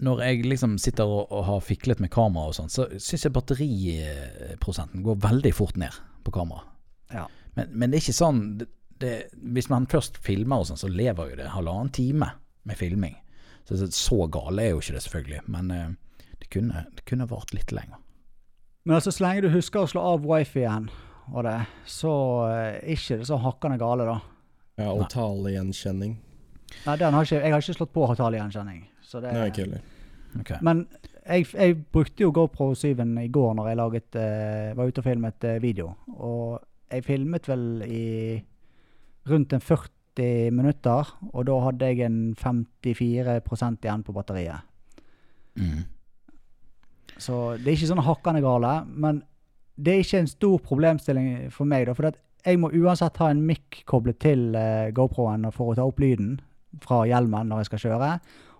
[0.00, 3.32] Når jeg liksom sitter og, og har fiklet med kamera og sånn, så syns jeg
[3.34, 5.92] batteriprosenten går veldig fort ned
[6.24, 6.64] på kamera.
[7.12, 7.26] Ja.
[7.56, 8.68] Men, men det er ikke sånn det,
[9.02, 9.12] det,
[9.54, 12.30] Hvis man først filmer og sånn, så lever jo det halvannen time
[12.68, 13.16] med filming.
[13.68, 15.40] Så så- så gale er jo ikke det, selvfølgelig.
[15.46, 15.88] Men eh,
[16.40, 17.98] det kunne, det kunne vart litt lenger.
[18.86, 20.88] Men altså, så lenge du husker å slå av wifi-en,
[21.34, 22.12] og det, så
[22.48, 24.20] eh, er ikke det så hakkende gale, da.
[24.78, 26.16] Ja, og talegjenkjenning.
[26.86, 28.86] Nei, den har ikke, jeg har ikke slått på talegjenkjenning.
[29.02, 29.80] Så det, Nei, ikke heller.
[30.40, 30.58] Okay.
[30.62, 30.86] Men
[31.26, 35.04] jeg, jeg brukte jo GoPro 7 i går når jeg laget, eh, var ute og
[35.04, 35.94] filmet eh, video.
[36.16, 36.60] Og
[36.92, 38.42] jeg filmet vel i
[39.28, 39.90] rundt en 40
[40.54, 44.66] minutter, og da hadde jeg en 54% igjen på batteriet.
[45.58, 45.86] Mm.
[47.18, 49.22] Så det er ikke sånn hakkende gale, men
[49.78, 51.86] det er ikke en stor problemstilling for meg.
[51.86, 52.10] da, For
[52.46, 56.38] jeg må uansett ha en mic koblet til uh, GoPro-en for å ta opp lyden
[56.82, 58.12] fra hjelmen når jeg skal kjøre.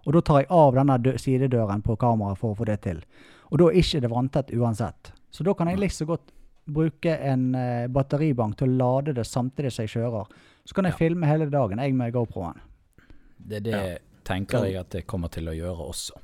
[0.06, 3.02] Og da tar jeg av denne dø sidedøren på kameraet for å få det til.
[3.50, 5.12] Og da er ikke det vanntett uansett.
[5.30, 6.32] Så da kan jeg like så godt
[6.68, 10.30] bruke en uh, batteribank til å lade det samtidig som jeg kjører.
[10.68, 11.00] Så kan jeg Ja.
[11.00, 12.58] filme hele dagen, jeg med GoPro-en.
[13.40, 13.98] Det, det Ja.
[14.24, 16.18] tenker jeg at det kommer til å gjøre også.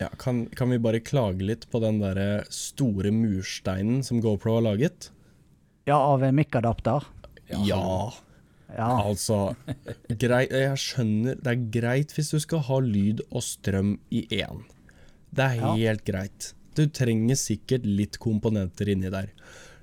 [0.00, 4.62] Ja, kan, kan vi bare klage litt på den derre store mursteinen som GoPro har
[4.62, 5.10] laget?
[5.86, 7.04] Ja, av en mic-adapter.
[7.50, 8.12] Ja,
[8.74, 8.88] Ja.
[9.04, 9.54] altså
[10.08, 14.64] grei, Jeg skjønner Det er greit hvis du skal ha lyd og strøm i én.
[15.32, 15.74] Det er Ja.
[15.74, 16.54] helt greit.
[16.74, 19.28] Du trenger sikkert litt komponenter inni der.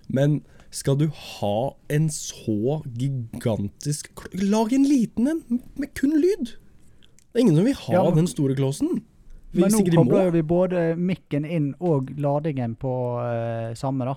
[0.10, 1.56] Men skal du ha
[1.92, 6.56] en så gigantisk Lag en liten en med kun lyd!
[7.32, 9.02] Det er ingen som vil ha Ja, den store klossen.
[9.52, 14.16] Men nå kobler vi både mikken inn og ladingen på uh, samme, da.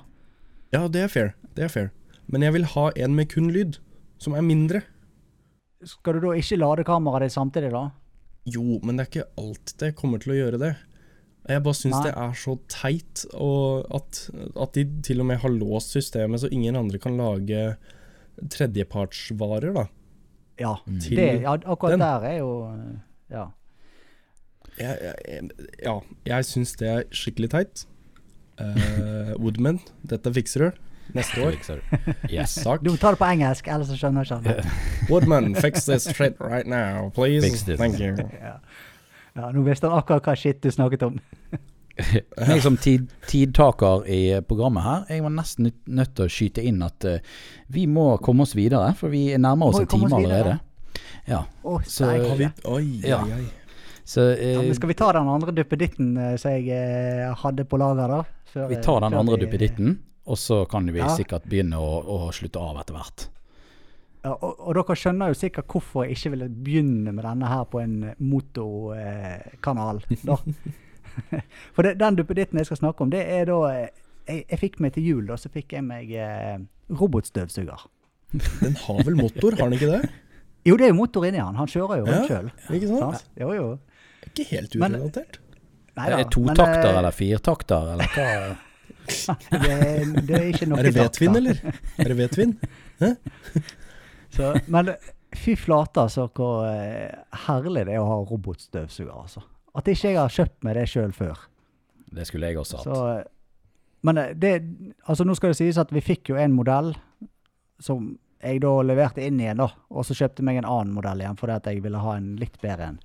[0.74, 1.34] Ja, det er fair.
[1.54, 1.90] Det er fair.
[2.30, 3.78] Men jeg vil ha en med kun lyd,
[4.18, 4.82] som er mindre.
[5.84, 7.88] Skal du da ikke lade kameraet ditt samtidig, da?
[8.46, 10.72] Jo, men det er ikke alltid det kommer til å gjøre det.
[11.48, 12.04] Jeg bare syns Nei.
[12.06, 14.20] det er så teit og at,
[14.64, 17.74] at de til og med har låst systemet så ingen andre kan lage
[18.50, 19.84] tredjepartsvarer, da.
[20.60, 20.74] Ja.
[20.86, 22.00] Til Det, ja akkurat den.
[22.00, 22.50] der er jo
[23.30, 23.44] Ja.
[24.78, 25.50] Jeg, jeg,
[25.84, 27.84] ja, jeg syns det er skikkelig teit.
[28.58, 30.70] Uh, Woodman, dette fikser du
[31.14, 31.54] neste år.
[31.68, 32.12] Du.
[32.32, 32.54] Yes.
[32.64, 32.82] Takk.
[32.82, 34.72] Du må ta det på engelsk, ellers så skjønner jeg ikke.
[35.10, 37.44] Woodman, fix this shit right now, please.
[37.46, 37.78] Fix this.
[37.78, 38.16] Thank you.
[38.40, 38.56] Ja.
[39.36, 41.18] Ja, nå visste han akkurat hva shit du snakket om.
[41.94, 46.80] Jeg som tid, tidtaker i programmet her, jeg var nesten nødt- til å skyte inn
[46.82, 47.20] at uh,
[47.70, 50.56] vi må komme oss videre, for vi nærmer oss vi en time oss allerede.
[51.30, 53.20] Ja, Oh, Så- Oi, Ja.
[53.22, 53.44] oi, oi.
[54.04, 57.64] Så Ja, eh, men skal vi ta den andre duppeditten eh, som jeg eh, hadde
[57.64, 58.18] på lager, da?
[58.52, 59.94] Før, vi tar den andre vi- duppeditten,
[60.26, 61.08] og så kan vi Ja.
[61.14, 63.28] sikkert begynne å, å slutte av etter hvert.
[64.24, 67.64] Ja, og, og dere skjønner jo sikkert hvorfor jeg ikke ville begynne med denne her
[67.68, 70.00] på en motorkanal.
[70.10, 70.70] Eh,
[71.76, 73.90] For det, den duppeditten jeg skal snakke om, det er da eh,
[74.26, 76.56] Jeg, jeg fikk meg til jul, da, så fikk jeg meg eh,
[76.96, 77.84] robotstøvsuger.
[78.64, 80.02] Den har vel motor, har den ikke det?
[80.64, 81.58] Jo, det er jo motor inni han.
[81.60, 82.46] Han kjører jo Ja, sjøl.
[82.72, 83.26] Ikke sant?
[83.36, 83.66] Jo, jo.
[84.30, 85.36] Ikke helt Men- urelatert.
[85.94, 88.56] Nei Er da, det totakter men, eh, eller firtakter, eller hva?
[89.52, 91.12] Det, er- det er ikke noe Er det takter.
[91.12, 91.60] V-twin, eller?
[92.00, 92.56] Er det V-twin?
[94.34, 94.92] Så, men
[95.34, 97.10] fy flate, altså, hvor eh,
[97.46, 99.44] herlig det er å ha robotstøvsuger, altså.
[99.74, 101.46] At ikke jeg har kjøpt meg det sjøl før.
[102.14, 102.90] Det skulle jeg også hatt.
[102.90, 104.52] Så, men eh, det,
[105.06, 106.92] altså nå skal det sies at vi fikk jo en modell
[107.82, 108.12] som
[108.44, 109.70] jeg da leverte inn igjen, da.
[109.90, 112.34] Og så kjøpte jeg meg en annen modell igjen fordi at jeg ville ha en
[112.40, 113.00] litt bedre en.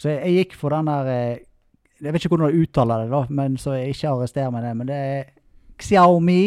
[0.00, 1.44] Så jeg, jeg gikk for den der eh,
[2.02, 4.74] Jeg vet ikke hvordan du uttaler det, da, men så jeg ikke arrester meg det.
[4.76, 5.32] Men det er
[5.80, 6.42] Xiaomi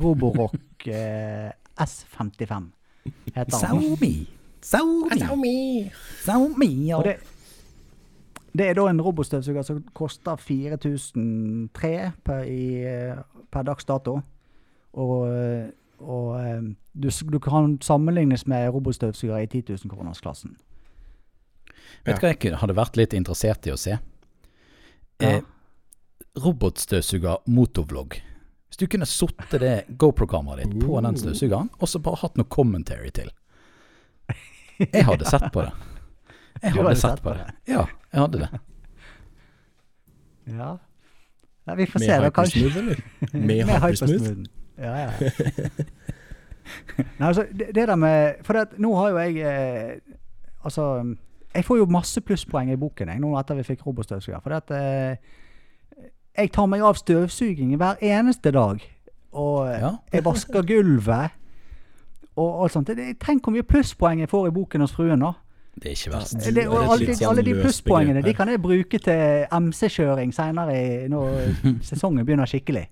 [0.00, 1.48] Roborock eh,
[1.80, 2.68] S55,
[3.34, 3.80] heter han.
[3.80, 4.14] Xiaomi.
[4.62, 5.90] Xiaomi.
[6.24, 6.98] Xiaomi, ja.
[6.98, 7.16] Og det,
[8.52, 11.92] det er da en robotstøvsuger som koster 4003
[12.24, 13.20] per, i, eh,
[13.52, 14.20] per dags dato.
[14.92, 16.62] Og, eh, og eh,
[17.02, 20.56] du, du kan sammenlignes med robotstøvsugere i 10 000-kronersklassen.
[22.04, 23.98] Vet du hva jeg hadde vært litt interessert i å se?
[25.20, 25.36] Ja.
[25.36, 25.42] Eh,
[26.40, 28.20] robotstøvsuger motovlogg.
[28.70, 32.46] Hvis du kunne satt det GoPro-kameraet ditt på den støvsugeren, og så bare hatt noe
[32.46, 33.32] commentary til.
[34.80, 35.72] Jeg hadde sett på det.
[36.62, 37.48] Jeg Du hadde sett på det.
[37.68, 38.60] Ja, jeg hadde det.
[40.54, 40.70] Ja.
[41.66, 42.62] ja vi får Med se, da, kanskje.
[42.78, 43.02] eller?
[43.32, 44.12] Med hypersmooth?
[44.12, 44.50] hypersmooth.
[44.78, 45.10] Ja, ja.
[47.18, 50.14] Nei, altså, det, det der med For det, at nå har jo jeg eh,
[50.64, 50.84] Altså
[51.54, 54.38] Jeg får jo masse plusspoeng i boken jeg, nå etter vi fikk robotstøvsuger.
[54.40, 55.16] For det at eh,
[56.40, 58.80] jeg tar meg av støvsuging hver eneste dag.
[59.32, 59.92] Og eh, Ja.
[60.12, 61.36] jeg vasker gulvet.
[62.40, 62.90] Og alt sånt.
[63.20, 65.20] Tenk hvor mye plusspoeng jeg får i boken hos fruen.
[65.20, 65.34] da.
[65.80, 66.40] Det er ikke verst.
[66.54, 71.54] Det, og alle, sånn alle de plusspoengene de kan jeg bruke til MC-kjøring seinere når
[71.88, 72.86] sesongen begynner skikkelig.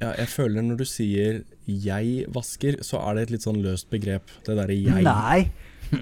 [0.00, 3.90] Ja, jeg føler når du sier 'jeg vasker', så er det et litt sånn løst
[3.90, 4.26] begrep.
[4.46, 5.02] Det derre 'jeg'.
[5.02, 5.50] Nei.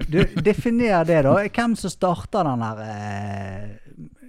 [0.09, 1.35] Du, definer det, da.
[1.47, 3.67] Hvem som starter den her eh,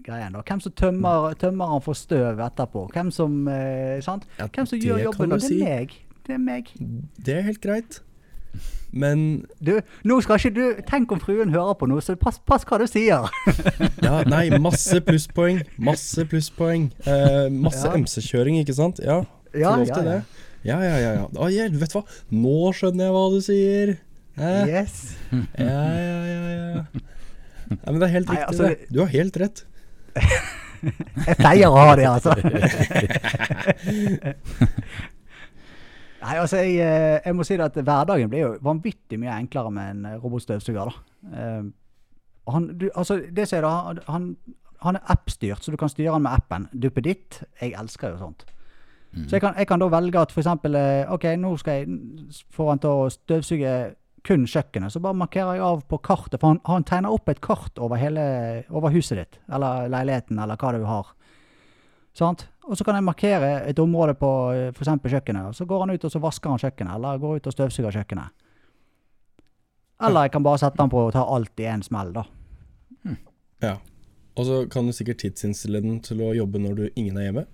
[0.07, 0.43] greien, da.
[0.47, 2.87] Hvem som tømmer, tømmer han for støv etterpå.
[2.95, 4.27] Hvem som eh, sant?
[4.41, 5.41] Ja, Hvem som gjør jobben, Og.
[5.43, 5.97] Det er meg.
[6.27, 6.73] Det er meg.
[7.27, 8.01] Det er helt greit.
[8.97, 9.75] Men Du,
[10.09, 12.87] nå skal ikke du Tenk om fruen hører på noe, så pass, pass hva du
[12.89, 13.27] sier.
[14.07, 15.61] Ja, nei, masse plusspoeng.
[15.77, 16.89] Masse plusspoeng.
[17.05, 17.95] Eh, masse Ja.
[17.99, 19.03] MC-kjøring, ikke sant?
[19.05, 20.21] Ja, Ja, ja, ja.
[20.67, 21.11] Ja, ja, ja.
[21.21, 21.27] ja.
[21.37, 22.05] Å, jeg, vet du hva?
[22.35, 23.95] Nå skjønner jeg hva du sier.
[24.37, 24.97] Eh, Yes.
[25.33, 26.83] Ja, ja, ja, ja.
[27.67, 28.89] Nei, men det er helt Nei, altså, det.
[28.95, 29.63] Du har helt rett.
[31.27, 32.35] Jeg pleier å ha det, altså.
[36.27, 39.71] Nei, altså, jeg, eh, jeg må si det at hverdagen blir jo vanvittig mye enklere
[39.75, 40.91] med en eh, robotstøvsuger.
[40.91, 40.95] da.
[41.39, 41.63] Eh,
[42.53, 44.37] han, du, altså, det ser er da, han-
[44.83, 46.69] han, er app-styrt, så du kan styre han med appen.
[46.73, 47.43] Duppeditt.
[47.61, 48.47] Jeg elsker jo sånt.
[49.17, 51.89] Så jeg kan, jeg kan da velge at eh, ok, nå skal jeg
[52.53, 53.71] få han til å støvsuge
[54.27, 54.93] kun kjøkkenet.
[54.93, 58.01] Så bare markerer jeg av på kartet, for han, han tegner opp et kart over,
[58.01, 58.27] hele,
[58.75, 61.13] over huset ditt, eller leiligheten, eller hva du har.
[62.17, 62.47] Sant?
[62.67, 64.31] Og så kan jeg markere et område på
[64.73, 64.95] f.eks.
[65.05, 68.01] kjøkkenet, så går han ut og så vasker han kjøkkenet, eller går ut og støvsuger
[68.01, 68.35] kjøkkenet.
[70.07, 72.27] Eller jeg kan bare sette han på og ta alt i en smell, da.
[73.65, 73.77] Ja.
[74.37, 77.47] Og så kan du sikkert tidsinnstille den til å jobbe når du ingen er hjemme.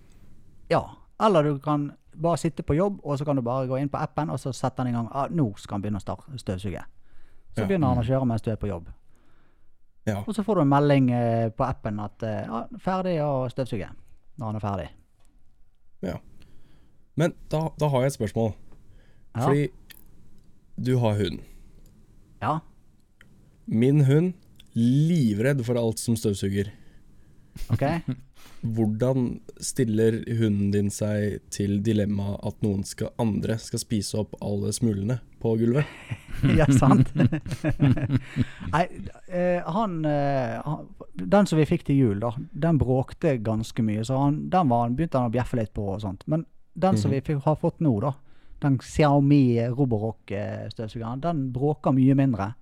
[0.72, 0.82] Ja.
[1.22, 3.98] Eller du kan bare sitte på jobb, og så kan du bare gå inn på
[4.00, 5.08] appen, og så sette han i gang.
[5.12, 6.82] Ah, nå skal han begynne å starte støvsuge.
[7.54, 7.66] Så Ja.
[7.66, 8.86] begynner han å kjøre mens du er på jobb.
[10.06, 10.22] Ja.
[10.26, 13.88] Og så får du en melding eh, på appen at eh, ja, ferdig å støvsuge.
[14.38, 14.88] Når han er ferdig.
[16.02, 16.16] Ja.
[17.16, 18.54] Men da, da har jeg et spørsmål.
[19.36, 19.40] Ja.
[19.46, 19.68] Fordi
[20.82, 21.40] du har hund.
[22.42, 22.58] Ja.
[23.66, 24.32] Min hund
[24.74, 26.72] livredd for alt som støvsuger.
[27.70, 27.84] OK?
[28.62, 34.70] Hvordan stiller hunden din seg til dilemmaet at noen skal, andre skal spise opp alle
[34.74, 35.88] smulene på gulvet?
[36.60, 37.10] ja, sant?
[38.74, 38.84] Nei,
[39.26, 44.06] eh, han, eh, han Den som vi fikk til jul, da, den bråkte ganske mye.
[44.06, 46.22] Så han, den var, han begynte han å bjeffe litt på og sånt.
[46.30, 46.46] Men
[46.78, 48.14] den som vi fikk, har fått nå, da,
[48.62, 52.52] den Xiaomi Roborock-støvsugeren, den bråker mye mindre.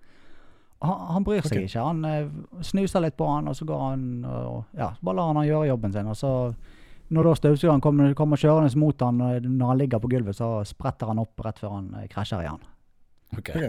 [0.81, 1.67] Han, han bryr seg okay.
[1.69, 1.83] ikke.
[1.85, 2.29] Han eh,
[2.65, 5.69] snuser litt på han, og så går han og Ja, bare lar han han gjøre
[5.69, 6.09] jobben sin.
[6.09, 6.31] Og så
[7.11, 10.51] når da støvsugeren kommer, kommer kjørende mot han eh, når han ligger på gulvet, så
[10.69, 12.63] spretter han opp rett før han eh, krasjer i han.
[13.37, 13.51] Ok.
[13.51, 13.65] Ok.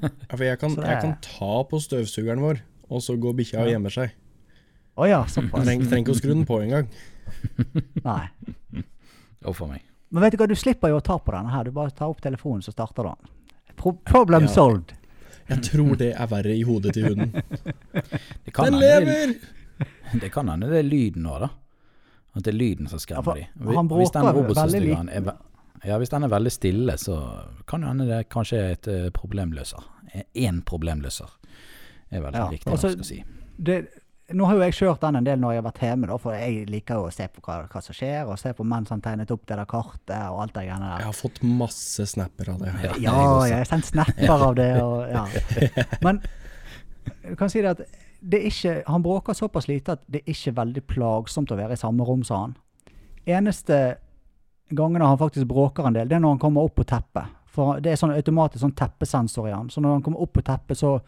[0.00, 3.14] Ja, for jeg kan, Så det jeg er- kan ta på støvsugeren vår og så
[3.22, 4.14] går bikkja og gjemmer seg.
[4.98, 5.62] Å ja, såpass.
[5.64, 6.88] Trenger trenger ikke å skru den på engang.
[8.08, 8.24] Nei.
[9.46, 9.84] Uff a meg.
[10.10, 11.68] Men vet du hva, du slipper jo å ta på denne her.
[11.68, 13.30] Du bare tar opp telefonen, så starter den.
[13.78, 14.52] Pro problem Ja.
[14.56, 14.90] solved.
[15.50, 17.32] Jeg tror det er verre i hodet til hunden.
[18.44, 19.34] Det kan Den hende det- lever!
[20.20, 21.48] Det kan hende det er lyden nå, da.
[22.36, 23.44] At det er lyden som skremmer de.
[23.76, 25.30] han bråker veldig er
[25.88, 27.14] ja, hvis den er veldig stille, så
[27.66, 29.86] kan det hende det kanskje er et eh, problemløser.
[30.36, 31.30] Én problemløser
[32.10, 33.24] er vel Ja, viktig altså- skal å si.
[33.56, 33.78] Det,
[34.36, 36.36] nå har jo jeg kjørt den en del når jeg har vært hjemme, da, for
[36.36, 39.02] jeg liker jo å se på hva, hva som skjer, og se på mens han
[39.04, 42.60] tegnet opp det der kartet og alt det greiene Jeg har fått masse snapper av
[42.62, 42.74] det.
[42.84, 45.24] Ja, Ja, jeg har sendt snapper av det, og ja.
[46.04, 46.22] Men
[47.24, 47.82] du kan si det at
[48.20, 51.76] det er ikke, han bråker såpass lite at det er ikke veldig plagsomt å være
[51.76, 52.56] i samme rom som han.
[53.30, 53.80] Eneste
[54.70, 57.36] gangene han faktisk bråker en del, det er når han kommer opp på teppet.
[57.50, 59.70] For det er sånn automatisk sånn teppesensor i han.
[59.72, 60.98] Så når han kommer opp på teppet, så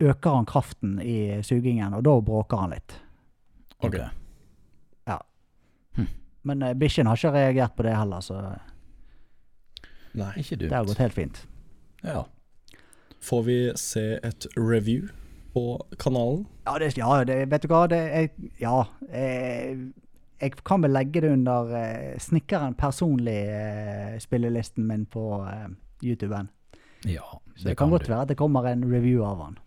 [0.00, 2.96] øker han kraften i sugingen, og da bråker han litt.
[3.78, 3.96] Ok.
[3.96, 4.16] Ok.
[6.46, 8.40] Men uh, bikkjen har ikke reagert på det heller, så
[10.16, 10.32] Nei.
[10.40, 11.42] Ikke det har gått helt fint.
[12.06, 12.22] Ja.
[13.20, 15.10] Får vi se et review
[15.52, 15.64] på
[16.00, 16.46] kanalen?
[16.64, 18.28] Ja, det, ja det, vet du hva, det er
[18.62, 18.86] Ja.
[19.10, 19.88] Eh,
[20.36, 25.68] jeg kan vel legge det under eh, snekkeren personlig eh, spillelisten min på eh,
[26.04, 26.48] YouTuben.
[27.04, 29.58] ja, Så det, kan, godt være at det kommer en review av han.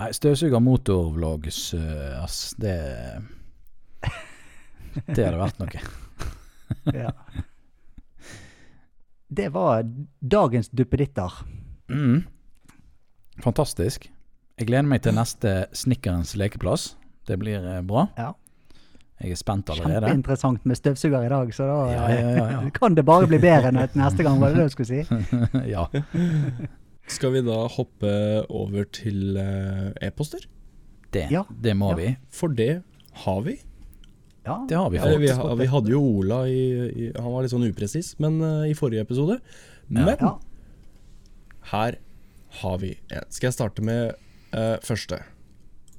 [0.00, 2.76] Nei, støvsuger motorvlogs, uh, ass, det
[5.06, 5.82] Det hadde vært noe.
[6.96, 7.10] Ja.
[9.28, 9.82] Det var
[10.20, 11.32] dagens duppeditter.
[11.92, 12.22] Mm.
[13.44, 14.08] Fantastisk.
[14.56, 16.94] Jeg gleder meg til neste Snikkerens lekeplass.
[17.28, 18.06] Det blir eh, bra.
[18.16, 18.32] Ja.
[19.22, 20.08] Jeg er spent allerede.
[20.08, 23.70] Kjempeinteressant med støvsuger i dag, så da Ja, ja, eh, kan det bare bli bedre
[23.70, 25.04] enn neste gang, var det det du skulle si?
[25.74, 25.86] ja.
[27.10, 28.12] Skal vi da hoppe
[28.52, 30.44] over til eh, e-poster?
[31.12, 31.44] Det, Ja.
[31.50, 31.96] det må Ja.
[31.96, 32.16] vi.
[32.30, 32.82] For det
[33.26, 33.58] har vi.
[34.46, 35.18] Ja, Det har vi fått.
[35.20, 38.72] vi, vi hadde jo Ola i, i Han var litt sånn upresis, men uh, i
[38.74, 39.40] forrige episode.
[39.88, 40.38] Men Ja.
[41.72, 41.98] her
[42.62, 43.22] har vi en.
[43.30, 44.14] Skal jeg starte med
[44.54, 45.22] uh, første?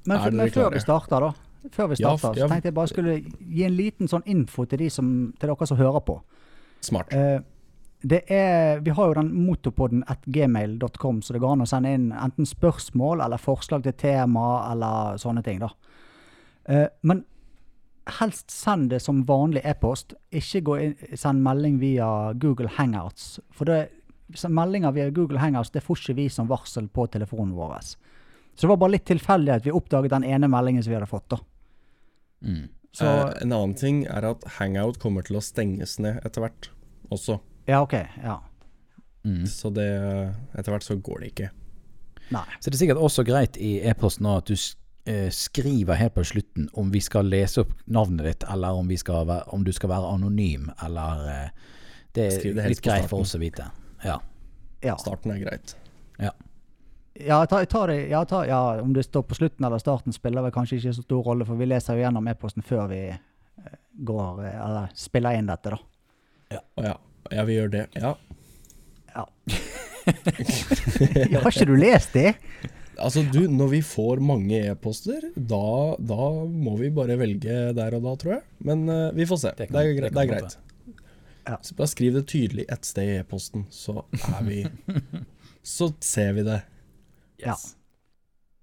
[0.06, 1.32] Men, Er dere men før vi starter, da.
[1.72, 2.44] Før vi starter, ja.
[2.46, 5.66] så tenkte jeg bare skulle gi en liten sånn info til, de som, til dere
[5.66, 6.18] som hører på.
[6.84, 7.10] Smart.
[7.14, 7.44] Eh, det
[8.12, 12.10] er, vi har jo den motopoden at gmail.com, så det går an å sende inn
[12.12, 15.62] enten spørsmål eller forslag til tema eller sånne ting.
[15.62, 15.70] da.
[16.68, 17.24] Uh, men
[18.18, 20.14] helst send det som vanlig e-post.
[20.34, 23.38] Ikke gå inn, send melding via Google Hangouts.
[23.56, 23.88] For det,
[24.48, 27.78] meldinger via Google Hangouts det får ikke vi som varsel på telefonen vår.
[28.54, 31.10] Så det var bare litt tilfeldig at vi oppdaget den ene meldingen som vi hadde
[31.10, 31.28] fått.
[31.32, 31.40] da.
[32.44, 32.68] Mm.
[32.94, 36.70] Så, uh, en annen ting er at Hangout kommer til å stenges ned etter hvert
[37.10, 37.40] også.
[37.66, 37.94] Ja, OK.
[38.22, 38.38] Ja.
[39.24, 39.44] Mm.
[39.48, 39.88] Så det
[40.52, 41.50] Etter hvert så går det ikke.
[42.34, 42.44] Nei.
[42.60, 46.24] Så det er sikkert også greit i e-posten nå at du eh, skriver helt på
[46.24, 49.72] slutten om vi skal lese opp navnet ditt, eller om, vi skal være, om du
[49.76, 51.70] skal være anonym, eller eh,
[52.14, 53.68] Det er det litt greit for oss å vite.
[54.04, 54.20] Ja.
[54.84, 54.96] Ja.
[55.00, 55.76] Starten er greit.
[57.14, 59.78] Ja, jeg tar, jeg tar det, ja, tar, ja, om det står på slutten eller
[59.78, 62.88] starten spiller vel kanskje ikke så stor rolle, for vi leser jo gjennom e-posten før
[62.90, 65.78] vi eh, går, eller spiller inn dette, da.
[66.56, 66.62] Ja.
[66.82, 66.96] ja.
[67.32, 67.84] Ja, vi gjør det.
[67.96, 68.14] Ja.
[69.14, 69.24] Ja.
[71.30, 72.34] ja, har ikke du lest det?
[73.00, 75.62] Altså, du, når vi får mange e-poster, da,
[75.98, 78.44] da må vi bare velge der og da, tror jeg.
[78.68, 79.54] Men uh, vi får se.
[79.58, 80.14] Det Det, kan- er, det er, greit.
[80.14, 80.58] det er greit.
[81.44, 81.56] Ja.
[81.66, 84.62] Så bare skriv det tydelig ett sted i e-posten, så er vi
[85.74, 86.60] Så ser vi det.
[87.42, 87.56] Ja.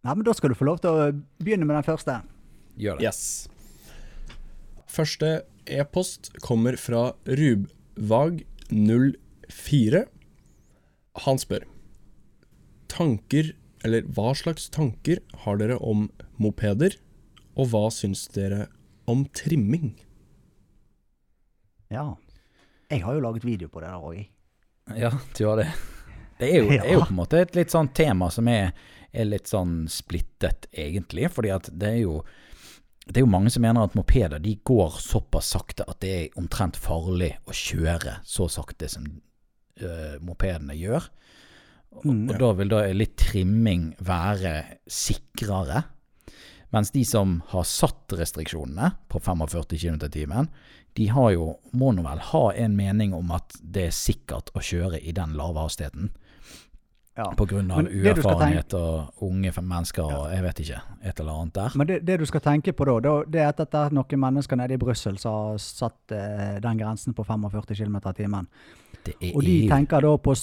[0.05, 1.09] Nei, men da skal du få lov til å
[1.41, 2.19] begynne med den første.
[2.81, 3.09] Gjør det.
[3.09, 3.21] Yes.
[4.89, 5.31] Første
[5.69, 7.11] e-post kommer fra
[8.71, 10.05] Rubvag04.
[11.25, 11.65] Han spør
[12.91, 13.53] Tanker,
[13.85, 16.09] eller hva slags tanker har dere om
[16.41, 16.97] mopeder,
[17.55, 18.65] og hva syns dere
[19.07, 19.93] om trimming?
[21.91, 22.17] Ja.
[22.91, 24.19] Jeg har jo laget video på det der òg.
[24.99, 25.69] Ja, du har det.
[26.39, 28.71] Det er, jo, det er jo på en måte et litt sånn tema som er,
[29.13, 31.29] er litt sånn splittet, egentlig.
[31.31, 32.17] Fordi at det er jo
[33.11, 36.39] det er jo mange som mener at mopeder de går såpass sakte at det er
[36.39, 39.07] omtrent farlig å kjøre så sakte som
[39.83, 41.09] uh, mopedene gjør.
[41.91, 42.29] Og, Mm.
[42.29, 45.83] og da vil da litt trimming være sikrere.
[46.71, 50.47] Mens de som har satt restriksjonene på 45 km i timen,
[50.95, 54.63] de har jo, må nå vel ha en mening om at det er sikkert å
[54.63, 56.13] kjøre i den lave hastigheten.
[57.21, 57.27] Ja.
[57.29, 61.75] Av uerfarenhet og unge mennesker og jeg vet ikke, et eller annet der.
[61.77, 64.57] Men det, det du skal tenke på da, det er at det er noen mennesker
[64.57, 68.49] nede i Brussel som har satt eh, den grensen på 45 km i timen.
[69.33, 69.69] Og de EU.
[69.69, 70.35] tenker da på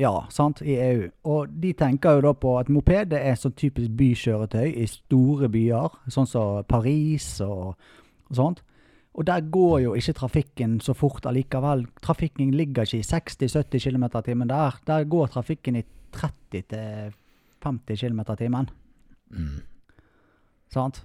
[0.00, 1.08] Ja, sant, i EU.
[1.28, 5.50] Og de tenker jo da på at moped det er sånn typisk bykjøretøy i store
[5.52, 7.76] byer, sånn som Paris og,
[8.30, 8.62] og sånt.
[9.14, 11.84] Og der går jo ikke trafikken så fort allikevel.
[12.02, 14.78] Trafikken ligger ikke i 60-70 km i timen der.
[14.86, 18.70] Der går trafikken i 30-50 km i timen.
[19.30, 19.60] Mm.
[20.72, 21.04] Sant?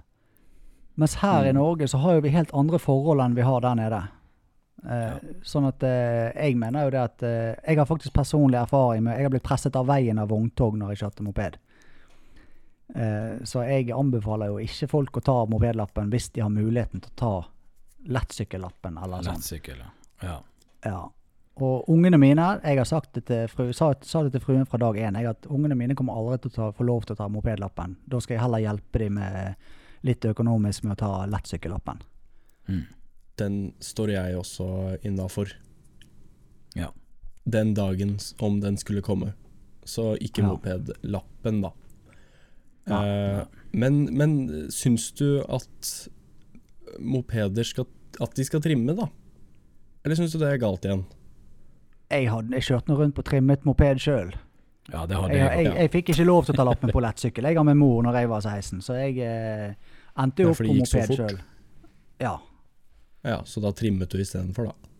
[0.96, 1.58] Mens her i Mm.
[1.60, 4.02] Norge så har jo vi helt andre forhold enn vi har der nede.
[4.86, 9.02] Eh, Sånn at eh, jeg mener jo det at eh, Jeg har faktisk personlig erfaring
[9.06, 11.56] med Jeg har blitt presset av veien av vogntog når jeg kjørte moped.
[12.94, 17.10] Eh, så jeg anbefaler jo ikke folk å ta mopedlappen hvis de har muligheten til
[17.10, 17.32] å ta
[18.06, 19.40] lettsykkellappen eller sånn.
[19.40, 19.80] Lettsykkel,
[20.22, 20.36] ja.
[20.84, 21.00] ja.
[21.56, 24.80] Og ungene mine Jeg har sagt det til fru, sa, sa det til fruen fra
[24.80, 25.16] dag én.
[25.16, 27.96] Jeg at ungene mine kommer aldri til å ta, få lov til å ta mopedlappen.
[28.04, 29.54] Da skal jeg heller hjelpe dem med
[30.06, 32.02] litt økonomisk med å ta lettsykkellappen.
[32.68, 32.84] Mm.
[33.40, 34.68] Den står jeg også
[35.06, 35.54] innafor.
[36.76, 36.90] Ja.
[37.48, 39.32] Den dagen om den skulle komme.
[39.86, 40.52] Så ikke Ja.
[40.52, 41.72] mopedlappen, da.
[42.86, 43.00] Ja.
[43.02, 43.44] ja.
[43.72, 46.08] men, men syns du at
[47.02, 47.88] mopeder skal
[48.22, 49.10] At de skal trimme, da?
[50.04, 51.02] Eller syns du det er galt igjen?
[52.10, 54.32] Jeg, hadde, jeg kjørte nå rundt på trimmet moped sjøl.
[54.92, 55.64] ja, det hadde Jeg, jeg.
[55.66, 57.48] jeg, jeg fikk ikke lov til å ta lappen på lettsykkel.
[57.50, 59.72] Jeg har med mor når jeg var 16, så jeg eh,
[60.22, 61.40] endte jo opp på moped sjøl.
[62.22, 62.36] Ja.
[63.26, 64.92] Ja, Så da trimmet du istedenfor, da?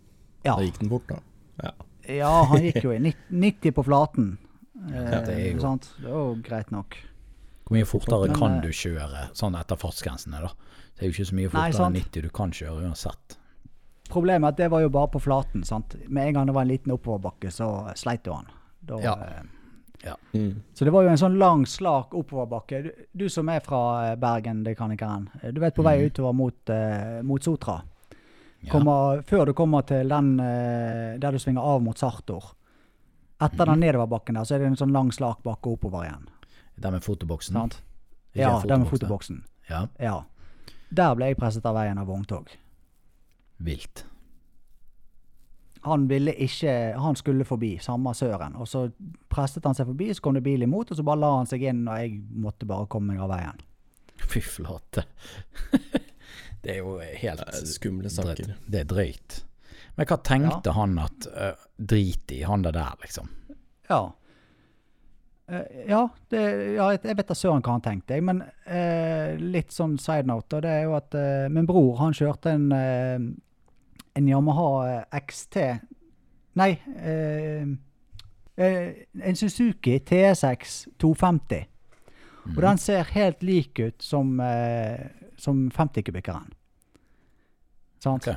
[0.44, 0.56] Ja.
[0.56, 1.20] Da gikk den bort, da?
[1.62, 1.70] Ja.
[2.10, 2.98] ja, han gikk jo i
[3.30, 4.32] 90 på flaten.
[4.90, 5.92] Eh, det er jo- sant?
[6.02, 6.96] Det var jo greit nok.
[7.66, 10.50] Hvor mye fortere Men, kan eh, du kjøre sånn etter fartsgrensene, da?
[10.96, 13.38] Det er jo ikke så mye fortere enn 90 du kan kjøre uansett.
[14.12, 15.64] Problemet er at det var jo bare på flaten.
[15.64, 15.96] sant?
[16.08, 18.50] Med en gang det var en liten oppoverbakke, så sleit jo han.
[18.80, 19.18] Da, Ja.
[20.04, 20.16] Ja.
[20.32, 20.62] Mm.
[20.74, 22.82] Så det var jo en sånn lang, slak oppoverbakke.
[22.82, 23.80] Du, du som er fra
[24.10, 25.28] eh, Bergen, det kan ikke han.
[25.50, 26.04] Du vet på vei mm.
[26.10, 27.80] utover mot, uh, mot Sotra.
[28.66, 28.80] Ja.
[29.26, 32.52] Før du kommer til den uh, der du svinger av mot Sartor.
[33.40, 33.72] Etter mm.
[33.72, 36.30] den nedoverbakken der, så er det en sånn lang, slak bakke oppover igjen.
[36.76, 37.56] Der med fotoboksen.
[37.56, 37.80] Sant?
[38.36, 39.44] Ja, der den med fotoboksen.
[39.70, 40.22] Ja, Ja.
[40.96, 42.52] Der ble jeg presset av veien av vogntog.
[43.56, 44.04] Vilt.
[45.86, 48.56] Han ville ikke Han skulle forbi, samme søren.
[48.58, 48.88] Og så
[49.30, 51.62] presset han seg forbi, så kom det bil imot, og så bare la han seg
[51.62, 53.62] inn, og jeg måtte bare komme meg av veien.
[54.32, 55.06] Fy flate.
[56.64, 58.42] det er jo helt skumle saker.
[58.42, 58.66] drøyt.
[58.66, 59.40] Det er drøyt.
[59.96, 63.30] Men hva tenkte han at uh, Drit i han det der, liksom.
[63.88, 64.02] Ja.
[65.46, 66.02] Uh, ja,
[66.34, 66.42] det,
[66.74, 68.26] ja, jeg vet da søren hva han tenkte, jeg.
[68.26, 72.16] Men uh, litt sånn side note, og det er jo at eh, min bror han
[72.16, 72.68] kjørte en,
[74.16, 75.60] en Yamaha eh, XT
[76.56, 76.70] Nei,
[77.04, 77.66] eh,
[78.56, 78.92] eh,
[79.22, 81.66] en Suzuki TSX 250.
[82.46, 82.56] Mm.
[82.56, 85.00] Og den ser helt lik ut som, eh,
[85.36, 86.48] som 50-kubikkeren.
[87.98, 88.22] Sant?
[88.22, 88.34] Okay.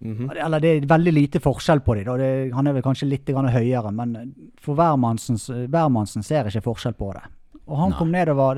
[0.00, 0.44] Mm -hmm.
[0.44, 2.18] Eller det er veldig lite forskjell på dem.
[2.18, 7.12] Det, han er vel kanskje litt grann høyere, men for hvermannsen, ser ikke forskjell på
[7.12, 7.22] det.
[7.66, 7.98] Og han Nei.
[7.98, 8.54] kom nedover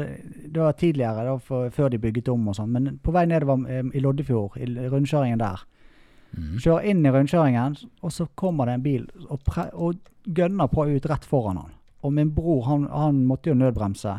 [0.52, 3.70] det var tidligere, da, for, før de bygget om og sånn, men på vei nedover
[3.70, 5.60] eh, i Loddefjord, i rundkjøringen der.
[6.34, 6.58] Mhm.
[6.58, 9.94] Kjører inn i rundkjøringen, og så kommer det en bil og, pre og
[10.26, 11.72] gønner på ut rett foran han.
[12.02, 14.16] Og min bror, han, han måtte jo nødbremse.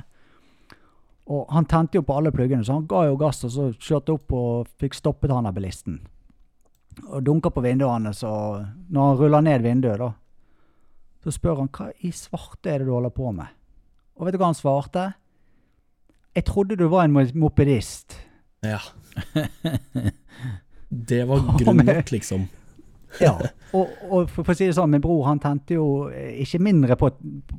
[1.28, 4.14] Og han tente jo på alle pluggene, så han ga jo gass og så kjørte
[4.14, 6.00] opp og fikk stoppet han av bilisten.
[7.10, 8.30] Og dunka på vinduene, så
[8.90, 10.12] når han ruller ned vinduet, da,
[11.26, 13.48] så spør han hva i svarte er det du holder på med?
[14.16, 15.08] Og vet du hva han svarte?
[16.36, 18.16] Jeg trodde du var en mo- mopedist.
[18.64, 18.80] Ja.
[20.90, 22.48] Det var grunn nok, liksom.
[23.22, 23.32] Ja,
[23.72, 26.98] og, og for, å si det sånn, min bror han tente jo eh, ikke mindre
[27.00, 27.10] på,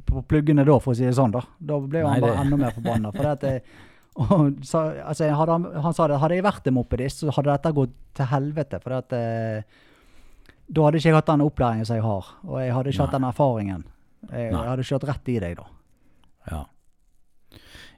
[0.04, 1.32] på pluggene da, for å si det sånn.
[1.32, 3.12] Da Da ble Nei, han bare det- enda mer forbanna.
[3.16, 3.46] For at
[4.16, 7.72] og, så, altså, han, han sa det, hadde jeg vært en mopedist, så hadde dette
[7.76, 8.78] gått til helvete.
[8.84, 9.82] For at, eh,
[10.68, 13.16] da hadde ikke jeg hatt den opplæringen som jeg har, og jeg hadde ikke hatt
[13.16, 13.84] den erfaringen.
[14.30, 15.66] Jeg, jeg hadde kjørt rett i deg da.
[16.50, 16.62] Ja.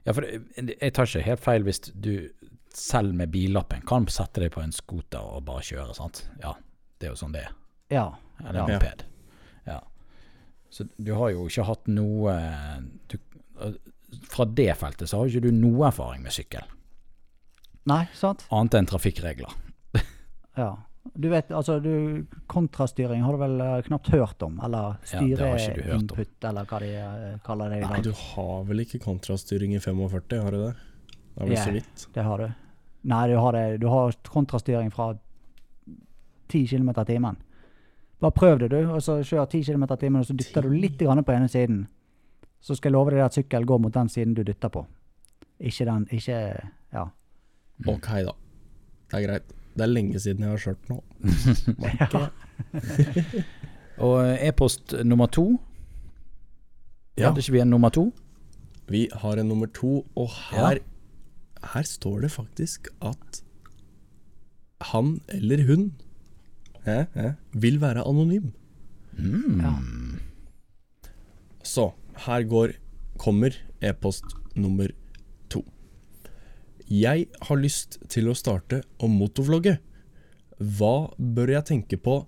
[0.05, 2.13] ja, for det- jeg tar ikke helt feil hvis du
[2.73, 6.23] selv med billappen kan sette deg på en scooter og bare kjøre, sant?
[6.43, 6.53] Ja,
[6.99, 7.53] det er jo sånn det er.
[7.93, 8.07] Ja.
[8.43, 8.65] Eller Ja.
[8.65, 9.03] en moped.
[9.67, 9.79] Ja.
[10.69, 12.35] Så du har jo ikke hatt noe
[13.09, 13.17] du,
[14.29, 16.63] Fra det feltet så har ikke du noe erfaring med sykkel,
[17.89, 18.45] Nei, sant?
[18.51, 19.51] annet enn trafikkregler.
[20.57, 20.75] Ja.
[21.15, 26.33] Du vet, altså du, kontrastyring har du vel eh, knapt hørt om, eller Ja, styreinput,
[26.43, 30.41] eller hva de eh, kaller det i Nei, du har vel ikke kontrastyring i 45,
[30.43, 30.73] har du det?
[31.35, 32.07] Det er vel yeah, så vidt.
[32.13, 32.49] Det har du.
[33.09, 33.77] Nei, du har, det.
[33.81, 35.13] Du har kontrastyring fra
[36.49, 37.37] 10 km i timen.
[38.19, 38.79] Bare prøv det, du.
[38.91, 41.47] og så Kjør 10 km i timen, og så dytter du litt grann på ene
[41.47, 41.85] siden.
[42.59, 44.83] Så skal jeg love deg at sykkel går mot den siden du dytter på.
[45.59, 46.35] Ikke den Ikke
[46.93, 47.05] Ja.
[47.79, 47.89] Mm.
[47.93, 48.33] Ok, da.
[49.11, 49.53] Det er greit.
[49.77, 51.03] Det er lenge siden jeg har kjørt nå.
[51.99, 52.27] ja.
[54.09, 55.59] Og e-post nummer to
[57.17, 57.29] Ja.
[57.29, 58.11] Hadde ikke vi en nummer to?
[58.87, 60.79] Vi har en nummer to, og her,
[61.73, 63.41] her står det faktisk at
[64.91, 65.91] han eller hun
[66.85, 68.51] hæ, hæ, vil være anonym.
[69.19, 69.73] Ja.
[71.63, 71.91] Så
[72.25, 72.71] her går,
[73.17, 73.51] kommer
[73.81, 74.23] e-post
[74.55, 74.87] nummer
[75.49, 75.65] to.
[76.89, 79.77] Jeg har lyst til å starte å motovlogge.
[80.59, 82.21] Hva bør jeg tenke på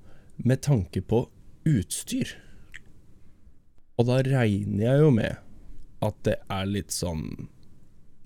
[0.43, 1.25] med tanke på
[1.67, 2.35] utstyr?
[3.97, 5.39] Og da regner jeg jo med
[6.01, 7.49] at det er litt sånn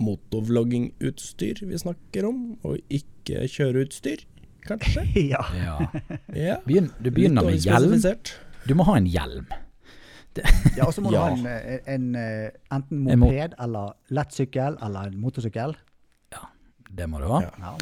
[0.02, 4.24] motovloggingutstyr vi snakker om, og ikke kjøreutstyr,
[4.68, 5.06] kanskje?
[5.34, 5.43] ja.
[5.60, 6.58] Ja.
[6.68, 7.96] Begyn, du begynner med hjelm.
[8.66, 9.46] Du må ha en hjelm.
[10.76, 11.28] ja og så må Ja.
[11.30, 15.76] du ha en, en, en, eh, enten En mo- moped eller lettsykkel eller en motorsykkel.
[16.36, 16.41] Ja,
[16.91, 17.43] Det må du ha.
[17.46, 17.76] Ja.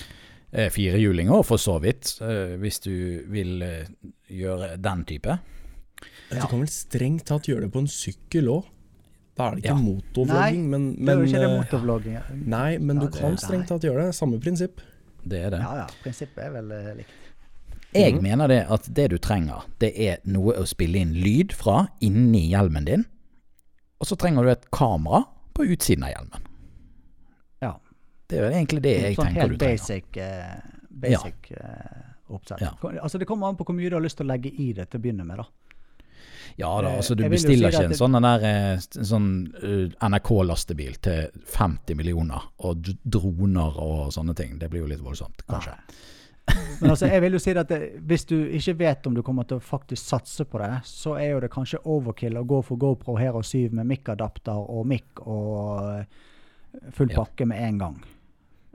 [0.54, 2.94] Eh, Firehjulinger for så vidt, eh, hvis du
[3.34, 3.88] vil eh,
[4.30, 5.40] gjøre den type.
[6.30, 6.44] Ja.
[6.44, 8.68] Du kan vel strengt tatt gjøre det på en sykkel òg?
[9.38, 9.82] Da er det ikke Ja.
[9.82, 11.58] motovlogging, men, Det er men ikke det ja.
[11.58, 12.18] motorvlogging.
[12.46, 14.16] Nei, men Ja, du det- kan strengt tatt gjøre det.
[14.16, 14.82] Samme prinsipp.
[15.26, 15.60] Det er det.
[15.60, 15.88] Ja, ja.
[16.04, 17.10] Prinsippet er vel eh, likt.
[17.94, 18.24] Jeg mm.
[18.24, 22.50] mener det at det du trenger, det er noe å spille inn lyd fra inni
[22.50, 23.06] hjelmen din.
[24.02, 25.24] Og så trenger du et kamera
[25.54, 26.48] på utsiden av hjelmen.
[27.62, 27.76] Ja.
[28.28, 29.78] Det er jo egentlig det jeg sånn tenker helt du trenger.
[29.78, 32.62] basic, uh, basic uh, oppsett.
[32.62, 32.74] Ja.
[33.02, 34.90] Altså, det kommer an på hvor mye du har lyst til å legge i det
[34.90, 35.38] til å begynne med.
[35.38, 35.46] da.
[36.58, 40.98] Ja da, Eh, altså du bestiller si ikke en sånn, der, eh, sånn eh, NRK-lastebil
[41.02, 44.60] til 50 millioner, og droner og sånne ting.
[44.60, 45.74] Det blir jo litt voldsomt, kanskje.
[46.82, 49.48] Men altså, jeg vil jo si at det, hvis du ikke vet om du kommer
[49.48, 52.78] til å faktisk satse på det, så er jo det kanskje overkill å gå for
[52.82, 56.04] GoPro Hero 7 med mic-adapter og mic og
[56.92, 57.24] full Ja.
[57.24, 58.04] pakke med en gang.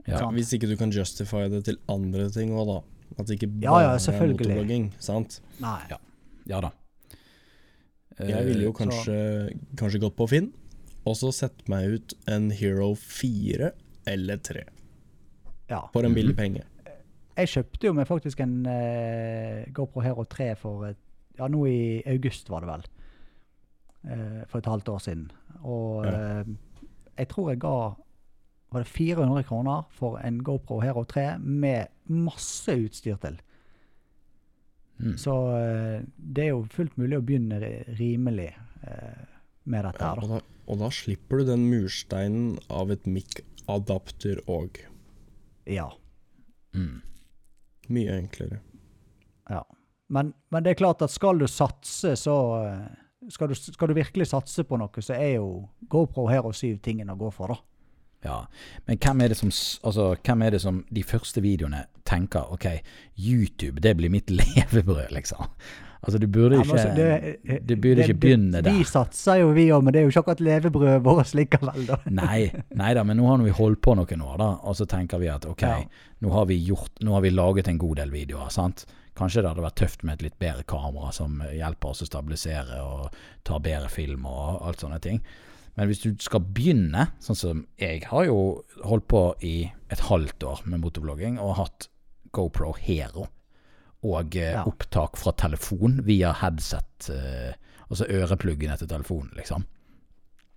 [0.07, 0.17] Ja.
[0.17, 0.35] Sant?
[0.35, 2.79] Hvis ikke du kan justify det til andre ting òg, da.
[3.19, 4.91] At det ikke bare ja, er motorblogging.
[4.99, 5.39] Sant?
[5.61, 5.79] Nei.
[5.91, 5.97] Ja.
[6.49, 6.71] Ja da.
[8.19, 9.17] Jeg ville jo Eh, kanskje,
[9.79, 10.51] kanskje gått på Finn,
[11.05, 13.71] og så sett meg ut en Hero 4
[14.07, 14.63] eller 3
[15.69, 15.87] Ja.
[15.93, 16.15] for en Mhm.
[16.15, 16.63] billig penge.
[17.37, 20.97] Jeg kjøpte jo meg faktisk en uh, GoPro Hero 3 for et,
[21.37, 22.83] ja, nå i august, var det vel.
[24.05, 25.31] Uh, for et halvt år siden.
[25.63, 26.43] Og eh,
[27.17, 27.95] jeg tror jeg ga
[28.71, 33.39] var det 400 kroner for en GoPro Hero 3 med masse utstyr til.
[34.99, 35.15] Mm.
[35.17, 37.59] Så eh, det er jo fullt mulig å begynne
[37.99, 38.49] rimelig
[38.83, 39.25] eh,
[39.69, 40.39] med dette Ja, her, og, da.
[40.39, 44.81] da, og da slipper du den mursteinen av et mic-adapter òg.
[45.69, 45.87] Ja.
[46.75, 46.99] Mm.
[47.89, 48.59] Mye enklere.
[49.49, 49.63] ja.
[50.09, 52.35] Men, men det er klart at skal du satse, så
[52.65, 52.85] eh,
[53.29, 57.11] skal du, skal du virkelig satse på noe, så er jo GoPro Hero 7 tingen
[57.13, 57.59] å gå for, da.
[58.25, 58.41] Ja,
[58.85, 59.51] men hvem er det som
[59.87, 62.65] Altså, hvem er det som de første videoene tenker OK,
[63.15, 65.47] YouTube, det blir mitt levebrød, liksom.
[65.99, 68.71] Altså, du burde ikke ja, altså, Du burde ikke begynne der.
[68.71, 71.97] Vi satser jo, vi òg, men det er jo ikke akkurat levebrødet vårt likevel, da.
[72.21, 72.45] Nei,
[72.79, 75.27] nei da, men nå har vi holdt på noen år, da, og så tenker vi
[75.31, 75.81] at OK, Ja.
[76.23, 78.85] nå har vi gjort Nå har vi laget en god del videoer, sant.
[79.19, 82.79] Kanskje det hadde vært tøft med et litt bedre kamera som hjelper oss å stabilisere
[82.83, 85.19] og ta bedre film og alt sånne ting.
[85.79, 88.37] Men hvis du skal begynne, sånn som jeg har jo
[88.83, 89.53] holdt på i
[89.93, 91.87] et halvt år med motorblogging og hatt
[92.35, 93.29] GoPro Hero
[94.03, 94.65] og eh, Ja.
[94.67, 97.55] opptak fra telefon via headset, eh,
[97.89, 99.63] altså ørepluggen etter telefonen, liksom.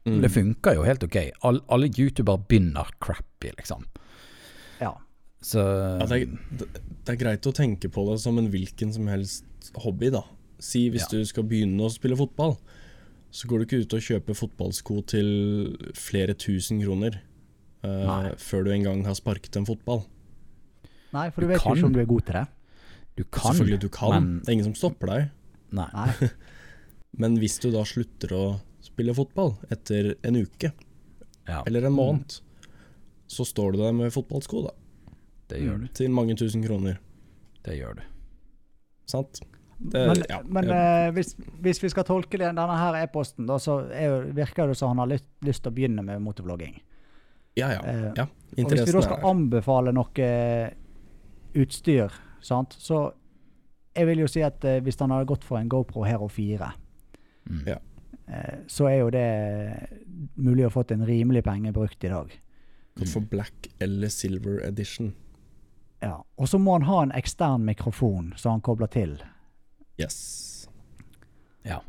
[0.07, 0.19] Mm.
[0.25, 1.17] Det funker jo helt ok.
[1.47, 3.87] All, alle youtubere begynner crappy, liksom.
[4.83, 4.93] Ja.
[5.43, 6.69] Så Ja, det, er, det,
[7.07, 10.23] det er greit å tenke på det som en hvilken som helst hobby, da.
[10.63, 11.19] Si hvis Ja.
[11.19, 12.57] du skal begynne å spille fotball,
[13.33, 15.29] så går du ikke ut og kjøper fotballsko til
[15.97, 17.17] flere tusen kroner
[17.87, 20.03] uh, før du en gang har sparket en fotball.
[21.13, 21.73] Nei, for Du du vet kan.
[21.73, 22.45] jo ikke om du er god til det.
[23.19, 25.31] du kan, Selvfølgelig du kan, men det er ingen som stopper deg.
[25.73, 25.89] Nei.
[25.97, 26.29] Nei.
[27.21, 28.43] Men hvis du da slutter å
[28.81, 30.71] spille fotball etter en uke
[31.45, 32.39] Ja, eller en måned,
[33.29, 34.73] så står du der med fotballsko, da.
[35.53, 35.87] det gjør du.
[35.93, 36.97] Til mange tusen kroner.
[37.67, 38.03] Det gjør du.
[39.13, 39.43] Sant?
[39.83, 43.81] Det, Men, ja, men eh, hvis, hvis vi skal tolke den, denne her e-posten, så
[43.91, 46.77] er virker det som han har lyst, lyst til å begynne med motorvlogging.
[47.59, 48.27] ja, ja, eh, ja.
[48.63, 50.29] Og hvis vi da skal anbefale noe
[51.55, 53.11] utstyr, sant, så
[53.97, 56.73] jeg vil jo si at eh, hvis han hadde gått for en GoPro Hero 4,
[57.43, 57.65] Mm.
[57.67, 57.75] Ja.
[58.31, 59.27] eh, så er jo det
[60.37, 62.31] mulig å få en rimelig penge brukt i dag.
[62.95, 65.13] Gått for black eller silver edition.
[66.01, 66.23] Ja.
[66.39, 69.17] Og så må han ha en ekstern mikrofon som han kobler til.
[70.03, 70.19] Yes.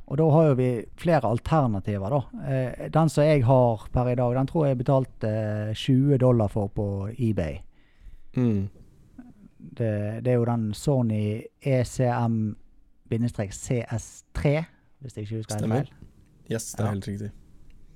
[0.06, 0.68] Og da har jo vi
[1.02, 2.20] flere alternativer, da.
[2.46, 6.48] Eh, den som jeg har per i dag, den tror jeg betalte eh, 20 dollar
[6.54, 6.86] for på
[7.18, 7.56] eBay.
[8.38, 8.68] Mm.
[9.74, 9.90] Det,
[10.22, 14.44] det er jo den Sony E ECM-CS3,
[15.02, 15.90] hvis jeg ikke husker helt feil.
[16.52, 16.90] Yes, det er Ja.
[16.94, 17.32] helt riktig.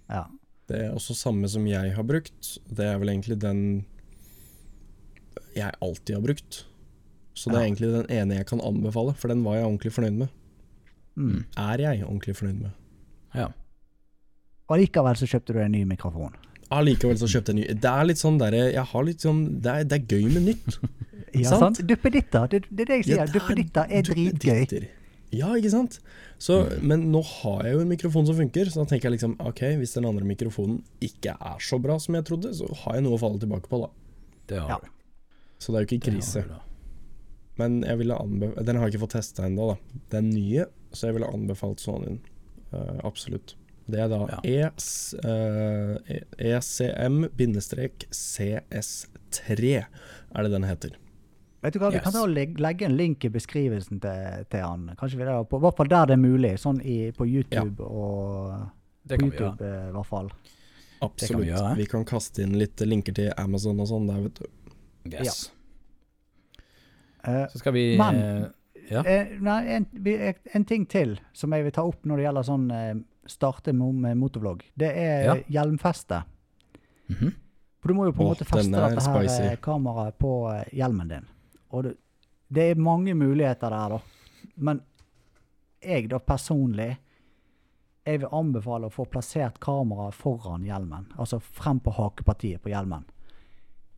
[0.09, 0.23] Ja.
[0.67, 2.57] Det er også samme som jeg har brukt.
[2.69, 3.85] Det er vel egentlig den
[5.55, 6.65] jeg alltid har brukt.
[7.37, 7.67] Så det er Ja.
[7.69, 10.29] egentlig den ene jeg kan anbefale, for den var jeg ordentlig fornøyd med.
[11.17, 11.45] Mm.
[11.57, 12.71] Er jeg ordentlig fornøyd med.
[13.35, 13.47] Ja.
[14.69, 16.33] Og likevel så kjøpte du en ny mikrofon.
[16.73, 17.81] Allikevel så kjøpte jeg en ny.
[17.81, 20.43] Det er litt sånn derre Jeg har litt sånn Det er, det er gøy med
[20.49, 20.79] nytt.
[21.37, 21.77] Ja, Sant?
[21.77, 21.87] sant?
[21.87, 23.17] Duppeditter, det, det er det jeg sier.
[23.19, 24.87] Ja, det Duppeditter er dritgøy.
[25.35, 25.99] Ja, ikke sant?
[26.39, 29.35] Så, Men nå har jeg jo en mikrofon som funker, så da tenker jeg liksom
[29.45, 33.03] OK, hvis den andre mikrofonen ikke er så bra som jeg trodde, så har jeg
[33.05, 33.89] noe å falle tilbake på, da.
[34.47, 34.77] Det har Ja.
[34.81, 34.87] du.
[35.59, 36.41] Så det er jo ikke Det har krise.
[36.43, 36.59] du da.
[37.57, 39.77] Men jeg ville anbefalt Den har jeg ikke fått testa ennå, da.
[40.13, 42.19] Den nye, så jeg ville anbefalt Sonyen.
[42.73, 43.55] Uh, absolutt.
[43.87, 44.39] Det er da Ja.
[44.43, 44.77] Eh,
[48.37, 49.85] ECM-CS3
[50.35, 50.89] er det den heter.
[51.63, 52.03] Vet du hva, Vi Yes.
[52.03, 54.91] kan ta legge, legge en link i beskrivelsen til, til han.
[54.99, 56.53] Kanskje vi der, på, I hvert fall der det er mulig.
[56.61, 58.53] Sånn i, på YouTube og
[59.07, 59.47] Det På kan vi gjøre.
[59.47, 60.29] YouTube eh, i hvert fall.
[61.01, 61.41] Absolutt.
[61.45, 61.75] vi gjøre.
[61.77, 64.45] vi kan kaste inn litt linker til Amazon og sånn der, vet du.
[65.13, 65.47] Yes.
[65.47, 65.56] Eh,
[67.51, 68.45] Så skal vi Men- eh,
[68.89, 69.01] Ja.
[69.03, 69.85] eh, nei, en,
[70.53, 72.93] en ting til som jeg vil ta opp når det gjelder sånn eh,
[73.27, 75.35] starte med motorvlogg, det er Ja.
[75.63, 76.23] hjelmfeste.
[77.09, 77.33] mhm.
[77.79, 79.43] For du må jo på en oh, måte feste dette her spicy.
[79.51, 81.25] eh, kameraet på eh, hjelmen din.
[81.71, 81.97] Og det,
[82.51, 83.99] det er mange muligheter der, da.
[84.57, 84.81] Men
[85.81, 86.97] jeg da personlig
[88.07, 91.07] jeg vil anbefale å få plassert kameraet foran hjelmen.
[91.19, 93.03] Altså frem på hakepartiet på hjelmen.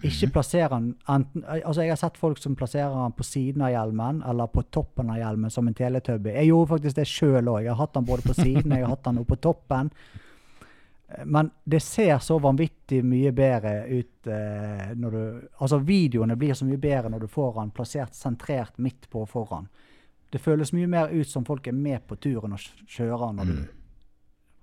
[0.07, 3.73] Ikke plassere den enten Altså, jeg har sett folk som plasserer den på siden av
[3.73, 6.31] hjelmen eller på toppen av hjelmen som en teletubby.
[6.37, 7.65] Jeg gjorde faktisk det sjøl òg.
[7.65, 9.91] Jeg har hatt den både på siden jeg har hatt den oppe på toppen.
[11.25, 15.21] Men det ser så vanvittig mye bedre ut eh, når du
[15.57, 19.67] Altså, videoene blir så mye bedre når du får den plassert sentrert midt på foran.
[20.29, 23.57] Det føles mye mer ut som folk er med på turen og kjører når du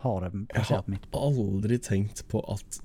[0.07, 1.19] har det plassert midt på.
[1.19, 2.81] Jeg har aldri tenkt på at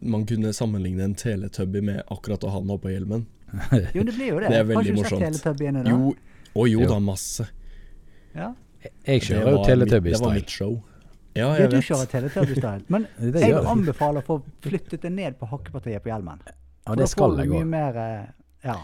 [0.00, 3.26] man kunne sammenligne en teletubby med akkurat å ha den oppå hjelmen.
[3.94, 4.48] Jo, det blir jo det.
[4.50, 5.22] Det er Har veldig ikke du sett morsomt.
[5.24, 5.90] Teletubbyene da?
[5.90, 6.14] Jo,
[6.54, 6.88] å jo Jo.
[6.90, 7.46] da, masse.
[8.34, 8.48] Ja.
[9.06, 10.18] Jeg kjører jo Teletubby-style.
[10.18, 10.74] Det var mitt show.
[11.34, 11.84] Ja, Ja, jeg du vet.
[11.88, 12.84] kjører Teletubby-style.
[12.94, 16.42] Men Det jeg gjør vil anbefale å få flyttet det ned på hakkepartiet på hjelmen.
[16.86, 17.74] Ja, det skal jeg òg.
[17.74, 18.26] eh,
[18.64, 18.76] Ja.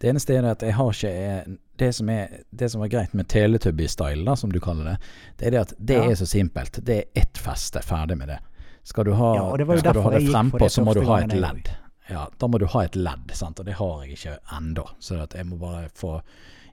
[0.00, 1.44] Det eneste er at jeg har ikke eh,
[1.80, 4.96] Det som er, det som er greit med Teletubby-style, som du kaller det,
[5.38, 6.10] det er det at det Ja.
[6.10, 6.72] er så simpelt.
[6.84, 8.38] Det er ett feste, ferdig med det.
[8.84, 11.32] Skal du ha, Ja, det skal du ha det frempå, så må du ha et
[11.36, 11.68] ledd.
[12.10, 13.60] Ja, da må du ha et ledd, sant?
[13.60, 14.84] og det har jeg ikke ennå.
[14.98, 16.20] Så jeg må bare få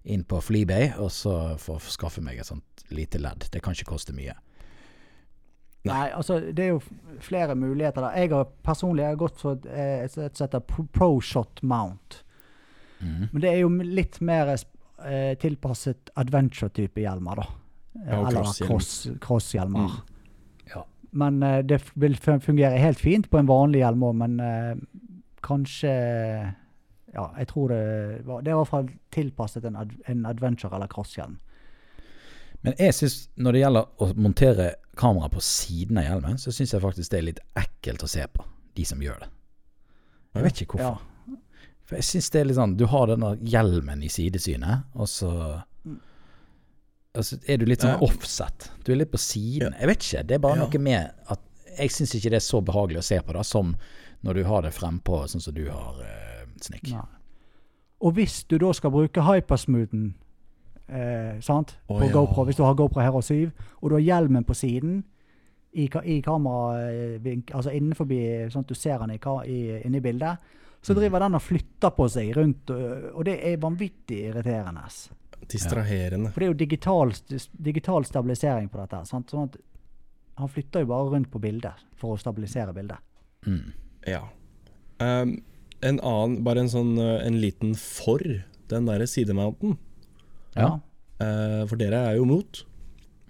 [0.08, 3.46] inn på Fleabay, og så få skaffe meg et sånt lite ledd.
[3.52, 4.34] Det kan ikke koste mye.
[5.88, 6.82] Nei, altså det er jo
[7.24, 8.16] flere muligheter der.
[8.20, 11.62] Jeg har personlig jeg har gått for et, eh, et et som heter Pro- ProShot
[11.64, 12.24] Mount.
[13.00, 13.30] Mm.
[13.32, 17.48] Men det er jo litt mer eh, tilpasset adventure-type hjelmer, da.
[17.98, 19.20] Ja, Eller crosshjelm.
[19.24, 19.80] cross-hjelmer.
[19.80, 19.96] Mm.
[19.96, 20.14] Ja.
[21.18, 24.73] Men eh, det vil fungere helt fint på en vanlig hjelm òg, men eh,
[25.45, 25.94] kanskje
[27.18, 30.76] Ja, jeg tror det var Det er i hvert fall tilpasset en, ad, en adventure-
[30.76, 31.38] eller crosshjelm.
[32.61, 34.68] Men jeg synes når det gjelder å montere
[34.98, 38.26] kamera på siden av hjelmen, så syns jeg faktisk det er litt ekkelt å se
[38.34, 38.45] på,
[38.76, 39.30] de som gjør det.
[40.35, 41.39] Jeg vet ikke hvorfor.
[41.88, 45.31] For jeg syns det er litt sånn Du har denne hjelmen i sidesynet, og så
[47.16, 48.70] Og så er du litt sånn offset.
[48.86, 49.74] Du er litt på siden.
[49.80, 50.24] Jeg vet ikke.
[50.28, 50.66] Det er bare Ja.
[50.68, 51.40] noe med at
[51.78, 53.76] Jeg syns ikke det er så behagelig å se på, da, som
[54.24, 56.90] når du har det frempå, sånn som du har, eh, Snikk.
[56.92, 57.04] Nei.
[58.02, 60.14] Og hvis du da skal bruke hypersmoothen
[60.90, 61.76] eh, sant?
[61.88, 62.10] På ja.
[62.12, 63.52] GoPro, hvis du har GoPro Hero 7,
[63.84, 65.04] og du har hjelmen på siden
[65.76, 68.08] i, i kameravink, altså innenfor,
[68.50, 70.38] sånn at du ser den i, i, inne bildet,
[70.82, 71.00] så Mm.
[71.00, 72.70] driver den og flytter på seg rundt,
[73.14, 74.84] og det er vanvittig irriterende.
[75.47, 76.31] Distraherende.
[76.34, 77.14] For det er jo digital,
[77.64, 79.03] digital stabilisering på dette.
[79.07, 79.30] Sant?
[79.31, 79.57] Sånn at
[80.38, 82.99] han flytter jo bare rundt på bildet for å stabilisere bildet.
[83.47, 83.72] Mm.
[84.07, 84.23] Ja.
[84.99, 85.38] Um,
[85.85, 88.22] en annen, bare en sånn uh, en liten for
[88.69, 89.77] den derre sidemounten.
[90.57, 90.80] Ja.
[91.22, 92.64] Uh, for dere er jo mot.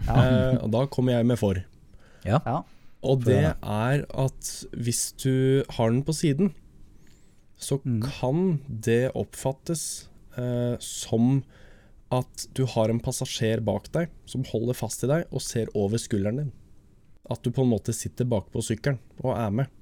[0.06, 0.16] Ja.
[0.16, 1.60] Uh, og da kommer jeg med for.
[2.26, 2.40] Ja.
[2.44, 2.62] ja.
[3.06, 6.50] Og det er at hvis du har den på siden,
[7.58, 8.02] så Mm.
[8.02, 10.08] kan det oppfattes
[10.38, 11.42] uh, som
[12.14, 16.00] at du har en passasjer bak deg som holder fast i deg og ser over
[16.00, 16.52] skulderen din.
[17.28, 19.74] At du på en måte sitter bakpå sykkelen og er med.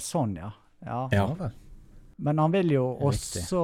[0.00, 0.48] Sånn, ja.
[0.86, 1.02] ja.
[1.12, 1.50] Ja.
[2.16, 3.42] Men han vil jo Riktig.
[3.42, 3.60] også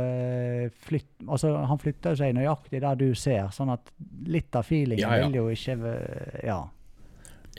[0.00, 3.92] eh, flytte Altså, han flytter seg nøyaktig der du ser, sånn at
[4.26, 5.26] litt av feelingen Ja, ja.
[5.28, 5.76] vil jo ikke
[6.42, 6.62] Ja.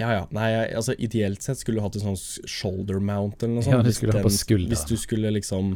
[0.02, 0.24] Ja ja.
[0.34, 3.76] Nei, jeg, altså ideelt sett skulle du hatt en sånn shoulder mount eller noe sånt.
[3.78, 4.72] Ja, du hvis skulle ha på skulder.
[4.74, 5.76] Hvis du skulle liksom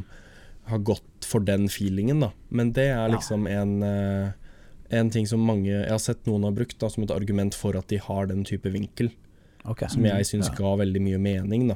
[0.69, 2.31] ha gått for den feelingen, da.
[2.49, 3.15] Men det er Ja.
[3.15, 4.31] liksom en eh,
[4.89, 7.76] En ting som mange Jeg har sett noen har brukt da som et argument for
[7.76, 9.11] at de har den type vinkel.
[9.65, 9.89] Okay.
[9.89, 10.53] som jeg syns Ja.
[10.56, 11.76] ga veldig mye mening, da.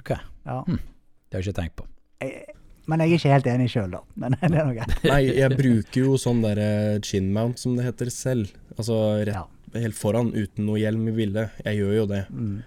[0.00, 0.10] ok.
[0.44, 0.64] Ja.
[0.66, 1.84] Det har jeg ikke tenkt på.
[2.20, 2.46] Jeg,
[2.88, 4.00] men jeg er ikke helt enig sjøl, da.
[4.16, 5.04] Men det er noe greit.
[5.04, 8.50] Nei, jeg bruker jo sånn derre chin mount, som det heter selv.
[8.76, 9.46] Altså rett Ja.
[9.78, 11.50] helt foran, uten noe hjelm i bildet.
[11.64, 12.26] Jeg gjør jo det.
[12.32, 12.62] Mm.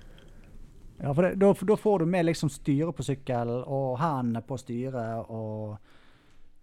[1.02, 4.58] Ja, for det, da, da får du med liksom styret på sykkel, og hendene på
[4.60, 5.76] styret, og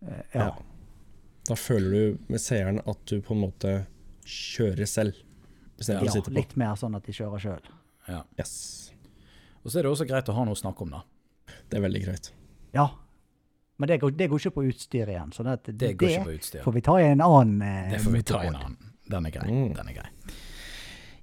[0.06, 0.46] eh, ja.
[0.46, 0.52] Ja.
[1.48, 3.72] Da føler du med seeren at du på en måte
[4.24, 5.18] kjører selv,
[5.82, 5.98] ja,
[6.30, 7.70] litt mer sånn at de kjører sjøl.
[8.06, 8.20] Ja.
[8.38, 8.52] Yes.
[9.62, 11.02] Og så er det også greit å ha noe å snakke om, da.
[11.68, 12.30] Det er veldig greit.
[12.76, 12.86] Ja.
[13.82, 15.32] Men det går, det går ikke på utstyr igjen.
[15.34, 16.62] Så det, det, Det går ikke på utstyr.
[16.62, 18.92] får vi ta i en annen eh, Det får vi ta i en annen.
[19.10, 19.46] Den er grei.
[19.50, 19.72] Mm.
[19.74, 20.10] Den er grei.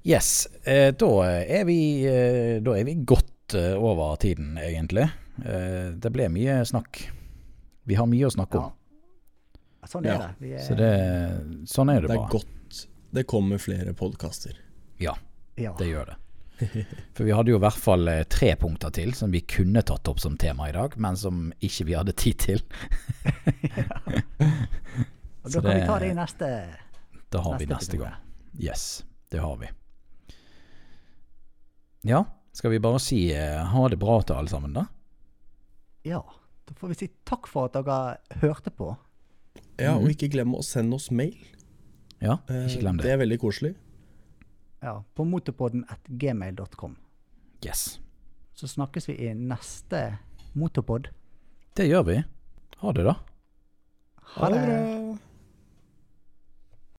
[0.08, 0.48] Yes.
[0.64, 1.10] Eh, da,
[1.44, 5.10] er vi, eh, da er vi godt eh, over tiden, egentlig.
[5.44, 7.02] Eh, det ble mye snakk.
[7.90, 8.70] Vi har mye å snakke Ja.
[8.70, 8.76] om.
[9.90, 10.36] Sånn er Ja, det.
[10.40, 12.30] Vi er, Så det, sånn er det, Det er bare.
[12.30, 14.54] godt det kommer flere podkaster.
[15.00, 15.16] Ja,
[15.58, 15.74] ja.
[15.80, 16.18] det gjør det.
[17.16, 20.20] For vi hadde jo i hvert fall tre punkter til som vi kunne tatt opp
[20.20, 22.62] som tema i dag, men som ikke vi hadde tid til.
[23.78, 23.84] ja.
[25.44, 26.50] Og da kan det- vi ta det i neste
[27.32, 28.14] Da har vi Neste neste gang.
[28.60, 29.68] Yes, det har vi.
[32.08, 32.24] Ja,
[32.54, 34.86] skal vi bare si eh, ha det bra til alle sammen, da?
[36.08, 36.22] Ja.
[36.70, 38.96] Da får vi si takk for at dere hørte på.
[39.80, 40.04] Ja, Mhm.
[40.04, 41.36] og ikke glem å sende oss mail.
[42.22, 43.12] Ja, Eh, ikke glem Det det.
[43.12, 43.76] er veldig koselig.
[44.84, 46.96] Ja, på motorpodden at gmail.com.
[47.66, 48.00] Yes.
[48.56, 50.20] Så snakkes vi i neste
[50.56, 51.08] motorpod.
[51.76, 52.24] Det gjør vi.
[52.78, 53.16] Ha det, da.
[54.36, 55.20] Ha det.